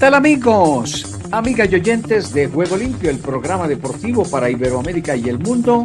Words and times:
tal 0.00 0.14
amigos? 0.14 1.18
Amigas 1.30 1.68
y 1.70 1.74
oyentes 1.74 2.32
de 2.32 2.46
Juego 2.48 2.74
Limpio, 2.78 3.10
el 3.10 3.18
programa 3.18 3.68
deportivo 3.68 4.24
para 4.24 4.48
Iberoamérica 4.48 5.14
y 5.14 5.28
el 5.28 5.38
mundo. 5.38 5.84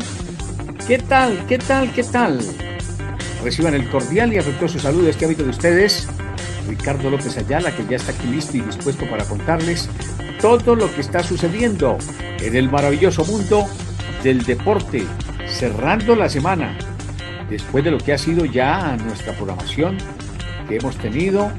¿Qué 0.88 0.99
tal? 0.99 1.45
¿Qué 1.47 1.57
tal? 1.57 1.91
¿Qué 1.91 2.01
tal? 2.01 2.39
Reciban 3.43 3.73
el 3.73 3.89
cordial 3.89 4.31
y 4.31 4.38
afectuoso 4.38 4.79
saludo 4.79 5.03
de 5.03 5.09
este 5.09 5.25
hábito 5.25 5.43
de 5.43 5.49
ustedes, 5.49 6.07
Ricardo 6.65 7.09
López 7.09 7.38
Ayala, 7.38 7.75
que 7.75 7.85
ya 7.89 7.97
está 7.97 8.13
aquí 8.13 8.27
listo 8.27 8.55
y 8.55 8.61
dispuesto 8.61 9.05
para 9.09 9.25
contarles 9.25 9.89
todo 10.39 10.77
lo 10.77 10.89
que 10.95 11.02
está 11.02 11.21
sucediendo 11.21 11.97
en 12.39 12.55
el 12.55 12.71
maravilloso 12.71 13.25
mundo 13.25 13.66
del 14.23 14.44
deporte, 14.45 15.03
cerrando 15.45 16.16
la 16.16 16.29
semana, 16.29 16.77
después 17.50 17.83
de 17.83 17.91
lo 17.91 17.97
que 17.97 18.13
ha 18.13 18.17
sido 18.17 18.45
ya 18.45 18.95
nuestra 18.95 19.33
programación 19.33 19.97
que 20.69 20.77
hemos 20.77 20.95
tenido 21.00 21.52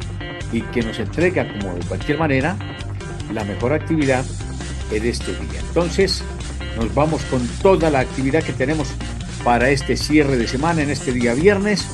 y 0.52 0.62
que 0.62 0.82
nos 0.82 0.98
entrega 0.98 1.46
como 1.52 1.74
de 1.74 1.84
cualquier 1.86 2.18
manera 2.18 2.56
la 3.32 3.44
mejor 3.44 3.72
actividad 3.72 4.24
en 4.90 5.04
este 5.04 5.32
día. 5.32 5.60
Entonces, 5.68 6.22
nos 6.76 6.94
vamos 6.94 7.22
con 7.24 7.46
toda 7.62 7.90
la 7.90 8.00
actividad 8.00 8.42
que 8.42 8.52
tenemos 8.52 8.88
para 9.44 9.70
este 9.70 9.96
cierre 9.96 10.36
de 10.36 10.46
semana 10.46 10.82
en 10.82 10.90
este 10.90 11.12
día 11.12 11.34
viernes. 11.34 11.86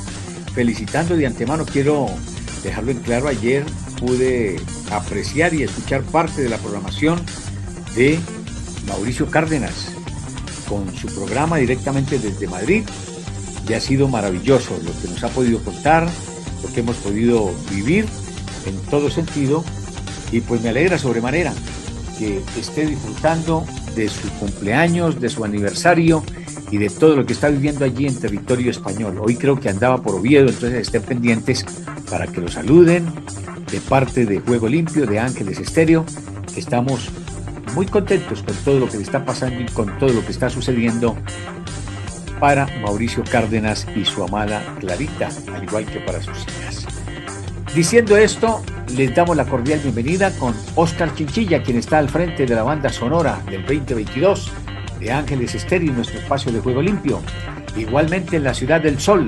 Felicitando 0.53 1.15
de 1.15 1.25
antemano, 1.25 1.65
quiero 1.65 2.07
dejarlo 2.63 2.91
en 2.91 2.99
claro, 2.99 3.27
ayer 3.27 3.65
pude 3.99 4.59
apreciar 4.91 5.53
y 5.53 5.63
escuchar 5.63 6.03
parte 6.03 6.41
de 6.41 6.49
la 6.49 6.57
programación 6.57 7.19
de 7.95 8.19
Mauricio 8.87 9.29
Cárdenas 9.29 9.91
con 10.67 10.93
su 10.95 11.07
programa 11.07 11.57
directamente 11.57 12.19
desde 12.19 12.47
Madrid 12.47 12.83
y 13.67 13.73
ha 13.73 13.79
sido 13.79 14.07
maravilloso 14.07 14.77
lo 14.83 14.91
que 15.01 15.07
nos 15.07 15.23
ha 15.23 15.29
podido 15.29 15.59
contar, 15.63 16.07
lo 16.61 16.73
que 16.73 16.81
hemos 16.81 16.97
podido 16.97 17.53
vivir 17.71 18.05
en 18.65 18.77
todo 18.89 19.09
sentido 19.09 19.63
y 20.31 20.41
pues 20.41 20.61
me 20.61 20.69
alegra 20.69 20.97
sobremanera 20.97 21.53
que 22.17 22.41
esté 22.59 22.85
disfrutando 22.85 23.65
de 23.95 24.09
su 24.09 24.29
cumpleaños, 24.39 25.19
de 25.19 25.29
su 25.29 25.43
aniversario 25.43 26.23
y 26.71 26.77
de 26.77 26.89
todo 26.89 27.15
lo 27.15 27.25
que 27.25 27.33
está 27.33 27.49
viviendo 27.49 27.85
allí 27.85 28.07
en 28.07 28.19
territorio 28.19 28.71
español. 28.71 29.19
Hoy 29.21 29.35
creo 29.35 29.59
que 29.59 29.69
andaba 29.69 30.01
por 30.01 30.15
Oviedo, 30.15 30.49
entonces 30.49 30.87
estén 30.87 31.03
pendientes 31.03 31.65
para 32.09 32.27
que 32.27 32.41
lo 32.41 32.47
saluden 32.47 33.05
de 33.71 33.79
parte 33.81 34.25
de 34.25 34.39
Juego 34.39 34.67
Limpio, 34.67 35.05
de 35.05 35.19
Ángeles 35.19 35.59
Estéreo. 35.59 36.05
Estamos 36.55 37.09
muy 37.75 37.85
contentos 37.85 38.41
con 38.43 38.55
todo 38.57 38.79
lo 38.79 38.89
que 38.89 38.97
está 38.97 39.25
pasando 39.25 39.61
y 39.61 39.65
con 39.65 39.97
todo 39.99 40.09
lo 40.09 40.25
que 40.25 40.31
está 40.31 40.49
sucediendo 40.49 41.15
para 42.39 42.67
Mauricio 42.81 43.23
Cárdenas 43.23 43.87
y 43.95 44.05
su 44.05 44.23
amada 44.23 44.75
Clarita, 44.79 45.29
al 45.53 45.63
igual 45.63 45.85
que 45.85 45.99
para 45.99 46.21
sus 46.21 46.37
hijas. 46.39 46.62
Diciendo 47.75 48.15
esto, 48.17 48.61
les 48.95 49.15
damos 49.15 49.35
la 49.35 49.45
cordial 49.45 49.79
bienvenida 49.79 50.29
con 50.37 50.53
Oscar 50.75 51.15
Chinchilla, 51.15 51.63
quien 51.63 51.77
está 51.77 51.97
al 51.97 52.07
frente 52.07 52.45
de 52.45 52.53
la 52.53 52.61
banda 52.61 52.89
sonora 52.89 53.41
del 53.49 53.65
2022 53.65 54.51
de 54.99 55.11
Ángeles 55.11 55.55
Estéreo, 55.55 55.91
nuestro 55.91 56.19
espacio 56.19 56.51
de 56.51 56.59
juego 56.59 56.83
limpio. 56.83 57.19
Igualmente 57.75 58.37
en 58.37 58.43
la 58.43 58.53
ciudad 58.53 58.79
del 58.79 58.99
sol, 58.99 59.25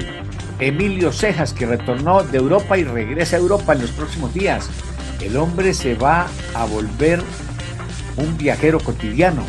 Emilio 0.60 1.12
Cejas, 1.12 1.54
que 1.54 1.66
retornó 1.66 2.22
de 2.22 2.38
Europa 2.38 2.78
y 2.78 2.84
regresa 2.84 3.36
a 3.36 3.40
Europa 3.40 3.74
en 3.74 3.82
los 3.82 3.90
próximos 3.90 4.32
días. 4.32 4.70
El 5.22 5.38
hombre 5.38 5.74
se 5.74 5.96
va 5.96 6.28
a 6.54 6.66
volver 6.66 7.24
un 8.16 8.38
viajero 8.38 8.80
cotidiano 8.80 9.42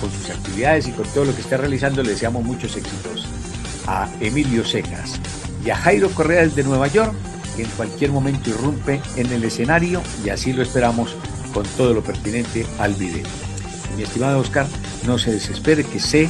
con 0.00 0.10
sus 0.10 0.28
actividades 0.28 0.88
y 0.88 0.90
con 0.90 1.06
todo 1.10 1.26
lo 1.26 1.34
que 1.36 1.42
está 1.42 1.56
realizando. 1.56 2.02
Le 2.02 2.10
deseamos 2.10 2.42
muchos 2.42 2.76
éxitos 2.76 3.28
a 3.86 4.08
Emilio 4.18 4.64
Cejas 4.64 5.20
y 5.64 5.70
a 5.70 5.76
Jairo 5.76 6.10
Correa 6.10 6.42
desde 6.42 6.64
Nueva 6.64 6.88
York 6.88 7.14
que 7.56 7.62
en 7.62 7.68
cualquier 7.70 8.12
momento 8.12 8.50
irrumpe 8.50 9.00
en 9.16 9.32
el 9.32 9.44
escenario 9.44 10.02
y 10.24 10.30
así 10.30 10.52
lo 10.52 10.62
esperamos 10.62 11.16
con 11.52 11.64
todo 11.76 11.94
lo 11.94 12.02
pertinente 12.02 12.66
al 12.78 12.94
video. 12.94 13.26
Mi 13.96 14.02
estimado 14.02 14.38
Oscar, 14.38 14.66
no 15.06 15.18
se 15.18 15.32
desespere 15.32 15.84
que 15.84 16.00
sé 16.00 16.28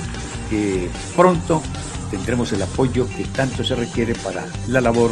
que 0.48 0.88
pronto 1.16 1.62
tendremos 2.10 2.52
el 2.52 2.62
apoyo 2.62 3.06
que 3.16 3.24
tanto 3.24 3.62
se 3.62 3.74
requiere 3.74 4.14
para 4.14 4.46
la 4.68 4.80
labor 4.80 5.10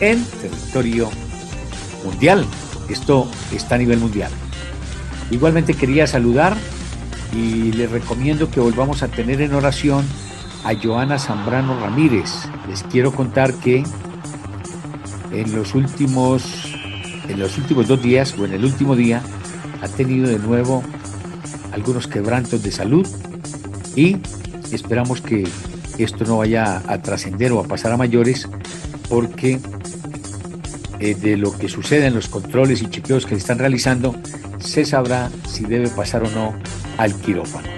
en 0.00 0.24
territorio 0.24 1.10
mundial. 2.04 2.46
Esto 2.88 3.28
está 3.52 3.74
a 3.74 3.78
nivel 3.78 3.98
mundial. 3.98 4.30
Igualmente 5.30 5.74
quería 5.74 6.06
saludar 6.06 6.56
y 7.34 7.72
les 7.72 7.90
recomiendo 7.90 8.50
que 8.50 8.60
volvamos 8.60 9.02
a 9.02 9.08
tener 9.08 9.42
en 9.42 9.54
oración 9.54 10.06
a 10.64 10.74
Joana 10.74 11.18
Zambrano 11.18 11.78
Ramírez. 11.78 12.30
Les 12.68 12.82
quiero 12.84 13.12
contar 13.12 13.52
que 13.54 13.84
en 15.32 15.54
los 15.54 15.74
últimos 15.74 16.42
en 17.28 17.38
los 17.38 17.58
últimos 17.58 17.86
dos 17.86 18.02
días 18.02 18.34
o 18.38 18.44
en 18.44 18.54
el 18.54 18.64
último 18.64 18.96
día 18.96 19.22
ha 19.82 19.88
tenido 19.88 20.28
de 20.28 20.38
nuevo 20.38 20.82
algunos 21.72 22.06
quebrantos 22.06 22.62
de 22.62 22.72
salud 22.72 23.06
y 23.94 24.16
esperamos 24.72 25.20
que 25.20 25.46
esto 25.98 26.24
no 26.24 26.38
vaya 26.38 26.82
a 26.86 27.02
trascender 27.02 27.52
o 27.52 27.60
a 27.60 27.64
pasar 27.64 27.92
a 27.92 27.96
mayores 27.96 28.48
porque 29.08 29.60
eh, 31.00 31.14
de 31.14 31.36
lo 31.36 31.56
que 31.56 31.68
sucede 31.68 32.06
en 32.06 32.14
los 32.14 32.28
controles 32.28 32.82
y 32.82 32.88
chequeos 32.88 33.24
que 33.24 33.34
se 33.34 33.40
están 33.40 33.58
realizando 33.58 34.14
se 34.58 34.84
sabrá 34.84 35.30
si 35.48 35.64
debe 35.64 35.88
pasar 35.88 36.24
o 36.24 36.30
no 36.30 36.54
al 36.96 37.14
quirófano. 37.14 37.68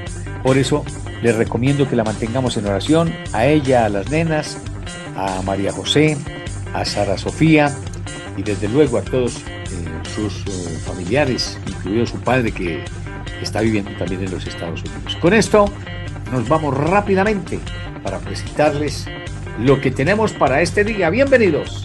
Por 0.43 0.57
eso 0.57 0.85
les 1.23 1.37
recomiendo 1.37 1.89
que 1.89 1.97
la 1.97 2.05
mantengamos 2.05 2.57
en 2.57 2.67
oración 2.67 3.13
a 3.33 3.47
ella, 3.47 3.85
a 3.85 3.89
las 3.89 4.11
nenas, 4.11 4.57
a 5.17 5.43
María 5.43 5.73
José, 5.73 6.17
a 6.73 6.85
Sara 6.85 7.19
Sofía 7.19 7.75
y 8.37 8.43
desde 8.43 8.69
luego 8.69 8.99
a 8.99 9.03
todos 9.03 9.37
eh, 9.37 9.43
sus 10.15 10.45
eh, 10.47 10.79
familiares, 10.85 11.59
incluido 11.67 12.07
su 12.07 12.21
padre 12.21 12.53
que 12.53 12.85
está 13.43 13.61
viviendo 13.61 13.91
también 13.99 14.25
en 14.25 14.31
los 14.31 14.47
Estados 14.47 14.83
Unidos. 14.83 15.17
Con 15.17 15.35
esto 15.35 15.67
nos 16.33 16.49
vamos 16.49 16.77
rápidamente 16.77 17.59
para 18.03 18.19
presentarles 18.19 19.07
lo 19.59 19.81
que 19.81 19.91
tenemos 19.91 20.33
para 20.33 20.63
este 20.63 20.85
día. 20.85 21.11
Bienvenidos. 21.11 21.85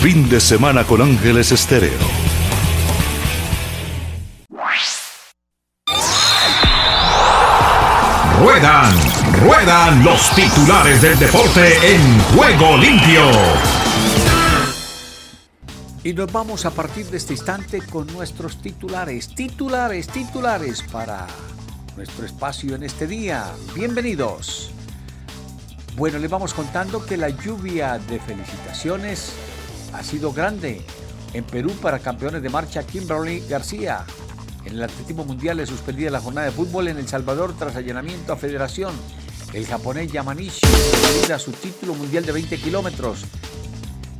Fin 0.00 0.28
de 0.28 0.40
semana 0.40 0.84
con 0.84 1.02
Ángeles 1.02 1.50
Estéreo. 1.50 2.27
Ruedan, 8.48 8.94
ruedan 9.42 10.02
los 10.02 10.34
titulares 10.34 11.02
del 11.02 11.18
deporte 11.18 11.68
en 11.82 12.18
juego 12.34 12.78
limpio. 12.78 13.20
Y 16.02 16.14
nos 16.14 16.32
vamos 16.32 16.64
a 16.64 16.70
partir 16.70 17.04
de 17.10 17.18
este 17.18 17.34
instante 17.34 17.82
con 17.82 18.06
nuestros 18.06 18.62
titulares, 18.62 19.34
titulares, 19.34 20.08
titulares 20.08 20.82
para 20.90 21.26
nuestro 21.94 22.24
espacio 22.24 22.74
en 22.74 22.84
este 22.84 23.06
día. 23.06 23.52
Bienvenidos. 23.74 24.70
Bueno, 25.96 26.18
les 26.18 26.30
vamos 26.30 26.54
contando 26.54 27.04
que 27.04 27.18
la 27.18 27.28
lluvia 27.28 27.98
de 27.98 28.18
felicitaciones 28.18 29.34
ha 29.92 30.02
sido 30.02 30.32
grande 30.32 30.80
en 31.34 31.44
Perú 31.44 31.72
para 31.82 31.98
campeones 31.98 32.40
de 32.40 32.48
marcha 32.48 32.82
Kimberly 32.82 33.40
García. 33.46 34.06
En 34.64 34.74
el 34.74 34.82
atletismo 34.82 35.24
mundial 35.24 35.56
le 35.56 35.66
suspendida 35.66 36.10
la 36.10 36.20
jornada 36.20 36.46
de 36.46 36.52
fútbol 36.52 36.88
en 36.88 36.98
El 36.98 37.08
Salvador 37.08 37.54
tras 37.58 37.76
allanamiento 37.76 38.32
a 38.32 38.36
federación. 38.36 38.94
El 39.52 39.66
japonés 39.66 40.12
Yamanishi 40.12 40.66
a 41.32 41.38
su 41.38 41.52
título 41.52 41.94
mundial 41.94 42.24
de 42.24 42.32
20 42.32 42.58
kilómetros. 42.58 43.24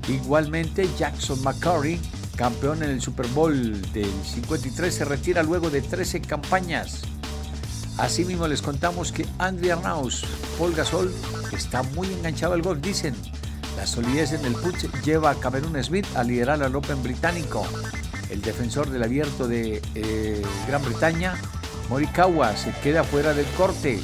Igualmente 0.08 0.88
Jackson 0.98 1.42
McCurry, 1.42 2.00
campeón 2.36 2.82
en 2.82 2.90
el 2.90 3.02
Super 3.02 3.26
Bowl 3.28 3.80
del 3.92 4.10
53, 4.24 4.94
se 4.94 5.04
retira 5.04 5.42
luego 5.42 5.70
de 5.70 5.82
13 5.82 6.22
campañas. 6.22 7.02
Asimismo 7.98 8.46
les 8.46 8.62
contamos 8.62 9.12
que 9.12 9.26
Andrea 9.38 9.74
Arnaus, 9.74 10.24
Paul 10.56 10.74
Gasol, 10.74 11.12
está 11.52 11.82
muy 11.82 12.06
enganchado 12.12 12.54
al 12.54 12.62
golf, 12.62 12.80
dicen. 12.80 13.14
La 13.76 13.86
solidez 13.86 14.32
en 14.32 14.44
el 14.44 14.54
putsch 14.54 14.90
lleva 15.04 15.30
a 15.30 15.34
Cameron 15.34 15.82
Smith 15.84 16.06
a 16.14 16.24
liderar 16.24 16.62
al 16.62 16.74
Open 16.74 17.02
británico. 17.02 17.66
El 18.30 18.42
defensor 18.42 18.90
del 18.90 19.02
abierto 19.02 19.48
de 19.48 19.80
eh, 19.94 20.42
Gran 20.66 20.84
Bretaña, 20.84 21.34
Morikawa, 21.88 22.56
se 22.56 22.72
queda 22.82 23.04
fuera 23.04 23.32
del 23.32 23.46
corte. 23.56 24.00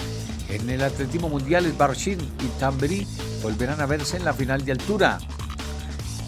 En 0.49 0.69
el 0.71 0.83
atletismo 0.83 1.29
mundial, 1.29 1.73
Barshin 1.77 2.19
y 2.21 2.47
Tamberi 2.59 3.07
volverán 3.43 3.81
a 3.81 3.87
verse 3.87 4.17
en 4.17 4.25
la 4.25 4.33
final 4.33 4.65
de 4.65 4.73
altura. 4.73 5.19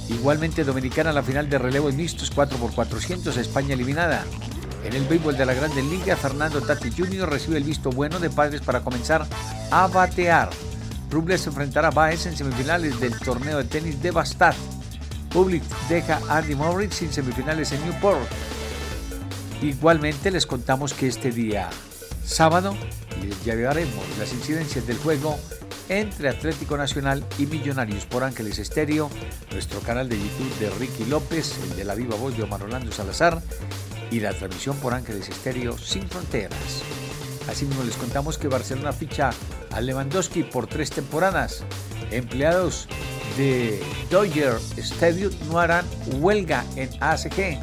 Igualmente 0.08 0.64
dominicana 0.64 1.12
la 1.12 1.22
final 1.22 1.48
de 1.48 1.58
relevos 1.58 1.94
mixtos 1.94 2.34
4x400, 2.34 3.37
España 3.37 3.75
eliminada. 3.75 4.25
En 4.84 4.94
el 4.94 5.04
béisbol 5.04 5.37
de 5.37 5.46
la 5.46 5.54
Grande 5.54 5.82
Liga, 5.82 6.14
Fernando 6.16 6.60
Tati 6.60 6.90
Jr. 6.90 7.28
recibe 7.28 7.56
el 7.56 7.64
visto 7.64 7.90
bueno 7.90 8.20
de 8.20 8.31
padres 8.31 8.60
para 8.60 8.81
comenzar 8.81 9.26
a 9.70 9.87
batear. 9.88 10.50
Rubles 11.10 11.46
enfrentará 11.46 11.88
a 11.88 11.90
Baez 11.90 12.26
en 12.26 12.37
semifinales 12.37 13.00
del 13.00 13.19
torneo 13.19 13.58
de 13.58 13.64
tenis 13.64 14.00
de 14.00 14.12
Bastad. 14.12 14.54
Public 15.31 15.62
deja 15.88 16.20
a 16.28 16.38
Andy 16.38 16.55
Moritz 16.55 17.02
en 17.02 17.12
semifinales 17.12 17.73
en 17.73 17.84
Newport. 17.84 18.26
Igualmente 19.62 20.31
les 20.31 20.46
contamos 20.46 20.93
que 20.93 21.06
este 21.08 21.31
día 21.31 21.70
sábado 22.25 22.76
les 23.23 23.44
llevaremos 23.44 24.05
las 24.19 24.32
incidencias 24.32 24.87
del 24.87 24.99
juego 24.99 25.38
entre 25.88 26.28
Atlético 26.28 26.76
Nacional 26.76 27.25
y 27.38 27.46
Millonarios 27.46 28.05
por 28.06 28.25
Ángeles 28.25 28.58
Estéreo, 28.58 29.08
nuestro 29.52 29.81
canal 29.81 30.08
de 30.08 30.19
YouTube 30.19 30.58
de 30.58 30.70
Ricky 30.70 31.05
López, 31.05 31.55
el 31.62 31.76
de 31.76 31.84
la 31.84 31.94
viva 31.94 32.17
voz 32.17 32.37
de 32.37 32.43
Omar 32.43 32.62
Orlando 32.62 32.90
Salazar 32.93 33.40
y 34.11 34.20
la 34.20 34.32
transmisión 34.32 34.76
por 34.79 34.94
Ángeles 34.94 35.29
Estéreo 35.29 35.79
sin 35.79 36.08
fronteras. 36.08 36.82
Asimismo 37.49 37.84
les 37.84 37.96
contamos 37.96 38.38
que 38.38 38.49
Barcelona 38.49 38.93
ficha 38.93 39.31
a 39.72 39.81
Lewandowski 39.81 40.43
por 40.43 40.67
tres 40.67 40.90
temporadas. 40.90 41.64
Empleados 42.11 42.88
de 43.37 43.82
Dodger 44.11 44.55
Stadium 44.76 45.32
no 45.49 45.58
harán 45.58 45.85
huelga 46.20 46.64
en 46.76 46.88
ACG. 47.00 47.61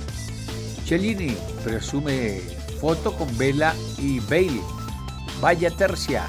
Cellini 0.85 1.35
presume 1.63 2.41
foto 2.79 3.15
con 3.15 3.35
Vela 3.37 3.73
y 3.97 4.19
Bale. 4.19 4.61
Vaya 5.41 5.71
tercia. 5.71 6.25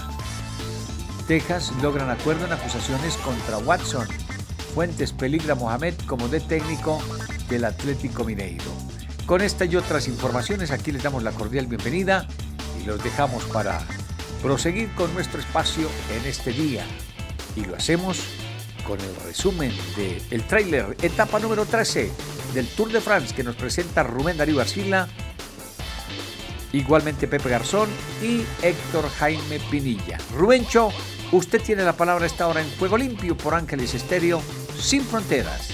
Texas 1.27 1.73
logran 1.83 2.11
acuerdo 2.11 2.47
en 2.47 2.53
acusaciones 2.53 3.17
contra 3.19 3.59
Watson. 3.59 4.07
Fuentes 4.75 5.13
peligra 5.13 5.55
Mohamed 5.55 5.95
como 6.07 6.29
de 6.29 6.41
técnico 6.41 7.01
del 7.49 7.65
Atlético 7.65 8.25
Mineiro. 8.25 8.65
Con 9.27 9.41
esta 9.41 9.65
y 9.65 9.77
otras 9.77 10.07
informaciones 10.07 10.71
aquí 10.71 10.93
les 10.93 11.03
damos 11.03 11.23
la 11.23 11.33
cordial 11.33 11.67
bienvenida 11.67 12.27
y 12.81 12.87
los 12.87 13.03
dejamos 13.03 13.45
para 13.45 13.81
proseguir 14.43 14.93
con 14.95 15.13
nuestro 15.15 15.41
espacio 15.41 15.89
en 16.15 16.27
este 16.29 16.53
día. 16.53 16.85
Y 17.57 17.65
lo 17.65 17.77
hacemos 17.77 18.19
con 18.87 19.01
el 19.01 19.17
resumen 19.27 19.73
del 19.97 20.23
el 20.31 20.43
tráiler 20.45 20.97
etapa 21.03 21.39
número 21.39 21.65
13 21.65 22.11
del 22.53 22.67
Tour 22.69 22.93
de 22.93 23.01
France 23.01 23.35
que 23.35 23.43
nos 23.43 23.57
presenta 23.57 24.03
Rubén 24.03 24.37
Darío 24.37 24.61
Arcila, 24.61 25.09
igualmente 26.73 27.27
Pepe 27.27 27.49
Garzón 27.49 27.89
y 28.23 28.45
Héctor 28.63 29.09
Jaime 29.19 29.61
Pinilla. 29.71 30.19
Rubencho, 30.35 30.91
usted 31.33 31.63
tiene 31.63 31.83
la 31.83 31.95
palabra 31.95 32.27
esta 32.27 32.47
hora 32.47 32.61
en 32.61 32.69
Fuego 32.69 32.99
Limpio 32.99 33.37
por 33.37 33.55
Ángeles 33.55 33.95
Estéreo, 33.95 34.43
sin 34.79 35.03
fronteras. 35.03 35.71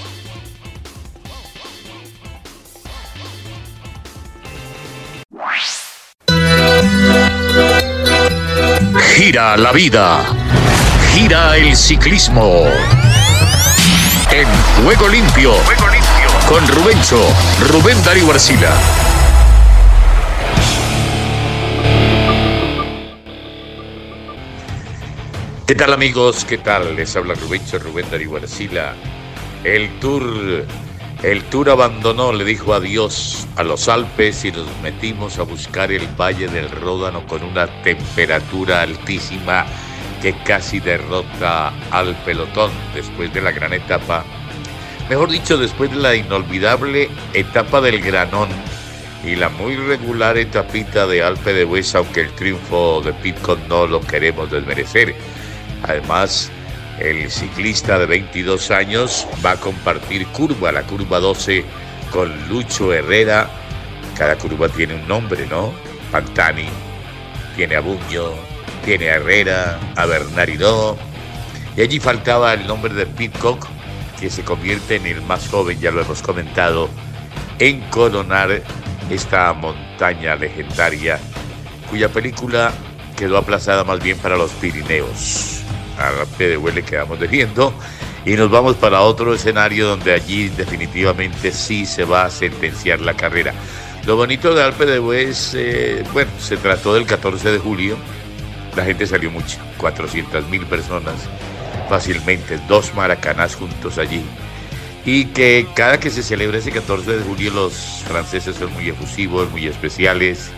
Gira 9.17 9.57
la 9.57 9.73
vida. 9.73 10.40
Gira 11.13 11.57
el 11.57 11.77
ciclismo. 11.77 12.65
En 14.31 14.47
Juego 14.83 15.09
Limpio. 15.09 15.53
Con 16.49 16.67
Rubencho, 16.69 17.21
Rubén 17.69 18.03
Darío 18.05 18.31
Arcila. 18.31 18.73
¿Qué 25.67 25.75
tal 25.75 25.93
amigos? 25.93 26.45
¿Qué 26.45 26.59
tal? 26.59 26.97
Les 26.97 27.15
habla 27.17 27.35
Rubencho, 27.35 27.79
Rubén 27.79 28.07
Darío 28.11 28.37
Arcila. 28.37 28.95
El 29.65 29.99
Tour 30.01 30.67
el 31.23 31.45
Tour 31.45 31.69
abandonó, 31.69 32.33
le 32.33 32.45
dijo 32.45 32.73
adiós 32.73 33.47
a 33.57 33.63
los 33.63 33.89
Alpes 33.89 34.43
y 34.47 34.53
nos 34.53 34.67
metimos 34.83 35.39
a 35.39 35.43
buscar 35.43 35.93
el 35.93 36.07
Valle 36.19 36.49
del 36.49 36.71
Ródano 36.71 37.27
con 37.27 37.43
una 37.43 37.67
temperatura 37.83 38.81
altísima 38.81 39.67
que 40.21 40.35
casi 40.45 40.81
derrota 40.81 41.73
al 41.91 42.15
pelotón 42.25 42.71
después 42.95 43.33
de 43.33 43.41
la 43.41 43.53
gran 43.53 43.73
etapa. 43.73 44.25
Mejor 45.09 45.31
dicho, 45.31 45.57
después 45.57 45.91
de 45.91 45.97
la 45.97 46.15
inolvidable 46.15 47.09
etapa 47.35 47.81
del 47.81 48.01
Granón 48.01 48.49
y 49.25 49.35
la 49.35 49.49
muy 49.49 49.77
regular 49.77 50.39
etapita 50.39 51.07
de 51.07 51.23
Alpe 51.23 51.53
de 51.53 51.65
Huesa, 51.65 51.99
aunque 51.99 52.21
el 52.21 52.33
triunfo 52.33 53.03
de 53.03 53.13
Pitcock 53.13 53.59
no 53.69 53.87
lo 53.87 54.01
queremos 54.01 54.51
desmerecer. 54.51 55.15
Además, 55.83 56.51
el 57.01 57.31
ciclista 57.31 57.99
de 57.99 58.07
22 58.07 58.71
años 58.71 59.27
va 59.45 59.53
a 59.53 59.57
compartir 59.57 60.27
curva, 60.29 60.71
la 60.71 60.83
curva 60.83 61.19
12, 61.19 61.65
con 62.13 62.49
Lucho 62.49 62.93
Herrera. 62.93 63.49
Cada 64.17 64.37
curva 64.37 64.69
tiene 64.69 64.95
un 64.95 65.09
nombre, 65.09 65.47
¿no? 65.47 65.73
Pantani, 66.13 66.69
tiene 67.57 67.77
a 67.77 67.81
Buño, 67.81 68.50
tiene 68.85 69.11
a 69.11 69.17
Herrera, 69.17 69.79
a 69.97 70.07
Bernardino. 70.07 70.97
Y 71.77 71.83
allí 71.83 72.01
faltaba 72.01 72.55
el 72.55 72.67
nombre 72.67 72.93
de 72.95 73.07
Pitcock, 73.07 73.67
que 74.19 74.31
se 74.31 74.43
convierte 74.43 74.97
en 74.97 75.07
el 75.07 75.23
más 75.23 75.49
joven, 75.49 75.81
ya 75.81 75.91
lo 75.91 76.03
hemos 76.03 76.23
comentado, 76.23 76.89
en 77.59 77.81
coronar 77.91 78.63
esta 79.11 79.53
montaña 79.53 80.37
legendaria, 80.37 81.19
cuya 81.89 82.09
película 82.09 82.73
quedó 83.17 83.39
aplazada 83.39 83.85
más 83.85 84.03
bien 84.03 84.19
para 84.19 84.37
los 84.37 84.51
Pirineos 84.53 85.61
a 86.01 86.25
PDW 86.25 86.69
le 86.75 86.83
quedamos 86.83 87.21
debiendo 87.21 87.73
y 88.25 88.33
nos 88.33 88.51
vamos 88.51 88.77
para 88.77 89.01
otro 89.01 89.35
escenario 89.35 89.89
donde 89.89 90.13
allí 90.13 90.49
definitivamente 90.49 91.53
sí 91.53 91.87
se 91.87 92.05
va 92.05 92.25
a 92.25 92.31
sentenciar 92.31 93.01
la 93.01 93.15
carrera. 93.15 93.55
Lo 94.07 94.17
bonito 94.17 94.55
de 94.55 94.63
Alpe 94.63 94.87
de 94.87 95.23
es, 95.23 95.53
eh, 95.55 96.05
bueno, 96.13 96.31
se 96.39 96.57
trató 96.57 96.95
del 96.95 97.07
14 97.07 97.53
de 97.53 97.59
julio, 97.59 97.97
la 98.77 98.85
gente 98.85 99.07
salió 99.07 99.31
mucho, 99.31 99.59
400 99.79 100.49
mil 100.49 100.67
personas 100.67 101.29
fácilmente, 101.89 102.59
dos 102.69 102.95
maracanás 102.95 103.57
juntos 103.57 103.99
allí. 103.99 104.23
Y 105.05 105.27
que 105.27 105.67
cada 105.75 105.99
que 105.99 106.11
se 106.11 106.23
celebra 106.23 106.59
ese 106.59 106.71
14 106.71 107.19
de 107.19 107.25
julio 107.25 107.53
los 107.53 107.73
franceses 108.07 108.57
son 108.57 108.73
muy 108.73 108.89
efusivos, 108.89 109.51
muy 109.51 109.67
especiales 109.67 110.51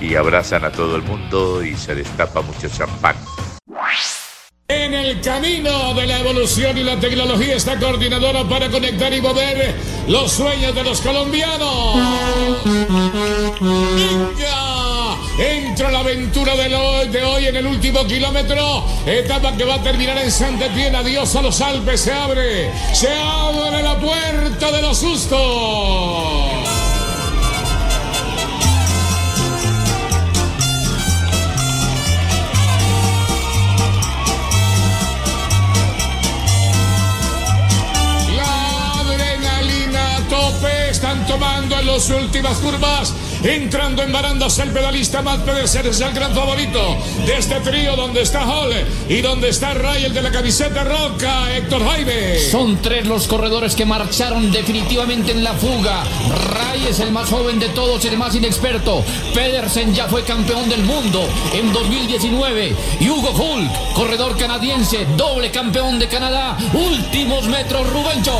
y 0.00 0.14
abrazan 0.16 0.64
a 0.64 0.70
todo 0.70 0.96
el 0.96 1.02
mundo 1.02 1.64
y 1.64 1.76
se 1.76 1.94
destapa 1.94 2.42
mucho 2.42 2.68
champán. 2.68 3.16
En 4.68 4.94
el 4.94 5.20
camino 5.20 5.94
de 5.94 6.06
la 6.06 6.20
evolución 6.20 6.78
y 6.78 6.84
la 6.84 6.98
tecnología 7.00 7.56
está 7.56 7.78
coordinadora 7.78 8.44
para 8.44 8.70
conectar 8.70 9.12
y 9.12 9.20
mover 9.20 9.74
los 10.06 10.30
sueños 10.30 10.74
de 10.74 10.84
los 10.84 11.00
colombianos. 11.00 11.96
¡Venga! 13.60 14.49
Entra 15.40 15.90
la 15.90 16.00
aventura 16.00 16.54
de 16.54 17.24
hoy, 17.24 17.46
en 17.46 17.56
el 17.56 17.66
último 17.66 18.04
kilómetro. 18.04 18.84
Etapa 19.06 19.56
que 19.56 19.64
va 19.64 19.76
a 19.76 19.82
terminar 19.82 20.18
en 20.18 20.30
Santa. 20.30 20.66
Adiós 20.66 21.34
a 21.34 21.40
los 21.40 21.58
Alpes. 21.62 22.02
Se 22.02 22.12
abre. 22.12 22.70
Se 22.92 23.08
abre 23.08 23.82
la 23.82 23.98
puerta 23.98 24.70
de 24.70 24.82
los 24.82 24.98
sustos. 24.98 26.60
tomando 41.26 41.78
en 41.78 41.86
las 41.86 42.10
últimas 42.10 42.58
curvas 42.58 43.14
Entrando 43.42 44.02
en 44.02 44.12
barandas 44.12 44.58
el 44.58 44.70
pedalista 44.70 45.22
Matt 45.22 45.46
Pedersen 45.46 45.86
es 45.86 46.00
el 46.00 46.12
gran 46.12 46.34
favorito 46.34 46.98
de 47.24 47.38
este 47.38 47.58
trío 47.60 47.96
donde 47.96 48.20
está 48.20 48.44
Hall 48.44 48.70
y 49.08 49.22
donde 49.22 49.48
está 49.48 49.72
Ray, 49.72 50.04
el 50.04 50.12
de 50.12 50.20
la 50.20 50.30
camiseta 50.30 50.84
roca, 50.84 51.56
Héctor 51.56 51.82
Jaime. 51.82 52.38
Son 52.50 52.76
tres 52.82 53.06
los 53.06 53.26
corredores 53.26 53.74
que 53.74 53.86
marcharon 53.86 54.52
definitivamente 54.52 55.32
en 55.32 55.42
la 55.42 55.54
fuga. 55.54 56.04
Ray 56.52 56.88
es 56.90 57.00
el 57.00 57.12
más 57.12 57.30
joven 57.30 57.58
de 57.58 57.70
todos, 57.70 58.04
el 58.04 58.18
más 58.18 58.34
inexperto. 58.34 59.02
Pedersen 59.32 59.94
ya 59.94 60.06
fue 60.06 60.22
campeón 60.22 60.68
del 60.68 60.82
mundo 60.82 61.26
en 61.54 61.72
2019. 61.72 62.76
Y 63.00 63.08
Hugo 63.08 63.30
Hulk, 63.30 63.94
corredor 63.94 64.36
canadiense, 64.36 65.06
doble 65.16 65.50
campeón 65.50 65.98
de 65.98 66.08
Canadá. 66.08 66.58
Últimos 66.74 67.46
metros, 67.46 67.90
Rubencho. 67.90 68.38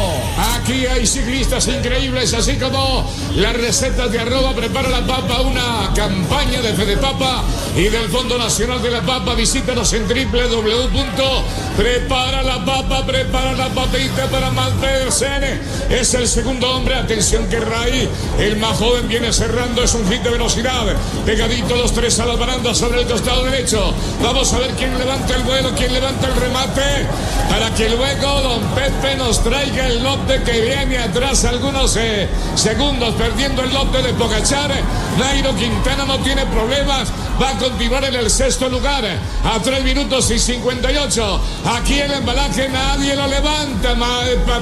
Aquí 0.57 0.85
hay 0.85 1.07
ciclistas 1.07 1.66
increíbles, 1.69 2.35
así 2.35 2.57
como 2.57 3.11
las 3.37 3.54
recetas 3.54 4.12
de 4.12 4.21
arroba 4.21 4.54
prepara 4.54 4.90
la 4.91 5.07
Papa, 5.07 5.41
una 5.41 5.93
campaña 5.95 6.61
de 6.61 6.75
Fede 6.75 6.97
Papa 6.97 7.45
y 7.77 7.89
del 7.89 8.09
Fondo 8.09 8.37
Nacional 8.37 8.83
de 8.83 8.91
la 8.91 9.03
Papa. 9.03 9.35
Visítanos 9.35 9.93
en 9.93 10.09
www.prepara 10.09 12.43
la 12.43 12.65
papa, 12.65 13.07
prepara 13.07 13.53
la 13.53 13.69
papita 13.69 14.27
para 14.31 14.50
Matt 14.50 14.73
Pedersen. 14.81 15.61
Es 15.89 16.12
el 16.15 16.27
segundo 16.27 16.69
hombre. 16.71 16.97
Atención 16.97 17.47
que 17.49 17.61
Ray, 17.61 18.09
el 18.39 18.57
más 18.57 18.79
joven, 18.79 19.07
viene 19.09 19.33
cerrando. 19.33 19.83
Es 19.83 19.95
un 19.95 20.07
hit 20.11 20.23
de 20.23 20.31
velocidad. 20.31 20.87
Pegadito 21.25 21.77
los 21.77 21.93
tres 21.93 22.19
a 22.21 22.27
la 22.27 22.35
baranda 22.35 22.75
sobre 22.75 23.03
el 23.03 23.07
costado 23.07 23.45
derecho. 23.45 23.95
Vamos 24.23 24.53
a 24.53 24.59
ver 24.59 24.73
quién 24.73 24.99
levanta 24.99 25.37
el 25.37 25.43
vuelo, 25.43 25.71
quién 25.77 25.93
levanta 25.93 26.27
el 26.27 26.35
remate. 26.37 27.07
Para 27.49 27.73
que 27.75 27.89
luego 27.89 28.41
Don 28.41 28.62
Pepe 28.75 29.15
nos 29.17 29.43
traiga 29.43 29.87
el 29.87 30.03
lote 30.03 30.43
que 30.43 30.61
viene 30.61 30.99
atrás 30.99 31.45
algunos 31.45 31.97
eh, 31.97 32.29
segundos 32.55 33.15
perdiendo 33.15 33.62
el 33.62 33.73
lote 33.73 34.03
de 34.03 34.12
Pogachar. 34.15 34.73
Nairo 35.19 35.55
Quintana 35.57 36.05
no 36.05 36.19
tiene 36.19 36.45
problemas. 36.47 37.09
Va 37.41 37.57
continuar 37.61 38.05
en 38.05 38.14
el 38.14 38.31
sexto 38.31 38.69
lugar 38.71 39.05
a 39.05 39.61
3 39.61 39.85
minutos 39.85 40.31
y 40.31 40.38
58. 40.38 41.40
Aquí 41.67 42.00
el 42.00 42.11
embalaje 42.11 42.69
nadie 42.69 43.14
lo 43.14 43.26
levanta. 43.26 43.95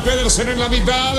Pedersen 0.05 0.49
en 0.49 0.59
la 0.59 0.69
mitad. 0.69 1.15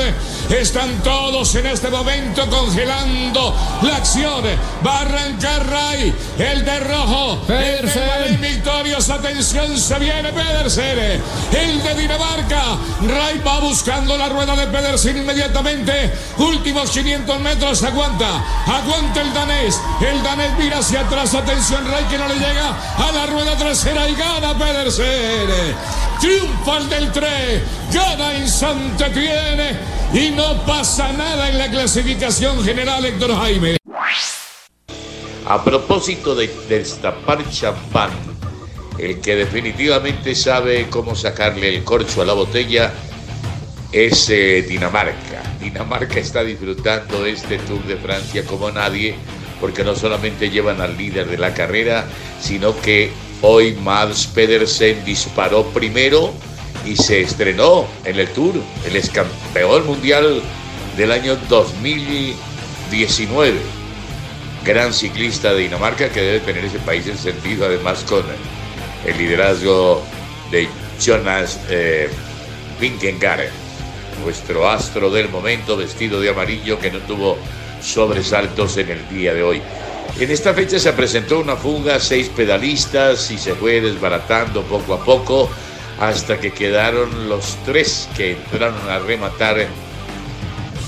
Están 0.50 1.02
todos 1.04 1.56
en 1.56 1.68
este 1.68 1.90
momento 1.90 2.50
congelando 2.50 3.56
la 3.82 3.96
acción. 3.96 4.44
Va 4.86 4.98
a 4.98 5.02
arrancar 5.02 5.70
Ray. 5.70 6.14
El 6.38 6.66
de 6.66 6.80
rojo. 6.82 7.42
Pedersen. 7.48 8.42
victorios. 8.42 9.10
Atención, 9.10 9.78
se 9.78 10.00
viene 10.00 10.34
Pedersen. 10.34 11.22
El 11.52 11.84
de 11.84 11.96
Dinamarca. 11.96 12.78
Ray 13.02 13.40
va 13.46 13.60
buscando 13.60 14.18
la 14.18 14.28
rueda 14.28 14.56
de 14.56 14.68
Pedersen 14.68 15.18
inmediatamente. 15.18 16.12
Últimos 16.38 16.90
500 16.92 17.40
metros. 17.40 17.84
Aguanta. 17.84 18.44
Aguanta 18.66 19.22
el 19.22 19.34
danés. 19.34 19.80
El 20.02 20.22
danés 20.24 20.52
mira 20.58 20.80
hacia 20.80 21.02
atrás. 21.02 21.34
Atención, 21.34 21.69
Ray 21.78 22.06
que 22.06 22.18
no 22.18 22.28
le 22.28 22.36
llega 22.36 22.76
a 22.98 23.12
la 23.12 23.26
rueda 23.28 23.56
trasera 23.56 24.10
y 24.10 24.16
gana 24.16 24.58
Pedersen. 24.58 25.76
Triunfa 26.20 26.78
el 26.78 26.90
del 26.90 27.12
3. 27.12 27.62
Gana 27.94 28.34
en 28.34 28.48
Santa 28.50 29.12
Tiene. 29.12 29.78
Y 30.12 30.32
no 30.32 30.66
pasa 30.66 31.14
nada 31.14 31.50
en 31.50 31.60
la 31.60 31.70
clasificación 31.70 32.64
general, 32.64 33.06
Héctor 33.06 33.36
Jaime. 33.36 33.78
A 35.48 35.64
propósito 35.64 36.34
de 36.34 36.48
destapar 36.68 37.48
champán, 37.52 38.10
el 38.98 39.22
que 39.22 39.36
definitivamente 39.36 40.34
sabe 40.34 40.88
cómo 40.90 41.16
sacarle 41.16 41.70
el 41.70 41.84
corcho 41.84 42.24
a 42.24 42.26
la 42.26 42.34
botella 42.34 42.92
es 43.92 44.30
eh, 44.30 44.66
Dinamarca. 44.68 45.44
Dinamarca 45.60 46.20
está 46.20 46.44
disfrutando 46.44 47.26
este 47.26 47.60
Tour 47.60 47.84
de 47.86 47.98
Francia 47.98 48.44
como 48.46 48.72
nadie, 48.72 49.16
porque 49.60 49.84
no 49.84 49.96
solamente 49.96 50.50
llevan 50.50 50.82
al 50.82 50.98
líder 50.98 51.28
de 51.28 51.38
la 51.38 51.54
carrera, 51.54 52.06
sino 52.42 52.80
que 52.82 53.12
hoy 53.42 53.74
Mads 53.74 54.28
Pedersen 54.28 55.04
disparó 55.06 55.66
primero 55.68 56.34
y 56.86 56.96
se 56.96 57.22
estrenó 57.22 57.86
en 58.06 58.20
el 58.20 58.28
Tour. 58.30 58.56
el 58.86 58.96
es 58.96 59.10
campeón 59.10 59.86
mundial 59.86 60.42
del 60.98 61.12
año 61.12 61.38
2019. 61.50 63.58
Gran 64.66 64.94
ciclista 64.94 65.54
de 65.54 65.62
Dinamarca 65.62 66.10
que 66.10 66.22
debe 66.22 66.40
tener 66.40 66.66
ese 66.66 66.80
país 66.80 67.06
en 67.08 67.18
sentido, 67.18 67.66
además 67.66 68.04
con 68.08 68.24
el 69.06 69.18
liderazgo 69.18 70.04
de 70.52 70.68
Jonas 71.00 71.60
eh, 71.70 72.10
nuestro 74.24 74.70
astro 74.70 75.10
del 75.10 75.30
momento 75.30 75.78
vestido 75.78 76.20
de 76.20 76.30
amarillo 76.30 76.80
que 76.80 76.92
no 76.92 77.00
tuvo 77.00 77.38
sobresaltos 77.82 78.78
en 78.78 78.90
el 78.90 79.10
día 79.10 79.34
de 79.34 79.44
hoy. 79.44 79.62
En 80.20 80.32
esta 80.32 80.54
fecha 80.54 80.80
se 80.80 80.92
presentó 80.94 81.40
una 81.40 81.56
fuga, 81.56 82.00
seis 82.00 82.30
pedalistas 82.30 83.32
y 83.32 83.38
se 83.38 83.54
fue 83.54 83.80
desbaratando 83.80 84.64
poco 84.64 84.96
a 84.96 85.04
poco 85.04 85.50
hasta 86.00 86.40
que 86.40 86.52
quedaron 86.52 87.30
los 87.30 87.58
tres 87.66 88.10
que 88.16 88.32
entraron 88.32 88.90
a 88.90 89.00
rematar 89.00 89.68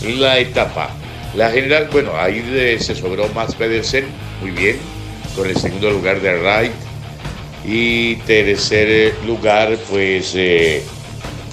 la 0.03 0.39
etapa. 0.39 0.89
La 1.35 1.49
general, 1.49 1.87
bueno, 1.91 2.11
ahí 2.17 2.77
se 2.79 2.95
sobró 2.95 3.27
Max 3.29 3.55
Pedersen, 3.55 4.05
muy 4.41 4.51
bien, 4.51 4.77
con 5.35 5.47
el 5.47 5.55
segundo 5.55 5.91
lugar 5.91 6.19
de 6.19 6.39
Wright. 6.39 6.71
Y 7.63 8.15
tercer 8.15 9.15
lugar, 9.25 9.77
pues 9.89 10.33
eh, 10.35 10.83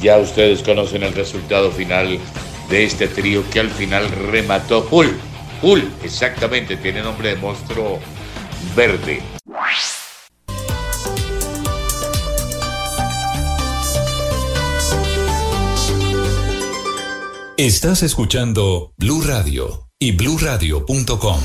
ya 0.02 0.18
ustedes 0.18 0.62
conocen 0.62 1.02
el 1.02 1.12
resultado 1.12 1.70
final 1.70 2.18
de 2.70 2.84
este 2.84 3.08
trío 3.08 3.44
que 3.50 3.60
al 3.60 3.70
final 3.70 4.08
remató 4.30 4.86
Hull. 4.90 5.16
Hull, 5.62 5.90
exactamente, 6.02 6.76
tiene 6.76 7.02
nombre 7.02 7.30
de 7.30 7.36
monstruo 7.36 7.98
verde. 8.76 9.22
Estás 17.56 18.04
escuchando 18.04 18.92
Blue 18.96 19.20
Radio 19.22 19.88
y 19.98 20.12
bluradio.com. 20.12 21.40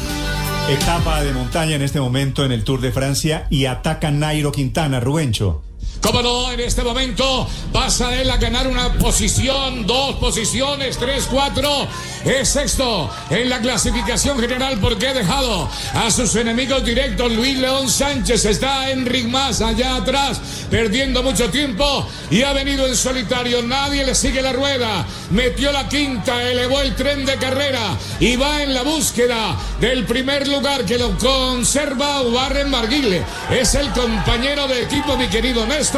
Etapa 0.70 1.24
de 1.24 1.34
montaña 1.34 1.76
en 1.76 1.82
este 1.82 2.00
momento 2.00 2.46
en 2.46 2.52
el 2.52 2.64
Tour 2.64 2.82
de 2.82 2.92
Francia 2.92 3.48
y 3.50 3.66
ataca 3.66 4.12
Nairo 4.12 4.52
Quintana, 4.52 5.00
Rubencho. 5.00 5.64
Cómo 6.04 6.22
no, 6.22 6.52
en 6.52 6.60
este 6.60 6.84
momento 6.84 7.48
pasa 7.72 8.14
él 8.14 8.30
a 8.30 8.36
ganar 8.36 8.68
una 8.68 8.92
posición, 8.96 9.88
dos 9.88 10.18
posiciones, 10.18 10.98
tres, 10.98 11.30
cuatro. 11.32 11.88
Es 12.26 12.50
sexto 12.50 13.10
en 13.30 13.50
la 13.50 13.60
clasificación 13.62 14.38
general 14.38 14.80
porque 14.82 15.08
ha 15.08 15.14
dejado 15.14 15.70
a 15.94 16.12
sus 16.12 16.36
enemigos 16.36 16.84
directos. 16.84 17.32
Luis 17.32 17.58
León 17.58 17.90
Sánchez 17.90 18.44
está 18.44 18.90
en 18.90 19.06
Rigmas 19.06 19.62
allá 19.62 19.96
atrás, 19.96 20.42
perdiendo 20.70 21.24
mucho 21.24 21.50
tiempo 21.50 22.06
y 22.30 22.42
ha 22.42 22.52
venido 22.52 22.86
en 22.86 22.98
solitario. 22.98 23.64
Nadie 23.64 24.06
le 24.06 24.14
sigue 24.14 24.42
la 24.42 24.52
rueda. 24.52 25.06
Metió 25.32 25.72
la 25.72 25.88
quinta, 25.88 26.44
elevó 26.44 26.82
el 26.82 26.96
tren 26.96 27.26
de 27.26 27.38
carrera 27.38 27.98
y 28.20 28.36
va 28.36 28.62
en 28.62 28.74
la 28.74 28.84
búsqueda 28.84 29.56
del 29.80 30.04
primer 30.04 30.50
lugar 30.50 30.84
que 30.84 30.98
lo 30.98 31.18
conserva 31.18 32.24
Warren 32.24 32.70
Marguile. 32.70 33.24
Es 33.50 33.74
el 33.76 33.90
compañero 33.92 34.68
de 34.68 34.84
equipo, 34.84 35.16
mi 35.16 35.30
querido 35.30 35.66
Néstor. 35.66 35.93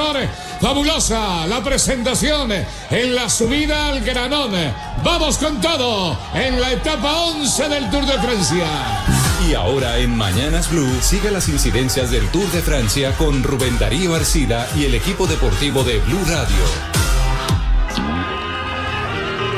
Fabulosa 0.59 1.47
la 1.47 1.63
presentación 1.63 2.51
en 2.51 3.15
la 3.15 3.29
subida 3.29 3.87
al 3.87 4.01
Granón. 4.01 4.51
Vamos 5.05 5.37
con 5.37 5.61
todo 5.61 6.17
en 6.33 6.59
la 6.59 6.73
etapa 6.73 7.13
11 7.21 7.69
del 7.69 7.89
Tour 7.89 8.05
de 8.05 8.19
Francia. 8.19 8.65
Y 9.47 9.53
ahora 9.53 9.97
en 9.99 10.17
Mañanas 10.17 10.69
Blue 10.69 10.99
sigue 11.01 11.31
las 11.31 11.47
incidencias 11.47 12.11
del 12.11 12.27
Tour 12.27 12.51
de 12.51 12.61
Francia 12.61 13.13
con 13.17 13.41
Rubén 13.41 13.79
Darío 13.79 14.15
Arcida 14.15 14.67
y 14.75 14.83
el 14.83 14.95
equipo 14.95 15.27
deportivo 15.27 15.85
de 15.85 15.99
Blue 15.99 16.25
Radio. 16.27 16.94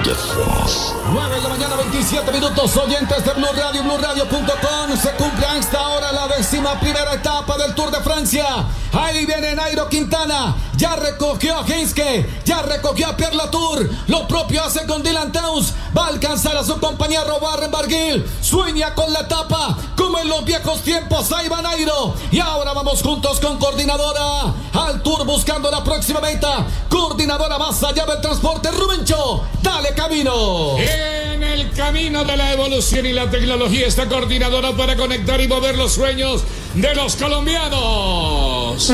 9 0.08 1.36
de 1.36 1.42
la 1.42 1.50
mañana, 1.50 1.76
27 1.76 2.32
minutos, 2.32 2.78
oyentes 2.78 3.26
de 3.26 3.34
Blue 3.34 3.48
Radio, 3.54 3.84
BlueRadio.com. 3.84 4.98
Se 4.98 5.12
cumple 5.12 5.46
a 5.46 5.58
esta 5.58 5.86
hora 5.90 6.14
la 6.14 6.30
décima 6.30 6.80
primera 6.80 7.14
etapa 7.14 7.58
del 7.58 7.76
Tour 7.76 7.92
de 7.92 8.00
Francia. 8.00 8.46
Ahí 8.94 9.26
viene 9.26 9.54
Nairo 9.54 9.90
Quintana. 9.90 10.56
Ya 10.78 10.96
recogió 10.96 11.58
a 11.58 11.66
Hinske, 11.68 12.42
ya 12.46 12.62
recogió 12.62 13.08
a 13.08 13.18
Pierre 13.18 13.36
Latour. 13.36 13.90
Lo 14.08 14.28
propio 14.28 14.64
hace 14.64 14.86
con 14.86 15.04
Dylan 15.04 15.34
Towns. 15.34 15.74
Va 15.98 16.06
a 16.06 16.10
alcanzar 16.10 16.56
a 16.56 16.64
su 16.64 16.80
compañero 16.80 17.40
Warren 17.42 17.72
Barguil. 17.72 18.26
Sueña 18.42 18.96
con 18.96 19.12
la 19.12 19.22
etapa, 19.22 19.76
como 19.98 20.20
en 20.20 20.30
los 20.30 20.46
viejos 20.46 20.84
tiempos. 20.84 21.32
Ahí 21.34 21.50
va 21.50 21.62
Nairo. 21.62 22.14
Y 22.32 22.40
ahora 22.40 22.72
vamos 22.72 23.02
juntos 23.02 23.42
con 23.42 23.58
coordinadora 23.58 24.54
al 24.74 25.02
Tour 25.02 25.26
buscando 25.26 25.70
la 25.70 25.84
próxima 25.84 26.22
meta. 26.22 26.66
Coordinadora 26.88 27.58
más 27.58 27.84
allá 27.84 28.06
del 28.06 28.22
transporte. 28.22 28.72
Rubencho, 28.72 29.44
dale 29.62 29.97
camino. 29.98 30.78
En 30.78 31.44
el 31.44 31.72
camino 31.72 32.24
de 32.24 32.38
la 32.38 32.54
evolución 32.54 33.06
y 33.06 33.14
la 33.14 33.30
tecnología 33.30 33.88
está 33.88 34.08
coordinadora 34.08 34.72
para 34.74 34.96
conectar 34.96 35.42
y 35.42 35.48
mover 35.48 35.76
los 35.76 35.92
sueños 35.92 36.44
de 36.76 36.96
los 36.96 37.16
colombianos. 37.16 38.88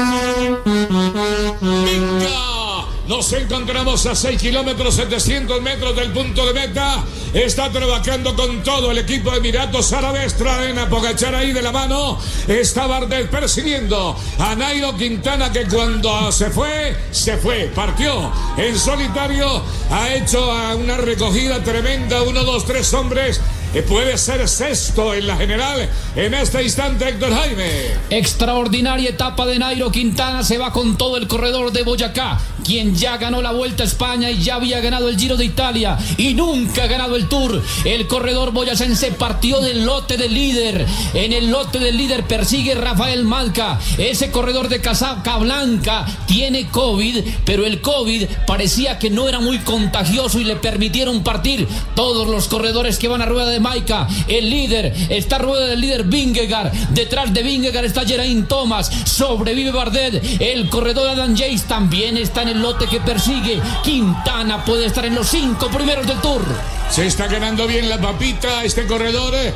Venga. 1.62 2.62
Nos 3.07 3.33
encontramos 3.33 4.05
a 4.05 4.15
6 4.15 4.41
kilómetros 4.41 4.95
700 4.95 5.62
metros 5.62 5.93
del 5.93 6.12
punto 6.13 6.45
de 6.45 6.53
meta. 6.53 7.03
Está 7.33 7.69
trabajando 7.69 8.33
con 8.33 8.63
todo 8.63 8.91
el 8.91 8.98
equipo 8.98 9.31
de 9.31 9.39
Emiratos 9.39 9.91
Árabes. 9.91 10.36
Traen 10.36 10.79
a 10.79 10.88
Pogachar 10.88 11.36
ahí 11.36 11.51
de 11.51 11.62
la 11.62 11.74
mano. 11.74 12.17
Está 12.48 12.88
Bardet 12.88 13.29
persiguiendo 13.29 14.15
a 14.39 14.55
Nairo 14.55 14.95
Quintana 14.95 15.51
que 15.51 15.65
cuando 15.65 16.31
se 16.31 16.50
fue, 16.50 16.95
se 17.12 17.36
fue. 17.36 17.69
Partió 17.75 18.31
en 18.55 18.79
solitario. 18.79 19.62
Ha 19.91 20.13
hecho 20.13 20.50
una 20.77 20.95
recogida 20.95 21.62
tremenda. 21.62 22.22
Uno, 22.22 22.45
dos, 22.45 22.65
tres 22.65 22.93
hombres 22.93 23.41
puede 23.82 24.18
ser 24.20 24.48
sexto 24.48 25.15
en 25.15 25.25
la 25.25 25.36
general 25.36 25.89
en 26.15 26.34
este 26.36 26.63
instante 26.63 27.10
Héctor 27.10 27.34
Jaime. 27.34 27.65
Extraordinaria 28.12 29.10
etapa 29.10 29.48
de 29.48 29.58
Nairo 29.58 29.92
Quintana, 29.92 30.44
se 30.44 30.60
va 30.60 30.72
con 30.72 30.96
todo 30.98 31.18
el 31.18 31.27
corredor 31.27 31.72
de 31.72 31.82
Boyacá. 31.82 32.39
quien 32.63 32.96
ya 32.96 33.18
ganó 33.18 33.42
la 33.42 33.51
Vuelta 33.51 33.84
a 33.84 33.86
España 33.86 34.32
y 34.32 34.42
ya 34.42 34.56
había 34.56 34.80
ganado 34.80 35.10
el 35.10 35.18
Giro 35.18 35.36
de 35.36 35.46
Italia 35.46 35.98
y 36.18 36.34
nunca 36.34 36.84
ha 36.84 36.88
ganado 36.88 37.15
el 37.15 37.27
Tour. 37.27 37.62
El 37.84 38.08
corredor 38.08 38.51
boyacense 38.51 39.12
partió 39.12 39.60
del 39.60 39.86
lote 39.86 40.18
del 40.18 40.34
líder. 40.34 40.86
En 41.13 41.34
el 41.34 41.50
lote 41.50 41.80
del 41.80 41.98
líder 41.98 42.24
persigue 42.24 42.75
Rafael 42.75 43.25
Malca. 43.25 43.80
Ese 43.98 44.32
corredor 44.32 44.70
de 44.70 44.82
Casaca 44.82 45.38
Blanca 45.38 46.06
tiene 46.25 46.68
COVID, 46.70 47.20
pero 47.46 47.65
el 47.65 47.82
COVID 47.82 48.25
parecía 48.48 48.98
que 48.98 49.10
no 49.10 49.27
era 49.27 49.39
muy 49.39 49.60
contagioso 49.60 50.39
y 50.39 50.46
le 50.46 50.56
permitieron 50.56 51.24
partir 51.24 51.68
todos 51.96 52.27
los 52.27 52.48
corredores 52.48 52.98
que 52.98 53.08
van 53.08 53.22
a 53.22 53.25
rueda 53.25 53.50
de 53.50 53.60
Maica. 53.63 54.08
El 54.27 54.50
líder 54.50 54.93
está 55.10 55.39
rueda 55.39 55.65
del 55.67 55.82
líder 55.82 56.03
Vingegaard. 56.03 56.72
Detrás 56.91 57.34
de 57.34 57.41
Vingegaard 57.41 57.86
está 57.86 58.05
Geraint 58.05 58.48
Thomas. 58.48 58.91
Sobrevive 59.05 59.72
Bardet. 59.72 60.22
El 60.39 60.70
corredor 60.70 61.10
Adam 61.10 61.36
Jace 61.36 61.63
también 61.67 62.17
está 62.17 62.43
en 62.43 62.50
el 62.50 62.62
lote 62.62 62.86
que 62.88 63.00
persigue. 63.00 63.60
Quintana 63.84 64.63
puede 64.65 64.86
estar 64.86 65.05
en 65.05 65.15
los 65.15 65.27
cinco 65.27 65.70
primeros 65.70 66.05
del 66.05 66.20
Tour. 66.20 66.43
Se 66.89 67.08
está 67.08 67.27
ganando 67.27 67.65
bien 67.65 67.89
la 67.89 67.98
papita 68.00 68.63
este 68.63 68.86
corredor. 68.86 69.34
eh. 69.34 69.53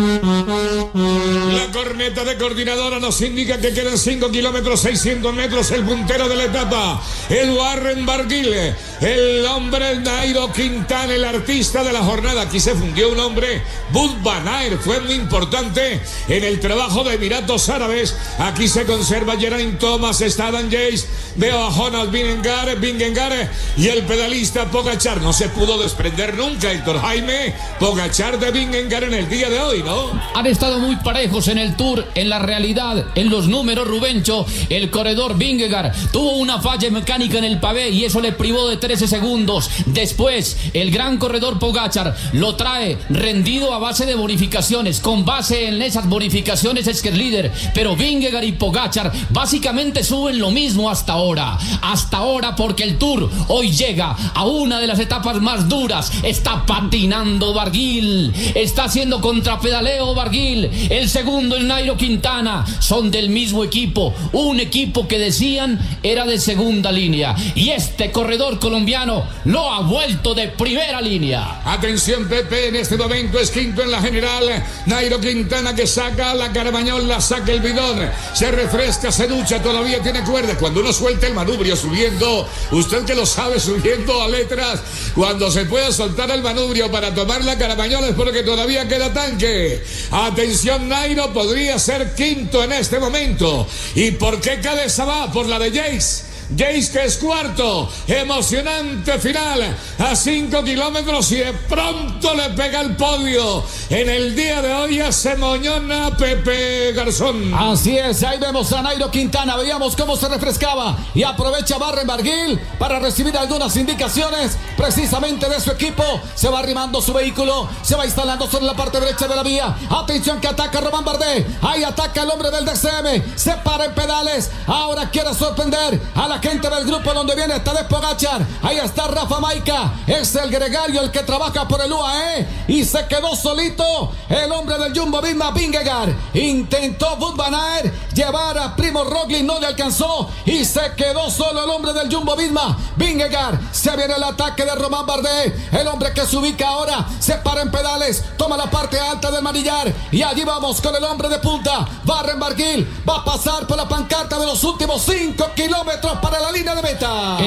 La 1.55 1.73
corneta 1.73 2.25
de 2.25 2.37
coordinadora 2.37 2.99
nos 2.99 3.21
indica 3.23 3.59
que 3.59 3.73
quedan 3.73 3.97
5 3.97 4.31
kilómetros, 4.31 4.81
600 4.81 5.35
metros, 5.35 5.71
el 5.71 5.85
puntero 5.85 6.29
de 6.29 6.37
la 6.37 6.45
etapa. 6.45 7.03
El 7.29 7.51
Warren 7.53 8.05
Barguile, 8.05 8.75
el 9.01 9.47
hombre 9.47 9.97
Nairo 9.97 10.53
Quintana, 10.53 11.15
el 11.15 11.25
artista 11.25 11.83
de 11.83 11.93
la 11.93 12.03
jornada. 12.03 12.43
Aquí 12.43 12.61
se 12.61 12.75
fundió 12.75 13.11
un 13.11 13.21
hombre, 13.21 13.62
Bud 13.91 14.17
Van 14.23 14.47
Aert, 14.47 14.81
fue 14.83 15.01
muy 15.01 15.15
importante 15.15 16.01
en 16.29 16.45
el 16.45 16.61
trabajo 16.61 17.05
de 17.05 17.15
Emiratos 17.15 17.69
Árabes. 17.69 18.15
Aquí 18.43 18.67
se 18.67 18.85
conserva 18.85 19.37
Geraint 19.37 19.79
Thomas, 19.79 20.21
está 20.21 20.51
Dan 20.51 20.65
Jace, 20.65 21.07
veo 21.37 21.65
a 21.65 21.71
Jonas 21.71 22.11
Vingegaard, 22.11 22.77
Vingegaard 22.81 23.49
y 23.77 23.87
el 23.87 24.03
pedalista 24.03 24.69
Pogachar. 24.69 25.23
No 25.23 25.33
se 25.33 25.49
pudo 25.49 25.81
desprender 25.81 26.37
nunca, 26.37 26.73
Héctor 26.73 27.01
Jaime, 27.01 27.55
Pogachar 27.79 28.41
de 28.41 28.51
Vingegaard 28.51 29.05
en 29.05 29.15
el 29.15 29.29
día 29.29 29.49
de 29.49 29.61
hoy, 29.61 29.85
¿no? 29.85 30.21
Han 30.35 30.47
estado 30.47 30.81
muy 30.81 30.97
parejos 30.97 31.47
en 31.47 31.59
el 31.59 31.77
Tour, 31.77 32.05
en 32.17 32.29
la 32.29 32.41
realidad, 32.41 33.07
en 33.15 33.31
los 33.31 33.47
números, 33.47 33.87
Rubencho. 33.87 34.45
El 34.69 34.91
corredor 34.91 35.39
Vingegaard 35.39 35.93
tuvo 36.11 36.33
una 36.33 36.61
falla 36.61 36.91
mecánica 36.91 37.39
en 37.39 37.45
el 37.45 37.61
pavé 37.61 37.91
y 37.91 38.05
eso 38.05 38.21
le 38.21 38.33
privó 38.33 38.69
de 38.69 38.77
13 38.77 39.07
segundos. 39.07 39.71
Después, 39.87 40.57
el 40.75 40.91
gran 40.91 41.19
corredor 41.19 41.61
Pogachar 41.61 42.17
lo 42.33 42.57
trae 42.57 42.99
rendido 43.09 43.73
a 43.73 43.79
base 43.79 44.05
de 44.05 44.17
bonificaciones. 44.17 44.99
Con 44.99 45.25
base 45.25 45.69
en 45.69 45.81
esas 45.81 46.09
bonificaciones 46.09 46.89
es 46.89 47.03
que 47.03 47.11
es 47.11 47.17
líder. 47.17 47.53
Pero 47.73 47.95
Vingegaard 47.95 48.22
y 48.23 48.53
Pogachar 48.53 49.11
básicamente 49.31 50.05
suben 50.05 50.39
lo 50.39 50.53
mismo 50.53 50.89
hasta 50.89 51.15
ahora. 51.15 51.59
Hasta 51.83 52.19
ahora 52.19 52.55
porque 52.55 52.85
el 52.85 52.97
Tour 52.97 53.29
hoy 53.49 53.73
llega 53.73 54.17
a 54.35 54.45
una 54.45 54.79
de 54.79 54.87
las 54.87 55.01
etapas 55.01 55.41
más 55.41 55.69
duras. 55.69 56.13
Está 56.23 56.65
patinando 56.65 57.53
Barguil. 57.53 58.33
Está 58.55 58.85
haciendo 58.85 59.21
contrapedaleo 59.21 60.15
Barguil. 60.15 60.71
El 60.89 61.09
segundo 61.09 61.57
el 61.57 61.67
Nairo 61.67 61.97
Quintana. 61.97 62.65
Son 62.79 63.11
del 63.11 63.29
mismo 63.29 63.65
equipo. 63.65 64.15
Un 64.33 64.61
equipo 64.61 65.09
que 65.09 65.19
decían 65.19 65.81
era 66.05 66.25
de 66.25 66.39
segunda 66.39 66.93
línea. 66.93 67.35
Y 67.57 67.71
este 67.71 68.13
corredor 68.13 68.61
colombiano 68.61 69.25
lo 69.47 69.69
ha 69.69 69.81
vuelto 69.81 70.33
de 70.35 70.47
primera 70.49 71.01
línea. 71.01 71.61
Atención 71.65 72.29
Pepe, 72.29 72.69
en 72.69 72.77
este 72.77 72.97
momento 72.97 73.41
es 73.41 73.51
quinto 73.51 73.83
en 73.83 73.91
la 73.91 74.01
general. 74.01 74.65
Nairo 74.87 75.21
Quintana 75.21 75.75
que 75.75 75.89
saca 75.89 76.35
la 76.35 76.53
caramañola, 76.53 77.21
saca 77.21 77.51
el 77.51 77.61
bidón. 77.61 78.12
Se 78.35 78.51
refresca, 78.51 79.12
se 79.12 79.27
ducha, 79.27 79.62
todavía 79.62 80.03
tiene 80.03 80.22
cuerda. 80.25 80.57
Cuando 80.57 80.81
uno 80.81 80.92
suelta 80.92 81.27
el 81.27 81.35
manubrio 81.35 81.77
subiendo, 81.77 82.48
usted 82.70 83.05
que 83.05 83.14
lo 83.14 83.27
sabe 83.27 83.61
subiendo 83.61 84.22
a 84.22 84.29
letras, 84.29 84.81
cuando 85.14 85.51
se 85.51 85.64
puede 85.64 85.92
soltar 85.92 86.31
el 86.31 86.42
manubrio 86.42 86.90
para 86.90 87.14
tomar 87.14 87.44
la 87.44 87.57
caramañola 87.59 88.09
es 88.09 88.14
porque 88.14 88.42
todavía 88.42 88.88
queda 88.88 89.12
tanque. 89.12 89.83
Atención 90.11 90.88
Nairo, 90.88 91.33
podría 91.33 91.79
ser 91.79 92.14
quinto 92.14 92.62
en 92.64 92.72
este 92.72 92.98
momento. 92.98 93.66
¿Y 93.94 94.12
por 94.12 94.40
qué 94.40 94.61
cabeza 94.61 95.05
va? 95.05 95.31
Por 95.33 95.46
la 95.46 95.59
de 95.59 95.70
Jace. 95.70 96.32
Jace 96.57 96.93
que 96.93 97.05
es 97.05 97.17
cuarto, 97.17 97.88
emocionante 98.07 99.19
final 99.19 99.75
a 99.99 100.15
5 100.15 100.62
kilómetros 100.65 101.33
y 101.33 101.37
de 101.37 101.53
pronto 101.53 102.35
le 102.35 102.51
pega 102.51 102.81
el 102.83 102.95
podio. 102.95 103.65
En 103.88 104.11
el 104.11 104.37
día 104.37 104.61
de 104.61 104.73
hoy 104.75 105.01
hace 105.01 105.35
moñona 105.37 106.15
Pepe 106.17 106.93
Garzón. 106.93 107.55
Así 107.55 107.97
es, 107.97 108.23
ahí 108.23 108.38
vemos 108.38 108.71
a 108.73 108.83
Nairo 108.83 109.11
Quintana, 109.11 109.57
veíamos 109.57 109.97
cómo 109.97 110.17
se 110.17 110.29
refrescaba 110.29 110.97
y 111.15 111.23
aprovecha 111.23 111.79
Barren 111.79 112.07
Barguil 112.07 112.61
para 112.79 112.99
recibir 112.99 113.37
algunas 113.37 113.75
indicaciones 113.77 114.59
precisamente 114.77 115.49
de 115.49 115.59
su 115.59 115.71
equipo. 115.71 116.05
Se 116.35 116.49
va 116.49 116.59
arrimando 116.59 117.01
su 117.01 117.15
vehículo, 117.15 117.69
se 117.83 117.97
va 117.97 118.05
instalando 118.05 118.47
sobre 118.47 118.67
la 118.67 118.75
parte 118.75 119.01
derecha 119.01 119.27
de 119.27 119.37
la 119.37 119.43
vía. 119.43 119.75
Atención 119.88 120.41
que 120.41 120.49
ataca 120.49 120.81
Román 120.81 121.05
Bardet, 121.05 121.47
ahí 121.62 121.83
ataca 121.83 122.23
el 122.23 122.31
hombre 122.31 122.51
del 122.51 122.67
DCM, 122.67 123.37
se 123.37 123.53
para 123.65 123.87
en 123.87 123.95
pedales, 123.95 124.51
ahora 124.67 125.11
quiere 125.11 125.33
sorprender 125.35 126.01
a 126.15 126.29
la 126.29 126.42
gente 126.43 126.69
del 126.69 126.85
grupo 126.85 127.15
donde 127.15 127.37
viene 127.37 127.61
Tadej 127.61 127.87
Pogachar. 127.87 128.45
Ahí 128.63 128.79
está 128.79 129.07
Rafa 129.07 129.39
Maica. 129.39 129.93
Es 130.07 130.35
el 130.35 130.51
gregario 130.51 131.01
el 131.01 131.11
que 131.11 131.21
trabaja 131.21 131.69
por 131.69 131.81
el 131.81 131.93
UAE. 131.93 132.65
Y 132.69 132.85
se 132.85 133.07
quedó 133.07 133.37
solito 133.37 134.13
el 134.29 134.51
hombre 134.51 134.77
del 134.79 134.99
Jumbo 134.99 135.23
Visma, 135.23 135.53
Vingegaard. 135.53 136.11
Intentó 136.35 137.17
Bud 137.17 137.37
Van 137.37 137.55
Aert 137.55 138.13
llevar 138.13 138.59
a 138.59 138.75
Primo 138.75 139.05
Roglic, 139.05 139.45
no 139.45 139.61
le 139.61 139.69
alcanzó. 139.69 140.29
Y 140.45 140.65
se 140.65 140.93
quedó 140.97 141.31
solo 141.31 141.63
el 141.63 141.71
hombre 141.71 141.93
del 141.93 142.13
Jumbo 142.13 142.35
Visma, 142.35 142.77
Vingegaard. 142.97 143.61
Se 143.73 143.97
viene 143.97 144.15
el 144.15 144.25
ataque 144.25 144.65
de 144.65 144.75
Román 144.75 145.07
Bardet. 145.07 145.73
El 145.73 145.87
hombre 145.87 146.13
que 146.13 146.27
se 146.27 146.37
ubica 146.37 146.69
ahora 146.69 147.07
se 147.21 147.35
para 147.35 147.63
en 147.63 147.71
pedales. 147.71 148.25
Toma 148.37 148.57
la 148.57 148.69
parte 148.69 148.99
alta 148.99 149.31
del 149.31 149.43
manillar. 149.43 149.93
Y 150.11 150.23
allí 150.23 150.43
vamos 150.43 150.81
con 150.81 150.95
el 150.97 151.05
hombre 151.05 151.29
de 151.29 151.39
punta. 151.39 151.87
Barren 152.05 152.41
Barguil 152.41 152.89
va 153.09 153.19
a 153.19 153.25
pasar 153.25 153.67
por 153.67 153.77
la 153.77 153.89
pancarta 153.89 154.39
de 154.39 154.47
los 154.47 154.65
últimos 154.65 155.03
5 155.03 155.51
kilómetros 155.55 156.19
para 156.23 156.41
la 156.41 156.53
línea 156.53 156.75
de 156.75 156.83
meta. 156.83 157.39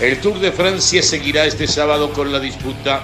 El 0.00 0.20
Tour 0.20 0.38
de 0.38 0.52
Francia 0.52 1.02
seguirá 1.02 1.44
este 1.44 1.66
sábado 1.66 2.12
con 2.12 2.30
la 2.30 2.40
disputa 2.40 3.00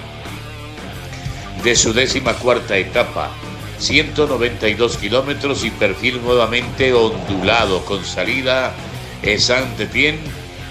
de 1.63 1.75
su 1.75 1.93
décima 1.93 2.33
cuarta 2.33 2.77
etapa. 2.77 3.31
192 3.79 4.97
kilómetros 4.97 5.65
y 5.65 5.71
perfil 5.71 6.21
nuevamente 6.21 6.93
ondulado 6.93 7.83
con 7.85 8.05
salida 8.05 8.73
en 9.21 9.39
Saint-Étienne 9.39 10.19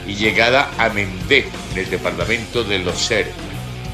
y 0.07 0.15
llegada 0.15 0.71
a 0.79 0.89
Mendé, 0.91 1.49
en 1.73 1.79
el 1.79 1.91
departamento 1.91 2.65
de 2.65 2.79
Loser. 2.79 3.31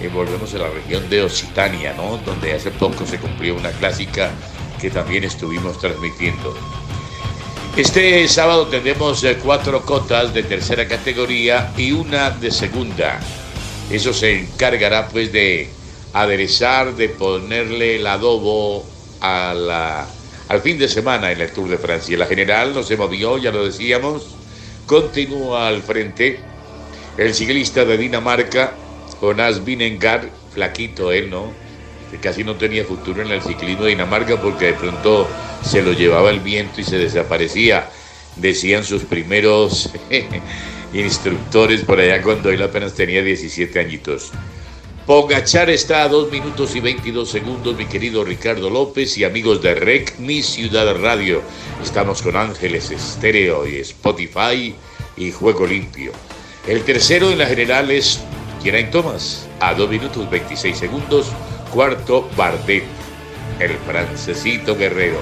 Y 0.01 0.07
volvemos 0.09 0.55
a 0.55 0.59
la 0.59 0.69
región 0.69 1.09
de 1.11 1.23
Occitania, 1.23 1.95
¿no? 1.95 2.19
Donde 2.19 2.55
hace 2.55 2.71
poco 2.71 3.07
se 3.07 3.19
cumplió 3.19 3.57
una 3.57 3.71
clásica 3.71 4.31
que 4.81 4.90
también 4.90 5.25
estuvimos 5.25 5.79
transmitiendo. 5.79 6.57
Este 7.81 8.29
sábado 8.29 8.66
tendremos 8.66 9.25
eh, 9.25 9.38
cuatro 9.43 9.81
cotas 9.87 10.35
de 10.35 10.43
tercera 10.43 10.87
categoría 10.87 11.73
y 11.79 11.93
una 11.93 12.29
de 12.29 12.51
segunda. 12.51 13.19
Eso 13.90 14.12
se 14.12 14.40
encargará 14.40 15.09
pues 15.09 15.33
de 15.33 15.71
aderezar, 16.12 16.95
de 16.95 17.09
ponerle 17.09 17.97
el 17.97 18.07
adobo 18.07 18.85
a 19.23 19.55
la, 19.55 20.07
al 20.49 20.61
fin 20.61 20.79
de 20.79 20.90
semana 20.90 21.33
en 21.33 21.40
el 21.40 21.51
Tour 21.53 21.71
de 21.71 21.79
Francia. 21.79 22.19
La 22.19 22.27
general 22.27 22.75
no 22.75 22.83
se 22.83 22.99
movió, 22.99 23.38
ya 23.38 23.51
lo 23.51 23.64
decíamos, 23.64 24.27
continúa 24.85 25.66
al 25.66 25.81
frente 25.81 26.38
el 27.16 27.35
ciclista 27.35 27.87
de 27.87 27.97
Dinamarca, 27.97 28.75
Jonas 29.23 29.64
Vinengar, 29.64 30.29
flaquito 30.53 31.12
él, 31.12 31.31
¿no? 31.31 31.51
Casi 32.18 32.44
no 32.44 32.57
tenía 32.57 32.85
futuro 32.85 33.23
en 33.23 33.31
el 33.31 33.42
ciclismo 33.42 33.85
de 33.85 33.90
Dinamarca 33.90 34.40
porque 34.40 34.66
de 34.66 34.73
pronto 34.75 35.29
se 35.64 35.83
lo 35.83 35.92
llevaba 35.92 36.31
el 36.31 36.40
viento 36.40 36.81
y 36.81 36.85
se 36.85 36.99
desaparecía, 36.99 37.88
decían 38.37 38.85
sus 38.85 39.05
primeros 39.05 39.90
instructores 40.92 41.83
por 41.83 42.01
allá 42.01 42.23
cuando 42.23 42.51
él 42.51 42.62
apenas 42.62 42.94
tenía 42.94 43.23
17 43.23 43.79
añitos. 43.79 44.33
Pogachar 45.07 45.70
está 45.70 46.05
a 46.05 46.09
2 46.09 46.31
minutos 46.31 46.77
y 46.77 46.81
22 46.81 47.29
segundos, 47.29 47.77
mi 47.77 47.87
querido 47.87 48.23
Ricardo 48.23 48.70
López 48.70 49.18
y 49.18 49.25
amigos 49.25 49.61
de 49.62 49.75
REC, 49.75 50.18
mi 50.18 50.42
ciudad 50.42 50.94
radio. 50.96 51.42
Estamos 51.83 52.23
con 52.23 52.37
Ángeles 52.37 52.90
Estéreo 52.90 53.66
y 53.66 53.77
Spotify 53.77 54.75
y 55.16 55.33
Juego 55.33 55.66
Limpio. 55.66 56.12
El 56.66 56.85
tercero 56.85 57.31
en 57.31 57.38
la 57.38 57.46
general 57.46 57.90
es 57.90 58.20
Geraint 58.62 58.90
Thomas, 58.90 59.49
a 59.59 59.75
2 59.75 59.90
minutos 59.90 60.31
26 60.31 60.77
segundos. 60.77 61.33
Cuarto, 61.70 62.28
Bardet, 62.37 62.85
el 63.59 63.76
francesito 63.87 64.76
guerrero 64.76 65.20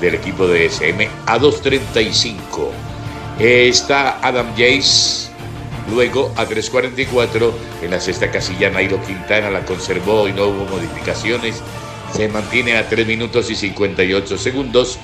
del 0.00 0.14
equipo 0.14 0.46
de 0.46 0.66
SM, 0.66 1.08
a 1.26 1.38
2.35. 1.38 2.70
Está 3.38 4.18
Adam 4.26 4.54
Yates, 4.56 5.30
luego 5.90 6.32
a 6.36 6.46
3.44. 6.46 7.52
En 7.82 7.90
la 7.90 8.00
sexta 8.00 8.30
casilla, 8.30 8.70
Nairo 8.70 9.02
Quintana 9.04 9.50
la 9.50 9.64
conservó 9.64 10.28
y 10.28 10.32
no 10.32 10.46
hubo 10.46 10.64
modificaciones. 10.64 11.62
Se 12.14 12.28
mantiene 12.28 12.76
a 12.76 12.88
3 12.88 13.06
minutos 13.06 13.50
y 13.50 13.56
58 13.56 14.38
segundos. 14.38 14.98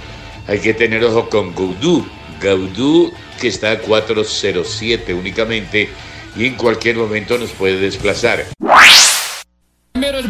Hay 0.48 0.60
que 0.60 0.74
tener 0.74 1.04
ojo 1.04 1.28
con 1.28 1.54
Gaudú. 1.54 2.06
Gaudú 2.40 3.12
que 3.40 3.48
está 3.48 3.72
a 3.72 3.82
4.07 3.82 5.16
únicamente 5.16 5.88
y 6.36 6.46
en 6.46 6.54
cualquier 6.54 6.96
momento 6.96 7.36
nos 7.38 7.50
puede 7.50 7.78
desplazar. 7.78 8.44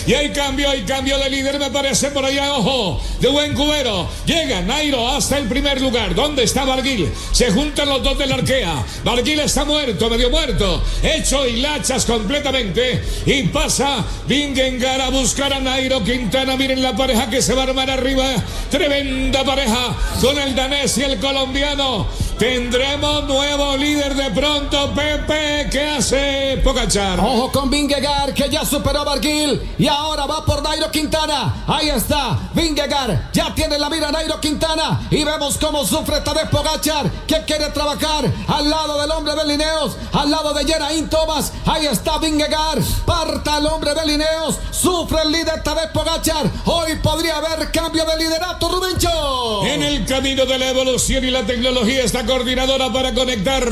Y 0.07 0.13
hay 0.13 0.33
cambio, 0.33 0.69
hay 0.69 0.81
cambio 0.81 1.17
de 1.17 1.29
líder, 1.29 1.57
me 1.57 1.71
parece 1.71 2.11
por 2.11 2.25
allá, 2.25 2.55
ojo, 2.55 3.01
de 3.21 3.29
buen 3.29 3.53
cubero. 3.53 4.09
Llega 4.25 4.61
Nairo 4.61 5.07
hasta 5.07 5.37
el 5.37 5.47
primer 5.47 5.79
lugar. 5.79 6.13
¿Dónde 6.15 6.43
está 6.43 6.65
Barguil? 6.65 7.09
Se 7.31 7.49
juntan 7.49 7.87
los 7.87 8.03
dos 8.03 8.17
de 8.17 8.27
la 8.27 8.35
arquea. 8.35 8.83
Barguil 9.05 9.39
está 9.39 9.63
muerto, 9.63 10.09
medio 10.09 10.29
muerto, 10.29 10.83
hecho 11.01 11.47
hilachas 11.47 12.03
completamente. 12.03 13.01
Y 13.25 13.52
pasa 13.53 14.03
Vingengar 14.27 14.99
a 14.99 15.09
buscar 15.09 15.53
a 15.53 15.59
Nairo 15.59 16.03
Quintana. 16.03 16.57
Miren 16.57 16.81
la 16.81 16.95
pareja 16.95 17.29
que 17.29 17.41
se 17.41 17.53
va 17.53 17.61
a 17.61 17.65
armar 17.65 17.89
arriba. 17.89 18.25
Tremenda 18.69 19.43
pareja 19.43 19.95
con 20.19 20.37
el 20.37 20.55
danés 20.55 20.97
y 20.97 21.03
el 21.03 21.19
colombiano. 21.19 22.07
Tendremos 22.37 23.25
nuevo 23.25 23.77
líder 23.77 24.15
de 24.15 24.31
pronto, 24.31 24.91
Pepe. 24.93 25.69
¿Qué 25.71 25.81
hace 25.97 26.59
Pocachar? 26.63 27.19
Ojo 27.19 27.51
con 27.51 27.69
Vingegaard 27.69 28.33
que 28.33 28.49
ya 28.49 28.65
superó 28.65 29.01
a 29.01 29.03
Barguil 29.03 29.61
y 29.77 29.87
ahora 29.87 30.25
va 30.25 30.43
por 30.43 30.61
Nairo 30.61 30.89
Quintana. 30.91 31.63
Ahí 31.67 31.89
está, 31.89 32.37
Vingegaard 32.53 33.31
ya 33.31 33.53
tiene 33.53 33.77
la 33.77 33.89
mira 33.89 34.11
Nairo 34.11 34.41
Quintana 34.41 35.07
y 35.11 35.23
vemos 35.23 35.57
cómo 35.57 35.85
sufre 35.85 36.17
esta 36.17 36.33
vez 36.33 36.49
Pogachar 36.49 37.09
que 37.27 37.43
quiere 37.45 37.69
trabajar 37.69 38.31
al 38.47 38.69
lado 38.69 38.99
del 38.99 39.11
hombre 39.11 39.35
de 39.35 39.45
Lineos, 39.45 39.95
al 40.11 40.29
lado 40.29 40.53
de 40.53 40.65
Geraint 40.65 41.09
Thomas. 41.09 41.53
Ahí 41.65 41.85
está 41.85 42.17
Vingegaard, 42.17 42.83
parta 43.05 43.59
el 43.59 43.67
hombre 43.67 43.93
de 43.93 44.05
Lineos, 44.05 44.57
sufre 44.71 45.21
el 45.23 45.31
líder 45.31 45.57
esta 45.57 45.75
vez 45.75 45.87
Pogachar. 45.93 46.49
Hoy 46.65 46.95
podría 47.01 47.37
haber 47.37 47.71
cambio 47.71 48.03
de 48.05 48.17
liderato, 48.17 48.69
Rubencho. 48.69 49.65
En 49.65 49.83
el 49.83 50.05
camino 50.05 50.45
de 50.45 50.57
la 50.57 50.69
evolución 50.69 51.23
y 51.23 51.31
la 51.31 51.43
tecnología 51.45 52.03
está 52.03 52.22
coordinadora 52.25 52.91
para 52.91 53.13
conectar 53.13 53.63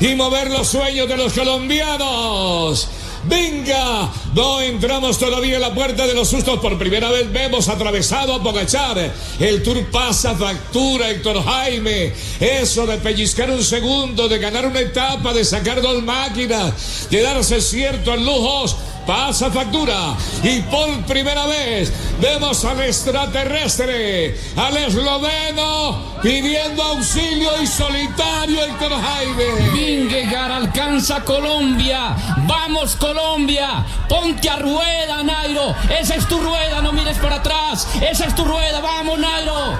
y 0.00 0.14
mover 0.14 0.50
los 0.50 0.68
sueños 0.68 1.08
de 1.08 1.16
los 1.16 1.32
colombianos. 1.32 2.88
Venga, 3.24 4.10
no 4.34 4.60
entramos 4.60 5.18
todavía 5.18 5.56
en 5.56 5.60
la 5.60 5.74
puerta 5.74 6.06
de 6.06 6.14
los 6.14 6.28
sustos. 6.28 6.60
Por 6.60 6.78
primera 6.78 7.10
vez 7.10 7.30
vemos 7.30 7.68
atravesado 7.68 8.34
a 8.34 8.42
Pogachar. 8.42 9.12
El 9.38 9.62
tour 9.62 9.84
pasa 9.90 10.34
factura, 10.34 11.10
Héctor 11.10 11.44
Jaime. 11.44 12.12
Eso 12.40 12.86
de 12.86 12.98
pellizcar 12.98 13.50
un 13.50 13.62
segundo, 13.62 14.28
de 14.28 14.38
ganar 14.38 14.66
una 14.66 14.80
etapa, 14.80 15.34
de 15.34 15.44
sacar 15.44 15.82
dos 15.82 16.02
máquinas, 16.02 17.08
de 17.10 17.22
darse 17.22 17.60
ciertos 17.60 18.20
lujos 18.20 18.76
pasa 19.08 19.50
factura 19.50 20.14
y 20.42 20.60
por 20.60 21.00
primera 21.06 21.46
vez 21.46 21.90
vemos 22.20 22.62
al 22.66 22.82
extraterrestre, 22.82 24.38
al 24.54 24.76
esloveno 24.76 26.18
pidiendo 26.22 26.82
auxilio 26.82 27.50
y 27.62 27.66
solitario 27.66 28.62
Héctor 28.64 28.92
Jaime. 29.00 29.70
Vingegaard 29.72 30.52
alcanza 30.52 31.24
Colombia. 31.24 32.14
Vamos 32.46 32.96
Colombia. 32.96 33.82
Ponte 34.10 34.50
a 34.50 34.56
rueda, 34.56 35.22
Nairo. 35.22 35.74
Esa 35.88 36.16
es 36.16 36.28
tu 36.28 36.38
rueda, 36.38 36.82
no 36.82 36.92
mires 36.92 37.16
para 37.16 37.36
atrás. 37.36 37.88
Esa 38.02 38.26
es 38.26 38.34
tu 38.34 38.44
rueda. 38.44 38.80
Vamos, 38.80 39.18
Nairo. 39.18 39.78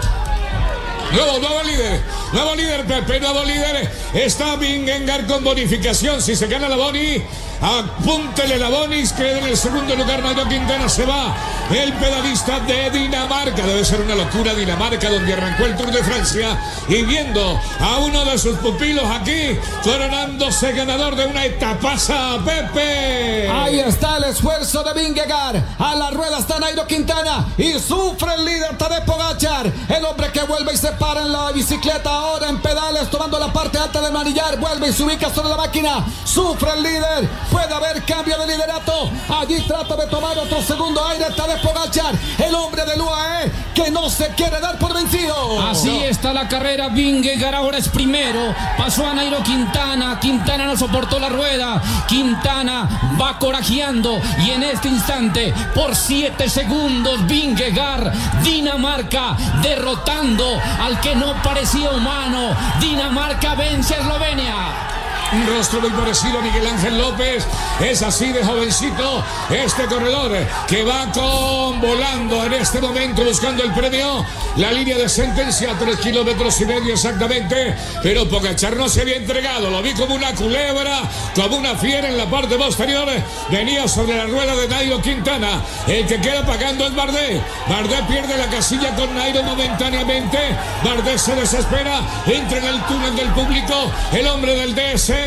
Nuevo, 1.12 1.38
nuevo 1.38 1.62
líder, 1.64 2.02
nuevo 2.32 2.54
líder, 2.54 2.86
Pepe, 2.86 3.20
nuevo 3.20 3.44
líder. 3.44 3.92
Está 4.14 4.56
Vingegaard 4.56 5.26
con 5.26 5.44
bonificación. 5.44 6.22
Si 6.22 6.34
se 6.34 6.46
gana 6.46 6.68
la 6.68 6.76
boni, 6.76 7.22
apúntele 7.60 8.58
la 8.58 8.68
bonis, 8.68 9.12
que 9.12 9.38
en 9.38 9.44
el 9.46 9.56
segundo 9.56 9.94
lugar 9.94 10.22
Nairo 10.22 10.48
Quintana 10.48 10.88
se 10.88 11.04
va. 11.04 11.34
El 11.70 11.92
pedalista 11.94 12.60
de 12.60 12.90
Dinamarca. 12.90 13.66
Debe 13.66 13.84
ser 13.84 14.00
una 14.00 14.14
locura 14.14 14.54
Dinamarca, 14.54 15.10
donde 15.10 15.32
arrancó 15.32 15.64
el 15.66 15.76
Tour 15.76 15.92
de 15.92 16.02
Francia. 16.02 16.58
Y 16.88 17.02
viendo 17.02 17.60
a 17.80 17.98
uno 17.98 18.24
de 18.24 18.38
sus 18.38 18.56
pupilos 18.58 19.04
aquí, 19.04 19.58
coronándose 19.82 20.72
ganador 20.72 21.14
de 21.14 21.26
una 21.26 21.44
etapaza, 21.44 22.38
Pepe. 22.44 23.48
Ahí 23.50 23.80
está 23.80 24.16
el 24.16 24.24
esfuerzo 24.24 24.82
de 24.82 24.94
Vingegaard. 24.94 25.62
A 25.78 25.94
la 25.94 26.10
rueda 26.10 26.38
está 26.38 26.58
Nairo 26.58 26.86
Quintana. 26.86 27.46
Y 27.58 27.78
sufre 27.78 28.34
el 28.34 28.44
líder 28.44 28.78
Tadej 28.78 29.04
Pogachar. 29.04 29.70
El 29.88 30.04
hombre 30.04 30.32
que 30.32 30.42
vuelve 30.44 30.72
y 30.72 30.76
se 30.76 30.92
para 30.92 31.22
en 31.22 31.32
la 31.32 31.52
bicicleta. 31.52 32.10
Ahora 32.10 32.48
en 32.48 32.60
pedales, 32.62 33.10
tomando 33.10 33.38
la 33.38 33.52
parte 33.52 33.78
alta 33.78 34.00
del 34.00 34.12
manillar. 34.12 34.58
Vuelve 34.58 34.88
y 34.88 34.92
se 34.92 35.02
ubica 35.02 35.32
sobre 35.34 35.50
la 35.50 35.56
máquina. 35.56 36.06
Sufre 36.24 36.70
el 36.72 36.82
líder. 36.82 37.28
Puede 37.50 37.72
haber 37.72 38.04
cambio 38.04 38.38
de 38.38 38.46
liderato. 38.46 39.10
Allí 39.28 39.60
trata 39.66 39.96
de 39.96 40.06
tomar 40.06 40.36
otro 40.38 40.62
segundo 40.62 41.06
aire. 41.06 41.26
Tadej 41.36 41.60
Pogachar. 41.62 42.14
El 42.38 42.54
hombre 42.54 42.84
del 42.84 43.00
UAE 43.00 43.50
que 43.74 43.90
no 43.90 44.10
se 44.10 44.28
quiere 44.30 44.60
dar 44.60 44.78
por 44.78 44.92
vencido. 44.94 45.60
Así 45.62 46.04
está 46.04 46.32
la 46.32 46.48
carrera. 46.48 46.88
Vingegaard 46.88 47.54
ahora 47.54 47.78
es 47.78 47.88
primero. 47.88 48.54
Pasó 48.76 49.06
a 49.06 49.14
Nairo 49.14 49.42
Quintana. 49.42 50.18
Quintana 50.20 50.66
no 50.66 50.76
soportó 50.76 51.18
la 51.18 51.28
rueda. 51.28 51.80
Quintana 52.06 53.16
va 53.20 53.38
corajeando. 53.38 54.20
Y 54.44 54.50
en 54.50 54.62
este 54.62 54.88
instante, 54.88 55.54
por 55.74 55.94
7 55.94 56.48
segundos, 56.48 57.26
Vingegaard, 57.26 58.12
Dinamarca, 58.42 59.36
derrotando 59.62 60.60
al 60.80 61.00
que 61.00 61.14
no 61.14 61.34
parecía 61.42 61.90
humano. 61.90 62.56
Dinamarca 62.80 63.54
vence 63.54 63.94
a 63.94 63.98
Eslovenia. 63.98 64.97
Un 65.30 65.46
rostro 65.46 65.82
muy 65.82 65.90
parecido 65.90 66.38
a 66.38 66.42
Miguel 66.42 66.66
Ángel 66.66 66.96
López. 66.96 67.46
Es 67.80 68.00
así 68.00 68.32
de 68.32 68.42
jovencito 68.42 69.22
este 69.50 69.84
corredor 69.84 70.32
que 70.66 70.82
va 70.84 71.12
con 71.12 71.82
volando 71.82 72.46
en 72.46 72.54
este 72.54 72.80
momento 72.80 73.24
buscando 73.24 73.62
el 73.62 73.72
premio. 73.72 74.24
La 74.56 74.72
línea 74.72 74.96
de 74.96 75.06
sentencia, 75.06 75.76
tres 75.78 75.98
kilómetros 75.98 76.58
y 76.62 76.64
medio 76.64 76.94
exactamente. 76.94 77.76
Pero 78.02 78.26
Pogachar 78.26 78.74
no 78.76 78.88
se 78.88 79.02
había 79.02 79.16
entregado. 79.16 79.68
Lo 79.68 79.82
vi 79.82 79.92
como 79.92 80.14
una 80.14 80.34
culebra, 80.34 81.02
como 81.34 81.58
una 81.58 81.74
fiera 81.76 82.08
en 82.08 82.16
la 82.16 82.24
parte 82.24 82.56
posterior. 82.56 83.06
Venía 83.50 83.86
sobre 83.86 84.16
la 84.16 84.24
rueda 84.24 84.56
de 84.56 84.66
Nairo 84.66 85.02
Quintana. 85.02 85.62
El 85.86 86.06
que 86.06 86.22
queda 86.22 86.44
pagando 86.46 86.86
es 86.86 86.94
Bardet. 86.94 87.42
Bardet 87.68 88.06
pierde 88.06 88.34
la 88.38 88.46
casilla 88.46 88.96
con 88.96 89.14
Nairo 89.14 89.42
momentáneamente. 89.42 90.38
Bardet 90.82 91.18
se 91.18 91.34
desespera. 91.34 92.00
Entra 92.26 92.58
en 92.58 92.64
el 92.64 92.82
túnel 92.86 93.14
del 93.14 93.28
público. 93.32 93.92
El 94.12 94.26
hombre 94.26 94.54
del 94.54 94.74
DS 94.74 95.17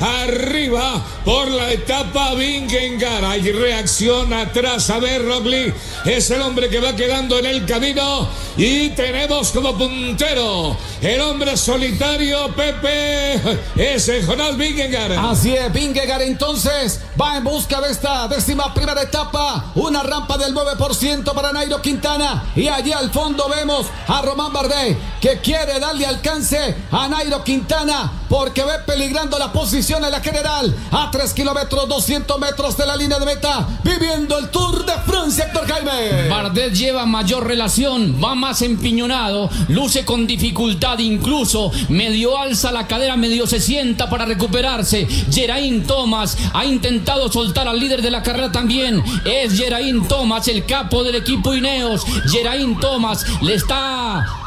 Arriba 0.00 1.02
por 1.24 1.48
la 1.48 1.72
etapa 1.72 2.34
Vingengar. 2.34 3.24
Hay 3.24 3.50
reacción 3.50 4.32
atrás. 4.32 4.88
A 4.90 4.98
ver, 4.98 5.24
Roglic 5.24 5.74
es 6.04 6.30
el 6.30 6.40
hombre 6.42 6.68
que 6.68 6.80
va 6.80 6.94
quedando 6.94 7.38
en 7.38 7.46
el 7.46 7.66
camino. 7.66 8.28
Y 8.56 8.90
tenemos 8.90 9.50
como 9.50 9.76
puntero 9.76 10.76
el 11.00 11.20
hombre 11.20 11.56
solitario, 11.56 12.54
Pepe. 12.54 13.40
Es 13.76 14.10
Jonás 14.26 14.56
Vingegaard. 14.56 15.18
Así 15.18 15.54
es, 15.54 15.72
Vingegaard 15.72 16.22
entonces 16.22 17.00
va 17.20 17.36
en 17.36 17.44
busca 17.44 17.80
de 17.80 17.90
esta 17.90 18.28
décima 18.28 18.72
primera 18.72 19.02
etapa. 19.02 19.72
Una 19.74 20.02
rampa 20.02 20.38
del 20.38 20.54
9% 20.54 21.32
para 21.34 21.52
Nairo 21.52 21.82
Quintana. 21.82 22.44
Y 22.54 22.68
allí 22.68 22.92
al 22.92 23.10
fondo 23.10 23.48
vemos 23.48 23.86
a 24.06 24.22
Román 24.22 24.52
Bardet 24.52 24.96
que 25.20 25.38
quiere 25.38 25.80
darle 25.80 26.06
alcance 26.06 26.76
a 26.90 27.08
Nairo 27.08 27.42
Quintana 27.42 28.12
porque 28.28 28.64
ve 28.64 28.78
peligrando 28.86 29.31
la 29.38 29.52
posición 29.52 30.04
en 30.04 30.10
la 30.10 30.20
general 30.20 30.74
a 30.90 31.10
3 31.10 31.32
kilómetros 31.32 31.88
200 31.88 32.38
metros 32.38 32.76
de 32.76 32.86
la 32.86 32.96
línea 32.96 33.18
de 33.18 33.26
meta, 33.26 33.68
viviendo 33.82 34.38
el 34.38 34.50
Tour 34.50 34.84
de 34.84 34.92
Francia, 35.06 35.44
Héctor 35.44 35.66
Jaime. 35.66 36.28
Bardet 36.28 36.72
lleva 36.72 37.06
mayor 37.06 37.46
relación, 37.46 38.20
va 38.22 38.34
más 38.34 38.62
empiñonado, 38.62 39.50
luce 39.68 40.04
con 40.04 40.26
dificultad 40.26 40.98
incluso, 40.98 41.70
medio 41.88 42.38
alza 42.38 42.72
la 42.72 42.86
cadera, 42.86 43.16
medio 43.16 43.46
se 43.46 43.60
sienta 43.60 44.08
para 44.08 44.24
recuperarse. 44.24 45.06
Geraint 45.30 45.86
Thomas 45.86 46.36
ha 46.52 46.64
intentado 46.64 47.30
soltar 47.30 47.68
al 47.68 47.78
líder 47.78 48.02
de 48.02 48.10
la 48.10 48.22
carrera 48.22 48.52
también, 48.52 49.02
es 49.24 49.54
Geraint 49.54 50.08
Thomas, 50.08 50.48
el 50.48 50.64
capo 50.66 51.04
del 51.04 51.16
equipo 51.16 51.54
Ineos. 51.54 52.04
Geraint 52.30 52.80
Thomas 52.80 53.24
le 53.40 53.54
está 53.54 54.41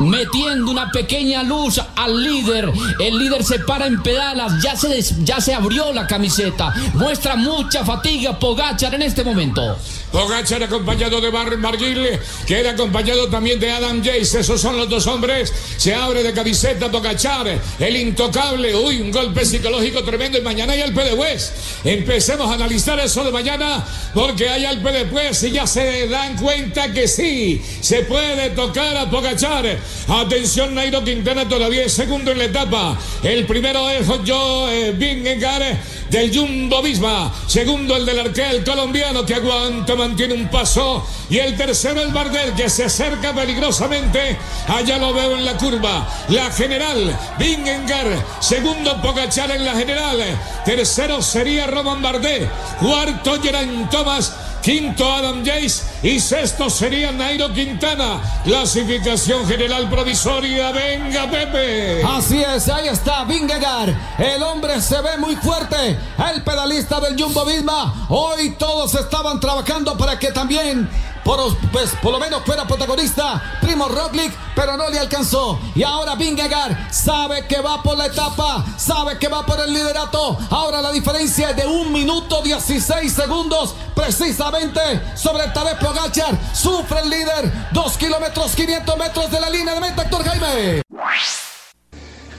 metiendo 0.00 0.70
una 0.70 0.90
pequeña 0.90 1.42
luz 1.42 1.80
al 1.96 2.22
líder. 2.22 2.70
El 2.98 3.18
líder 3.18 3.44
se 3.44 3.58
para 3.60 3.86
en 3.86 4.02
pedalas, 4.02 4.62
ya 4.62 4.76
se, 4.76 5.02
ya 5.24 5.40
se 5.40 5.54
abrió 5.54 5.92
la 5.92 6.06
camiseta. 6.06 6.74
Muestra 6.94 7.36
mucha 7.36 7.84
fatiga 7.84 8.38
Pogachar 8.38 8.94
en 8.94 9.02
este 9.02 9.24
momento. 9.24 9.76
Pogachar 10.12 10.62
acompañado 10.62 11.20
de 11.22 11.30
Bar 11.30 11.56
Marguil, 11.56 12.20
que 12.46 12.60
era 12.60 12.72
acompañado 12.72 13.28
también 13.28 13.58
de 13.58 13.70
Adam 13.70 14.04
Jace. 14.04 14.40
Esos 14.40 14.60
son 14.60 14.76
los 14.76 14.88
dos 14.88 15.06
hombres. 15.06 15.52
Se 15.78 15.94
abre 15.94 16.22
de 16.22 16.34
camiseta 16.34 16.90
Pogachar, 16.90 17.58
el 17.78 17.96
intocable. 17.96 18.74
Uy, 18.74 19.00
un 19.00 19.10
golpe 19.10 19.44
psicológico 19.46 20.04
tremendo. 20.04 20.36
Y 20.36 20.42
mañana 20.42 20.74
hay 20.74 20.82
Alpe 20.82 21.04
de 21.04 21.14
West. 21.14 21.52
Empecemos 21.84 22.50
a 22.50 22.54
analizar 22.54 23.00
eso 23.00 23.24
de 23.24 23.32
mañana, 23.32 23.84
porque 24.12 24.50
hay 24.50 24.66
Alpe 24.66 24.92
de 24.92 25.04
West 25.04 25.44
y 25.44 25.52
ya 25.52 25.66
se 25.66 26.06
dan 26.08 26.36
cuenta 26.36 26.92
que 26.92 27.08
sí, 27.08 27.62
se 27.80 28.02
puede 28.02 28.50
tocar 28.50 28.94
a 28.96 29.10
Pogachar. 29.10 29.78
Atención, 30.08 30.74
Nairo 30.74 31.04
Quintana 31.04 31.48
todavía 31.48 31.84
es 31.84 31.92
segundo 31.92 32.32
en 32.32 32.38
la 32.38 32.44
etapa. 32.44 32.98
El 33.22 33.46
primero 33.46 33.88
es 33.88 34.06
Joe 34.26 34.92
Bingengar 34.92 35.62
del 36.10 36.36
Jumbo 36.36 36.82
Visma. 36.82 37.32
Segundo 37.46 37.96
el 37.96 38.04
del 38.04 38.20
Arquel 38.20 38.64
colombiano 38.64 39.24
que 39.24 39.34
aguanta, 39.34 39.94
mantiene 39.94 40.34
un 40.34 40.48
paso. 40.48 41.06
Y 41.30 41.38
el 41.38 41.56
tercero 41.56 42.02
el 42.02 42.12
Bardel 42.12 42.52
que 42.54 42.68
se 42.68 42.84
acerca 42.84 43.34
peligrosamente. 43.34 44.36
Allá 44.68 44.98
lo 44.98 45.14
veo 45.14 45.36
en 45.36 45.44
la 45.44 45.56
curva. 45.56 46.06
La 46.28 46.50
general 46.50 47.18
Bingengar. 47.38 48.06
Segundo 48.40 49.00
Pogachar 49.00 49.50
en 49.50 49.64
la 49.64 49.74
general. 49.74 50.18
Tercero 50.64 51.22
sería 51.22 51.66
Roman 51.66 52.02
Bardet. 52.02 52.50
Cuarto 52.78 53.40
Geraint 53.40 53.90
Thomas. 53.90 54.32
Quinto 54.62 55.12
Adam 55.12 55.44
Jace 55.44 55.82
y 56.04 56.20
sexto 56.20 56.70
sería 56.70 57.10
Nairo 57.10 57.52
Quintana. 57.52 58.20
Clasificación 58.44 59.44
general 59.46 59.90
provisoria. 59.90 60.70
Venga, 60.70 61.28
Pepe. 61.28 62.02
Así 62.04 62.40
es, 62.42 62.68
ahí 62.68 62.86
está 62.86 63.24
Vingegaard. 63.24 63.92
El 64.18 64.42
hombre 64.44 64.80
se 64.80 65.00
ve 65.02 65.18
muy 65.18 65.34
fuerte. 65.34 65.98
El 66.32 66.42
pedalista 66.44 67.00
del 67.00 67.20
Jumbo 67.20 67.44
Visma. 67.44 68.06
Hoy 68.08 68.50
todos 68.50 68.94
estaban 68.94 69.40
trabajando 69.40 69.96
para 69.98 70.16
que 70.18 70.30
también 70.30 70.88
por, 71.24 71.56
pues, 71.70 71.94
por 72.02 72.12
lo 72.12 72.18
menos 72.18 72.42
fuera 72.44 72.66
protagonista 72.66 73.58
Primo 73.60 73.88
Roglic, 73.88 74.32
pero 74.54 74.76
no 74.76 74.88
le 74.90 74.98
alcanzó. 74.98 75.58
Y 75.74 75.82
ahora 75.82 76.14
Vingegaard 76.14 76.92
sabe 76.92 77.46
que 77.46 77.60
va 77.60 77.82
por 77.82 77.96
la 77.96 78.06
etapa, 78.06 78.64
sabe 78.76 79.18
que 79.18 79.28
va 79.28 79.44
por 79.44 79.60
el 79.60 79.72
liderato. 79.72 80.38
Ahora 80.50 80.82
la 80.82 80.92
diferencia 80.92 81.50
es 81.50 81.56
de 81.56 81.66
un 81.66 81.92
minuto 81.92 82.42
16 82.42 83.12
segundos, 83.12 83.74
precisamente 83.94 84.80
sobre 85.16 85.48
Tadej 85.48 85.78
Pogachar. 85.78 86.36
Sufre 86.54 87.00
el 87.00 87.10
líder, 87.10 87.70
2 87.72 87.96
kilómetros 87.96 88.54
500 88.54 88.98
metros 88.98 89.30
de 89.30 89.40
la 89.40 89.50
línea 89.50 89.74
de 89.74 89.80
meta, 89.80 90.02
Héctor 90.02 90.24
Jaime. 90.24 90.82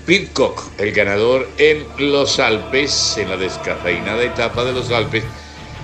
Pitcock, 0.06 0.62
el 0.80 0.92
ganador 0.92 1.50
en 1.58 1.88
los 1.98 2.38
Alpes, 2.40 3.18
en 3.18 3.30
la 3.30 3.38
descafeinada 3.38 4.22
etapa 4.22 4.66
de 4.66 4.74
los 4.74 4.92
Alpes, 4.92 5.24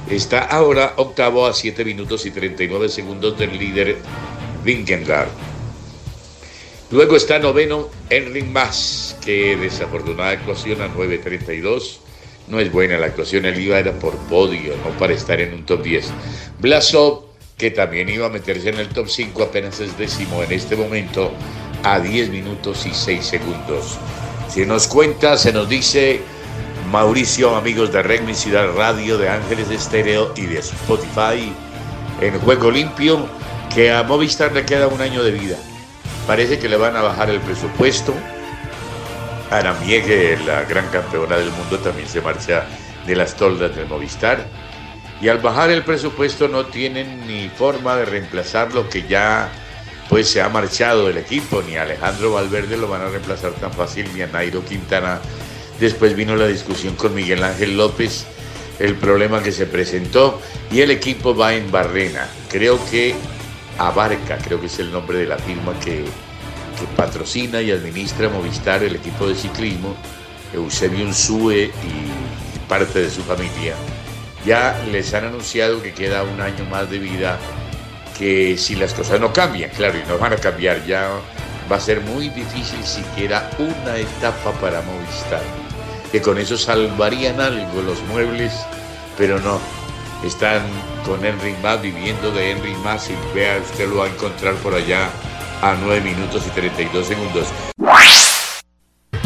está 0.09 0.39
ahora 0.39 0.93
octavo 0.97 1.45
a 1.45 1.53
7 1.53 1.83
minutos 1.85 2.25
y 2.25 2.31
39 2.31 2.89
segundos 2.89 3.37
del 3.37 3.57
líder 3.57 3.97
Vingegaard. 4.63 5.29
Luego 6.91 7.15
está 7.15 7.37
noveno 7.37 7.89
Henry 8.09 8.41
Mas, 8.41 9.15
que 9.23 9.55
desafortunada 9.55 10.31
actuación 10.31 10.81
a 10.81 10.87
9.32. 10.87 11.99
No 12.47 12.59
es 12.59 12.71
buena 12.71 12.97
la 12.97 13.05
actuación, 13.05 13.45
él 13.45 13.59
iba 13.59 13.77
era 13.77 13.93
por 13.93 14.17
podio, 14.27 14.73
no 14.83 14.97
para 14.97 15.13
estar 15.13 15.39
en 15.39 15.53
un 15.53 15.65
top 15.67 15.83
10. 15.83 16.11
Blasov, 16.59 17.25
que 17.57 17.69
también 17.69 18.09
iba 18.09 18.25
a 18.25 18.29
meterse 18.29 18.69
en 18.69 18.79
el 18.79 18.89
top 18.89 19.07
5, 19.07 19.43
apenas 19.43 19.79
es 19.79 19.95
décimo 19.99 20.41
en 20.41 20.51
este 20.51 20.75
momento 20.75 21.31
a 21.83 21.99
10 21.99 22.29
minutos 22.29 22.87
y 22.87 22.93
6 22.93 23.23
segundos. 23.23 23.99
Si 24.49 24.65
nos 24.65 24.87
cuenta, 24.87 25.37
se 25.37 25.53
nos 25.53 25.69
dice 25.69 26.21
Mauricio, 26.91 27.55
amigos 27.55 27.93
de 27.93 28.01
Regmi 28.01 28.33
Ciudad 28.33 28.67
Radio, 28.75 29.19
de 29.19 29.29
Ángeles 29.29 29.69
Estéreo 29.69 30.33
y 30.35 30.47
de 30.47 30.57
Spotify, 30.57 31.53
en 32.19 32.39
Juego 32.39 32.71
Limpio, 32.71 33.27
que 33.73 33.91
a 33.91 34.01
Movistar 34.01 34.53
le 34.53 34.65
queda 34.65 34.87
un 34.87 34.99
año 34.99 35.21
de 35.23 35.29
vida. 35.29 35.55
Parece 36.25 36.57
que 36.57 36.67
le 36.67 36.77
van 36.77 36.95
a 36.95 37.03
bajar 37.03 37.29
el 37.29 37.39
presupuesto. 37.41 38.11
Ana 39.51 39.73
Miegue, 39.85 40.39
la 40.47 40.63
gran 40.63 40.87
campeona 40.87 41.37
del 41.37 41.51
mundo, 41.51 41.77
también 41.77 42.07
se 42.07 42.21
marcha 42.21 42.65
de 43.05 43.15
las 43.15 43.35
toldas 43.35 43.75
del 43.75 43.87
Movistar. 43.87 44.47
Y 45.21 45.27
al 45.27 45.37
bajar 45.37 45.69
el 45.69 45.83
presupuesto 45.83 46.47
no 46.47 46.65
tienen 46.65 47.27
ni 47.27 47.49
forma 47.49 47.97
de 47.97 48.05
reemplazar 48.05 48.73
lo 48.73 48.89
que 48.89 49.07
ya 49.07 49.51
pues 50.09 50.27
se 50.27 50.41
ha 50.41 50.49
marchado 50.49 51.05
del 51.05 51.19
equipo, 51.19 51.61
ni 51.61 51.77
Alejandro 51.77 52.33
Valverde 52.33 52.77
lo 52.77 52.87
van 52.87 53.03
a 53.03 53.09
reemplazar 53.09 53.51
tan 53.51 53.71
fácil, 53.71 54.09
ni 54.15 54.23
a 54.23 54.27
Nairo 54.27 54.65
Quintana. 54.65 55.19
Después 55.79 56.15
vino 56.15 56.35
la 56.35 56.47
discusión 56.47 56.95
con 56.95 57.15
Miguel 57.15 57.43
Ángel 57.43 57.77
López, 57.77 58.25
el 58.79 58.95
problema 58.95 59.41
que 59.41 59.51
se 59.51 59.65
presentó, 59.65 60.41
y 60.71 60.81
el 60.81 60.91
equipo 60.91 61.35
va 61.35 61.53
en 61.53 61.71
Barrena. 61.71 62.27
Creo 62.49 62.79
que 62.89 63.15
Abarca, 63.77 64.37
creo 64.37 64.59
que 64.59 64.67
es 64.67 64.77
el 64.79 64.91
nombre 64.91 65.19
de 65.19 65.25
la 65.25 65.37
firma 65.37 65.73
que, 65.79 66.03
patrocina 66.95 67.61
y 67.61 67.71
administra 67.71 68.29
Movistar, 68.29 68.83
el 68.83 68.95
equipo 68.95 69.27
de 69.27 69.35
ciclismo, 69.35 69.95
Eusebio 70.53 71.05
Unsue 71.05 71.65
y 71.65 72.59
parte 72.67 72.99
de 72.99 73.09
su 73.09 73.21
familia. 73.21 73.75
Ya 74.45 74.81
les 74.91 75.13
han 75.13 75.25
anunciado 75.25 75.81
que 75.81 75.93
queda 75.93 76.23
un 76.23 76.39
año 76.39 76.65
más 76.65 76.89
de 76.89 76.99
vida 76.99 77.37
que 78.17 78.57
si 78.57 78.75
las 78.75 78.93
cosas 78.93 79.19
no 79.19 79.31
cambian, 79.31 79.69
claro, 79.71 79.97
y 79.97 80.07
no 80.07 80.17
van 80.17 80.33
a 80.33 80.37
cambiar 80.37 80.85
ya, 80.85 81.09
va 81.71 81.77
a 81.77 81.79
ser 81.79 82.01
muy 82.01 82.29
difícil 82.29 82.83
siquiera 82.83 83.49
una 83.57 83.97
etapa 83.97 84.51
para 84.59 84.81
Movistar. 84.81 85.68
Que 86.11 86.21
con 86.21 86.37
eso 86.37 86.57
salvarían 86.57 87.39
algo 87.39 87.81
los 87.81 88.01
muebles, 88.03 88.53
pero 89.17 89.39
no. 89.39 89.59
Están 90.25 90.63
con 91.05 91.23
Henry 91.23 91.55
Más, 91.61 91.81
viviendo 91.81 92.31
de 92.31 92.51
Henry 92.51 92.75
Más, 92.75 93.09
y 93.09 93.15
vea, 93.35 93.57
usted 93.57 93.87
lo 93.87 93.97
va 93.97 94.05
a 94.05 94.09
encontrar 94.09 94.55
por 94.55 94.73
allá 94.73 95.09
a 95.61 95.75
9 95.81 96.01
minutos 96.01 96.43
y 96.47 96.49
32 96.49 97.07
segundos. 97.07 97.47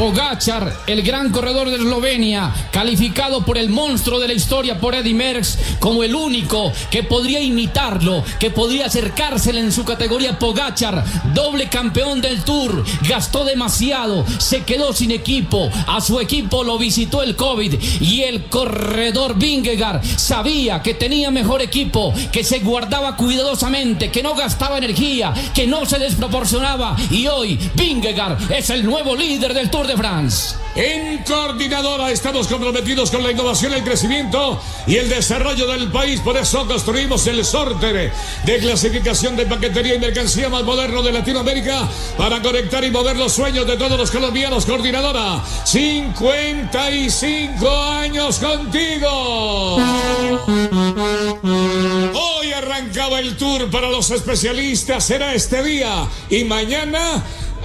Pogachar, 0.03 0.81
el 0.85 1.01
gran 1.01 1.31
corredor 1.31 1.69
de 1.69 1.77
Eslovenia, 1.77 2.53
calificado 2.73 3.45
por 3.45 3.57
el 3.57 3.69
monstruo 3.69 4.19
de 4.19 4.27
la 4.27 4.33
historia, 4.33 4.77
por 4.77 4.95
Eddie 4.95 5.13
Merckx, 5.13 5.57
como 5.79 6.03
el 6.03 6.13
único 6.13 6.73
que 6.91 7.03
podría 7.03 7.39
imitarlo, 7.39 8.21
que 8.37 8.51
podría 8.51 8.87
acercársele 8.87 9.61
en 9.61 9.71
su 9.71 9.85
categoría. 9.85 10.37
Pogachar, 10.37 11.05
doble 11.33 11.69
campeón 11.69 12.19
del 12.19 12.43
Tour, 12.43 12.83
gastó 13.07 13.45
demasiado, 13.45 14.25
se 14.39 14.63
quedó 14.63 14.91
sin 14.91 15.11
equipo, 15.11 15.69
a 15.87 16.01
su 16.01 16.19
equipo 16.19 16.65
lo 16.65 16.77
visitó 16.77 17.23
el 17.23 17.37
COVID 17.37 17.73
y 18.01 18.23
el 18.23 18.47
corredor 18.47 19.37
Vingegaard 19.37 20.03
sabía 20.17 20.81
que 20.81 20.95
tenía 20.95 21.31
mejor 21.31 21.61
equipo, 21.61 22.13
que 22.33 22.43
se 22.43 22.59
guardaba 22.59 23.15
cuidadosamente, 23.15 24.11
que 24.11 24.21
no 24.21 24.35
gastaba 24.35 24.77
energía, 24.77 25.33
que 25.55 25.65
no 25.65 25.85
se 25.85 25.97
desproporcionaba 25.97 26.97
y 27.09 27.27
hoy 27.27 27.57
Vingegaard 27.75 28.51
es 28.51 28.69
el 28.69 28.83
nuevo 28.85 29.15
líder 29.15 29.53
del 29.53 29.69
Tour 29.69 29.87
de 29.87 29.92
de 29.93 29.97
France. 29.97 30.56
En 30.75 31.23
Coordinadora 31.23 32.10
estamos 32.10 32.47
comprometidos 32.47 33.12
con 33.12 33.21
la 33.21 33.32
innovación, 33.32 33.73
el 33.73 33.84
crecimiento 33.84 34.60
y 34.88 34.95
el 34.95 35.08
desarrollo 35.08 35.67
del 35.67 35.91
país. 35.91 36.19
Por 36.19 36.36
eso 36.36 36.67
construimos 36.67 37.27
el 37.27 37.45
sorter 37.45 38.12
de 38.45 38.58
clasificación 38.58 39.36
de 39.36 39.45
paquetería 39.45 39.93
y 39.95 39.99
mercancía 39.99 40.49
más 40.49 40.63
moderno 40.63 41.03
de 41.03 41.12
Latinoamérica 41.12 41.88
para 42.17 42.41
conectar 42.41 42.84
y 42.84 42.89
mover 42.89 43.17
los 43.17 43.34
sueños 43.34 43.67
de 43.67 43.77
todos 43.77 43.99
los 43.99 44.10
colombianos. 44.10 44.65
Coordinadora, 44.65 45.43
55 45.63 47.84
años 47.84 48.39
contigo. 48.39 49.75
Hoy 52.13 52.51
arrancaba 52.51 53.19
el 53.19 53.38
tour 53.38 53.69
para 53.69 53.91
los 53.91 54.10
especialistas. 54.10 55.06
Será 55.06 55.36
este 55.36 55.62
día 55.62 56.08
y 56.32 56.45
mañana 56.45 57.23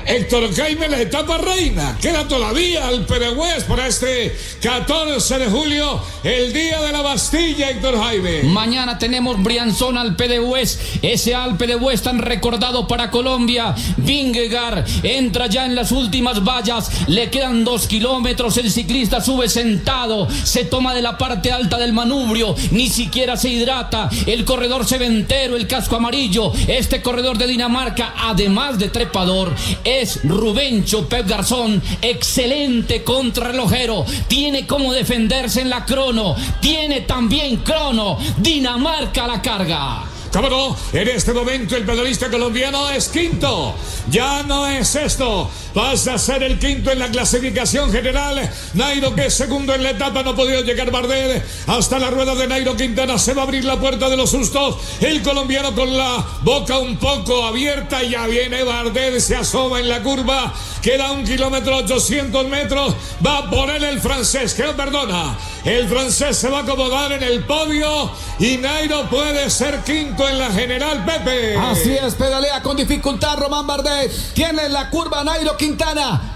Héctor 0.09 0.55
Jaime, 0.55 0.89
la 0.89 1.03
etapa 1.03 1.37
reina. 1.37 1.99
Queda 2.01 2.27
todavía 2.27 2.89
el 2.89 3.05
Peragüez 3.05 3.65
para 3.65 3.87
este 3.87 4.35
14 4.63 5.39
de 5.39 5.47
julio, 5.49 6.01
el 6.25 6.51
día 6.55 6.81
de 6.81 6.93
la 6.93 7.03
Bastilla, 7.03 7.69
Héctor 7.69 7.99
Jaime. 7.99 8.45
Mañana 8.45 8.99
tenemos 8.99 9.43
Brianzón 9.43 9.99
al 9.99 10.17
Hues, 10.17 10.81
ese 11.03 11.35
Alpe 11.35 11.67
de 11.67 11.77
tan 12.03 12.21
recordado 12.21 12.89
para 12.89 13.11
Colombia. 13.11 13.75
Vingegaard 13.99 14.87
entra 15.03 15.47
ya 15.47 15.67
en 15.67 15.75
las 15.75 15.93
últimas 15.93 16.43
vallas, 16.43 16.91
le 17.07 17.29
quedan 17.29 17.65
dos 17.65 17.87
kilómetros, 17.87 18.57
el 18.57 18.71
ciclista 18.71 19.21
sube 19.21 19.51
sentado, 19.51 20.27
se 20.43 20.65
toma 20.65 20.95
de 20.95 21.03
la 21.03 21.19
parte 21.19 21.53
alta 21.53 21.77
del 21.77 21.93
manubrio, 21.93 22.57
ni 22.71 22.89
siquiera 22.89 23.37
se 23.37 23.51
hidrata, 23.51 24.09
el 24.25 24.47
corredor 24.47 24.87
se 24.87 24.97
ve 24.97 25.05
entero, 25.05 25.55
el 25.55 25.67
casco 25.67 25.97
amarillo, 25.97 26.51
este 26.67 27.03
corredor 27.03 27.37
de 27.37 27.47
Dinamarca, 27.47 28.15
además 28.17 28.79
de 28.79 28.89
trepador, 28.89 29.55
es 29.85 29.98
Rubencho 30.25 31.09
Pep 31.09 31.27
Garzón, 31.27 31.83
excelente 32.03 33.03
contrarrelojero, 33.03 34.05
tiene 34.29 34.67
como 34.67 34.93
defenderse 34.93 35.61
en 35.61 35.71
la 35.71 35.85
crono, 35.85 36.37
tiene 36.61 37.03
también 37.03 37.57
crono, 37.59 38.19
Dinamarca 38.39 39.27
la 39.27 39.43
carga. 39.43 40.05
¿Cómo? 40.33 40.77
En 40.93 41.09
este 41.09 41.33
momento 41.33 41.75
el 41.75 41.85
pedalista 41.85 42.31
colombiano 42.31 42.91
es 42.91 43.09
quinto. 43.09 43.75
Ya 44.11 44.43
no 44.43 44.67
es 44.67 44.95
esto. 44.95 45.51
Pasa 45.79 46.15
a 46.15 46.19
ser 46.19 46.43
el 46.43 46.59
quinto 46.59 46.91
en 46.91 46.99
la 46.99 47.09
clasificación 47.09 47.93
general. 47.93 48.51
Nairo, 48.75 49.15
que 49.15 49.27
es 49.27 49.35
segundo 49.35 49.73
en 49.73 49.85
la 49.85 49.91
etapa, 49.91 50.25
no 50.25 50.31
ha 50.31 50.35
podido 50.35 50.61
llegar 50.63 50.91
Bardet. 50.91 51.47
Hasta 51.69 52.01
la 52.01 52.11
rueda 52.11 52.35
de 52.35 52.49
Nairo 52.49 52.75
Quintana 52.75 53.17
se 53.17 53.33
va 53.33 53.43
a 53.43 53.45
abrir 53.45 53.65
la 53.65 53.79
puerta 53.79 54.11
de 54.11 54.17
los 54.17 54.29
sustos. 54.29 54.75
El 55.01 55.23
colombiano 55.23 55.73
con 55.77 55.97
la 55.97 56.27
boca 56.43 56.79
un 56.79 56.97
poco 56.97 57.47
abierta. 57.47 58.03
Ya 58.03 58.27
viene 58.27 58.65
Bardet, 58.65 59.21
se 59.21 59.37
asoma 59.37 59.79
en 59.79 59.89
la 59.89 60.03
curva. 60.03 60.53
Queda 60.83 61.13
un 61.13 61.23
kilómetro 61.23 61.77
800 61.77 62.49
metros. 62.49 62.97
Va 63.25 63.49
por 63.49 63.71
él 63.71 63.85
el 63.85 64.01
francés, 64.01 64.55
que 64.55 64.65
perdona. 64.65 65.39
El 65.65 65.89
francés 65.89 66.37
se 66.39 66.49
va 66.49 66.59
a 66.59 66.63
acomodar 66.63 67.13
en 67.13 67.23
el 67.23 67.45
podio 67.45 68.11
y 68.39 68.57
Nairo 68.57 69.09
puede 69.11 69.51
ser 69.51 69.83
quinto 69.83 70.27
en 70.29 70.39
la 70.39 70.51
general, 70.51 71.05
Pepe. 71.05 71.57
Así 71.57 71.93
es, 71.93 72.15
pedalea 72.15 72.63
con 72.63 72.77
dificultad 72.77 73.37
Román 73.37 73.67
Bardet. 73.67 74.11
Tiene 74.33 74.69
la 74.69 74.89
curva 74.89 75.23
Nairo 75.25 75.57
Quintana, 75.57 75.68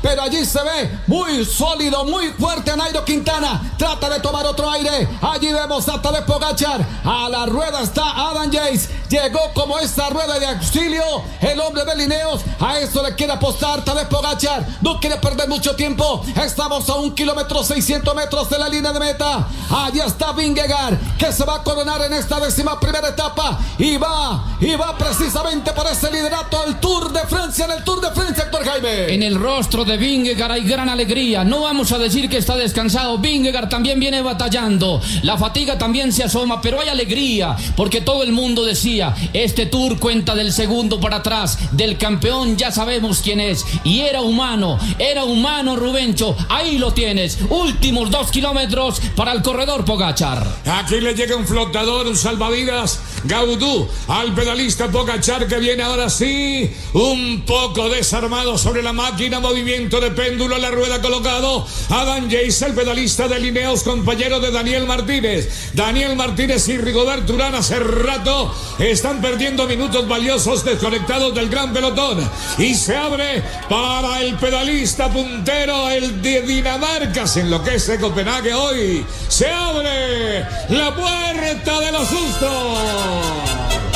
pero 0.02 0.22
allí 0.22 0.44
se 0.44 0.62
ve 0.62 0.98
muy 1.06 1.44
sólido, 1.44 2.04
muy 2.04 2.28
fuerte 2.32 2.76
Nairo 2.76 3.04
Quintana. 3.04 3.74
Trata 3.78 4.10
de 4.10 4.20
tomar 4.20 4.44
otro 4.46 4.70
aire. 4.70 5.08
Allí 5.20 5.52
vemos 5.52 5.88
a 5.88 6.00
Tadej 6.02 6.24
Pogachar. 6.24 6.84
A 7.04 7.28
la 7.28 7.46
rueda 7.46 7.82
está 7.82 8.30
Adam 8.30 8.50
Jace. 8.52 8.88
Llegó 9.12 9.40
como 9.52 9.78
esta 9.78 10.08
rueda 10.08 10.38
de 10.38 10.46
auxilio 10.46 11.02
el 11.42 11.60
hombre 11.60 11.84
de 11.84 11.96
Lineos. 11.96 12.40
A 12.58 12.78
eso 12.78 13.02
le 13.02 13.14
quiere 13.14 13.34
apostar 13.34 13.84
Tadej 13.84 14.08
Pogachar. 14.08 14.66
No 14.80 14.98
quiere 14.98 15.16
perder 15.16 15.50
mucho 15.50 15.76
tiempo. 15.76 16.24
Estamos 16.42 16.88
a 16.88 16.94
un 16.94 17.14
kilómetro 17.14 17.62
600 17.62 18.14
metros 18.14 18.48
de 18.48 18.58
la 18.58 18.70
línea 18.70 18.90
de 18.90 19.00
meta. 19.00 19.46
Allí 19.70 20.00
está 20.00 20.32
Vingegaard 20.32 20.96
que 21.18 21.30
se 21.30 21.44
va 21.44 21.56
a 21.56 21.62
coronar 21.62 22.00
en 22.02 22.14
esta 22.14 22.40
décima 22.40 22.80
primera 22.80 23.08
etapa 23.08 23.58
y 23.78 23.98
va, 23.98 24.56
y 24.60 24.74
va 24.76 24.96
precisamente 24.96 25.72
por 25.72 25.86
ese 25.88 26.10
liderato 26.10 26.58
al 26.60 26.80
Tour 26.80 27.12
de 27.12 27.20
Francia, 27.26 27.66
en 27.66 27.72
el 27.72 27.84
Tour 27.84 28.00
de 28.00 28.10
Francia, 28.12 28.44
Héctor 28.44 28.64
Jaime. 28.64 29.12
En 29.12 29.22
el 29.22 29.38
rostro 29.38 29.84
de 29.84 29.98
Vingegaard 29.98 30.52
hay 30.52 30.64
gran 30.64 30.88
alegría. 30.88 31.44
No 31.44 31.60
vamos 31.60 31.92
a 31.92 31.98
decir 31.98 32.30
que 32.30 32.38
está 32.38 32.56
descansado. 32.56 33.18
Vingegaard 33.18 33.68
también 33.68 34.00
viene 34.00 34.22
batallando. 34.22 35.02
La 35.22 35.36
fatiga 35.36 35.76
también 35.76 36.14
se 36.14 36.24
asoma, 36.24 36.62
pero 36.62 36.80
hay 36.80 36.88
alegría 36.88 37.56
porque 37.76 38.00
todo 38.00 38.22
el 38.22 38.32
mundo 38.32 38.64
decía, 38.64 39.01
este 39.32 39.66
Tour 39.66 39.98
cuenta 39.98 40.34
del 40.34 40.52
segundo 40.52 41.00
para 41.00 41.16
atrás, 41.16 41.58
del 41.72 41.98
campeón 41.98 42.56
ya 42.56 42.70
sabemos 42.70 43.20
quién 43.22 43.40
es. 43.40 43.64
Y 43.84 44.00
era 44.00 44.20
humano, 44.20 44.78
era 44.98 45.24
humano 45.24 45.76
Rubencho. 45.76 46.36
Ahí 46.48 46.78
lo 46.78 46.92
tienes. 46.92 47.38
Últimos 47.48 48.10
dos 48.10 48.30
kilómetros 48.30 49.00
para 49.16 49.32
el 49.32 49.42
corredor 49.42 49.84
Pogachar. 49.84 50.46
Aquí 50.66 51.00
le 51.00 51.14
llega 51.14 51.36
un 51.36 51.46
flotador, 51.46 52.06
un 52.06 52.16
salvavidas. 52.16 53.00
Gaudú 53.24 53.88
al 54.08 54.34
pedalista 54.34 54.88
Pogachar 54.88 55.46
que 55.46 55.58
viene 55.58 55.82
ahora 55.82 56.10
sí 56.10 56.70
un 56.92 57.44
poco 57.46 57.88
desarmado 57.88 58.58
sobre 58.58 58.82
la 58.82 58.92
máquina, 58.92 59.40
movimiento 59.40 60.00
de 60.00 60.10
péndulo, 60.10 60.58
la 60.58 60.70
rueda 60.70 61.00
colocado. 61.00 61.66
Adam 61.90 62.28
Jace, 62.30 62.66
el 62.66 62.74
pedalista 62.74 63.28
de 63.28 63.38
Lineos, 63.38 63.82
compañero 63.82 64.40
de 64.40 64.50
Daniel 64.50 64.86
Martínez. 64.86 65.72
Daniel 65.74 66.16
Martínez 66.16 66.68
y 66.68 66.78
Rigoberto 66.78 67.34
Urán 67.34 67.54
hace 67.54 67.78
rato 67.78 68.54
están 68.78 69.20
perdiendo 69.20 69.66
minutos 69.66 70.06
valiosos 70.08 70.64
desconectados 70.64 71.34
del 71.34 71.48
gran 71.48 71.72
pelotón. 71.72 72.28
Y 72.58 72.74
se 72.74 72.96
abre 72.96 73.42
para 73.68 74.20
el 74.20 74.34
pedalista 74.34 75.08
puntero, 75.10 75.90
el 75.90 76.20
de 76.22 76.42
Dinamarca. 76.42 77.26
Se 77.26 77.40
enloquece 77.40 78.00
Copenhague 78.00 78.52
hoy. 78.52 79.04
Se 79.28 79.48
abre 79.48 80.40
la 80.68 80.94
puerta 80.94 81.80
de 81.80 81.92
los 81.92 82.08
sustos. 82.08 83.11
Bom. 83.12 83.91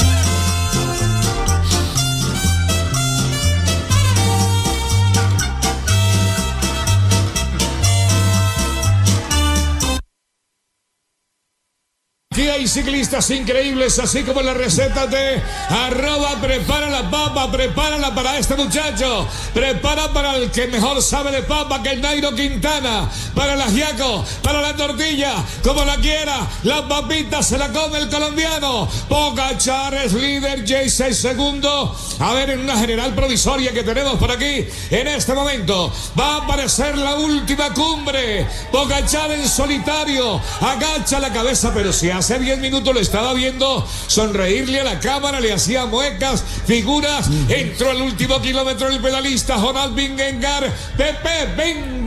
Aquí 12.47 12.61
hay 12.61 12.69
ciclistas 12.69 13.29
increíbles, 13.31 13.99
así 13.99 14.23
como 14.23 14.41
la 14.41 14.55
receta 14.55 15.09
de 15.09 15.43
arroba 15.69 16.41
prepara 16.41 16.89
la 16.89 17.11
papa, 17.11 17.51
prepárala 17.51 18.15
para 18.15 18.39
este 18.39 18.55
muchacho, 18.55 19.27
prepara 19.53 20.13
para 20.13 20.37
el 20.37 20.53
que 20.53 20.69
mejor 20.69 21.03
sabe 21.03 21.33
de 21.33 21.43
papa 21.43 21.83
que 21.83 21.91
el 21.91 22.01
Nairo 22.01 22.33
Quintana, 22.37 23.11
para 23.35 23.55
el 23.55 23.61
ajiaco, 23.61 24.25
para 24.43 24.61
la 24.61 24.77
tortilla, 24.77 25.35
como 25.65 25.85
la 25.85 25.97
quiera, 25.97 26.47
la 26.63 26.87
papita 26.87 27.43
se 27.43 27.59
la 27.59 27.73
come 27.73 27.99
el 27.99 28.09
colombiano, 28.09 28.89
Pogachar 29.09 29.95
es 29.95 30.13
líder, 30.13 30.65
J6 30.65 31.15
segundo, 31.15 31.97
a 32.21 32.33
ver 32.33 32.51
en 32.51 32.61
una 32.61 32.79
general 32.79 33.13
provisoria 33.13 33.73
que 33.73 33.83
tenemos 33.83 34.19
por 34.19 34.31
aquí, 34.31 34.69
en 34.91 35.09
este 35.09 35.35
momento, 35.35 35.93
va 36.17 36.35
a 36.35 36.37
aparecer 36.45 36.97
la 36.97 37.17
última 37.17 37.75
cumbre, 37.75 38.47
Pogachar 38.71 39.33
en 39.33 39.49
solitario, 39.49 40.41
agacha 40.61 41.19
la 41.19 41.33
cabeza, 41.33 41.73
pero 41.75 41.93
si 41.93 42.09
hace 42.09 42.36
hace 42.37 42.45
10 42.45 42.59
minutos 42.59 42.95
lo 42.95 43.01
estaba 43.01 43.33
viendo 43.35 43.87
sonreírle 44.07 44.81
a 44.81 44.85
la 44.85 45.01
cámara, 45.01 45.41
le 45.41 45.53
hacía 45.53 45.87
muecas, 45.87 46.45
figuras. 46.67 47.29
Entró 47.49 47.91
al 47.91 48.03
último 48.03 48.41
kilómetro 48.41 48.89
el 48.89 49.01
pedalista 49.01 49.57
Jonathan 49.57 49.95
Vingegaard. 49.95 50.71
Pepe, 50.97 51.55
venga 51.57 52.06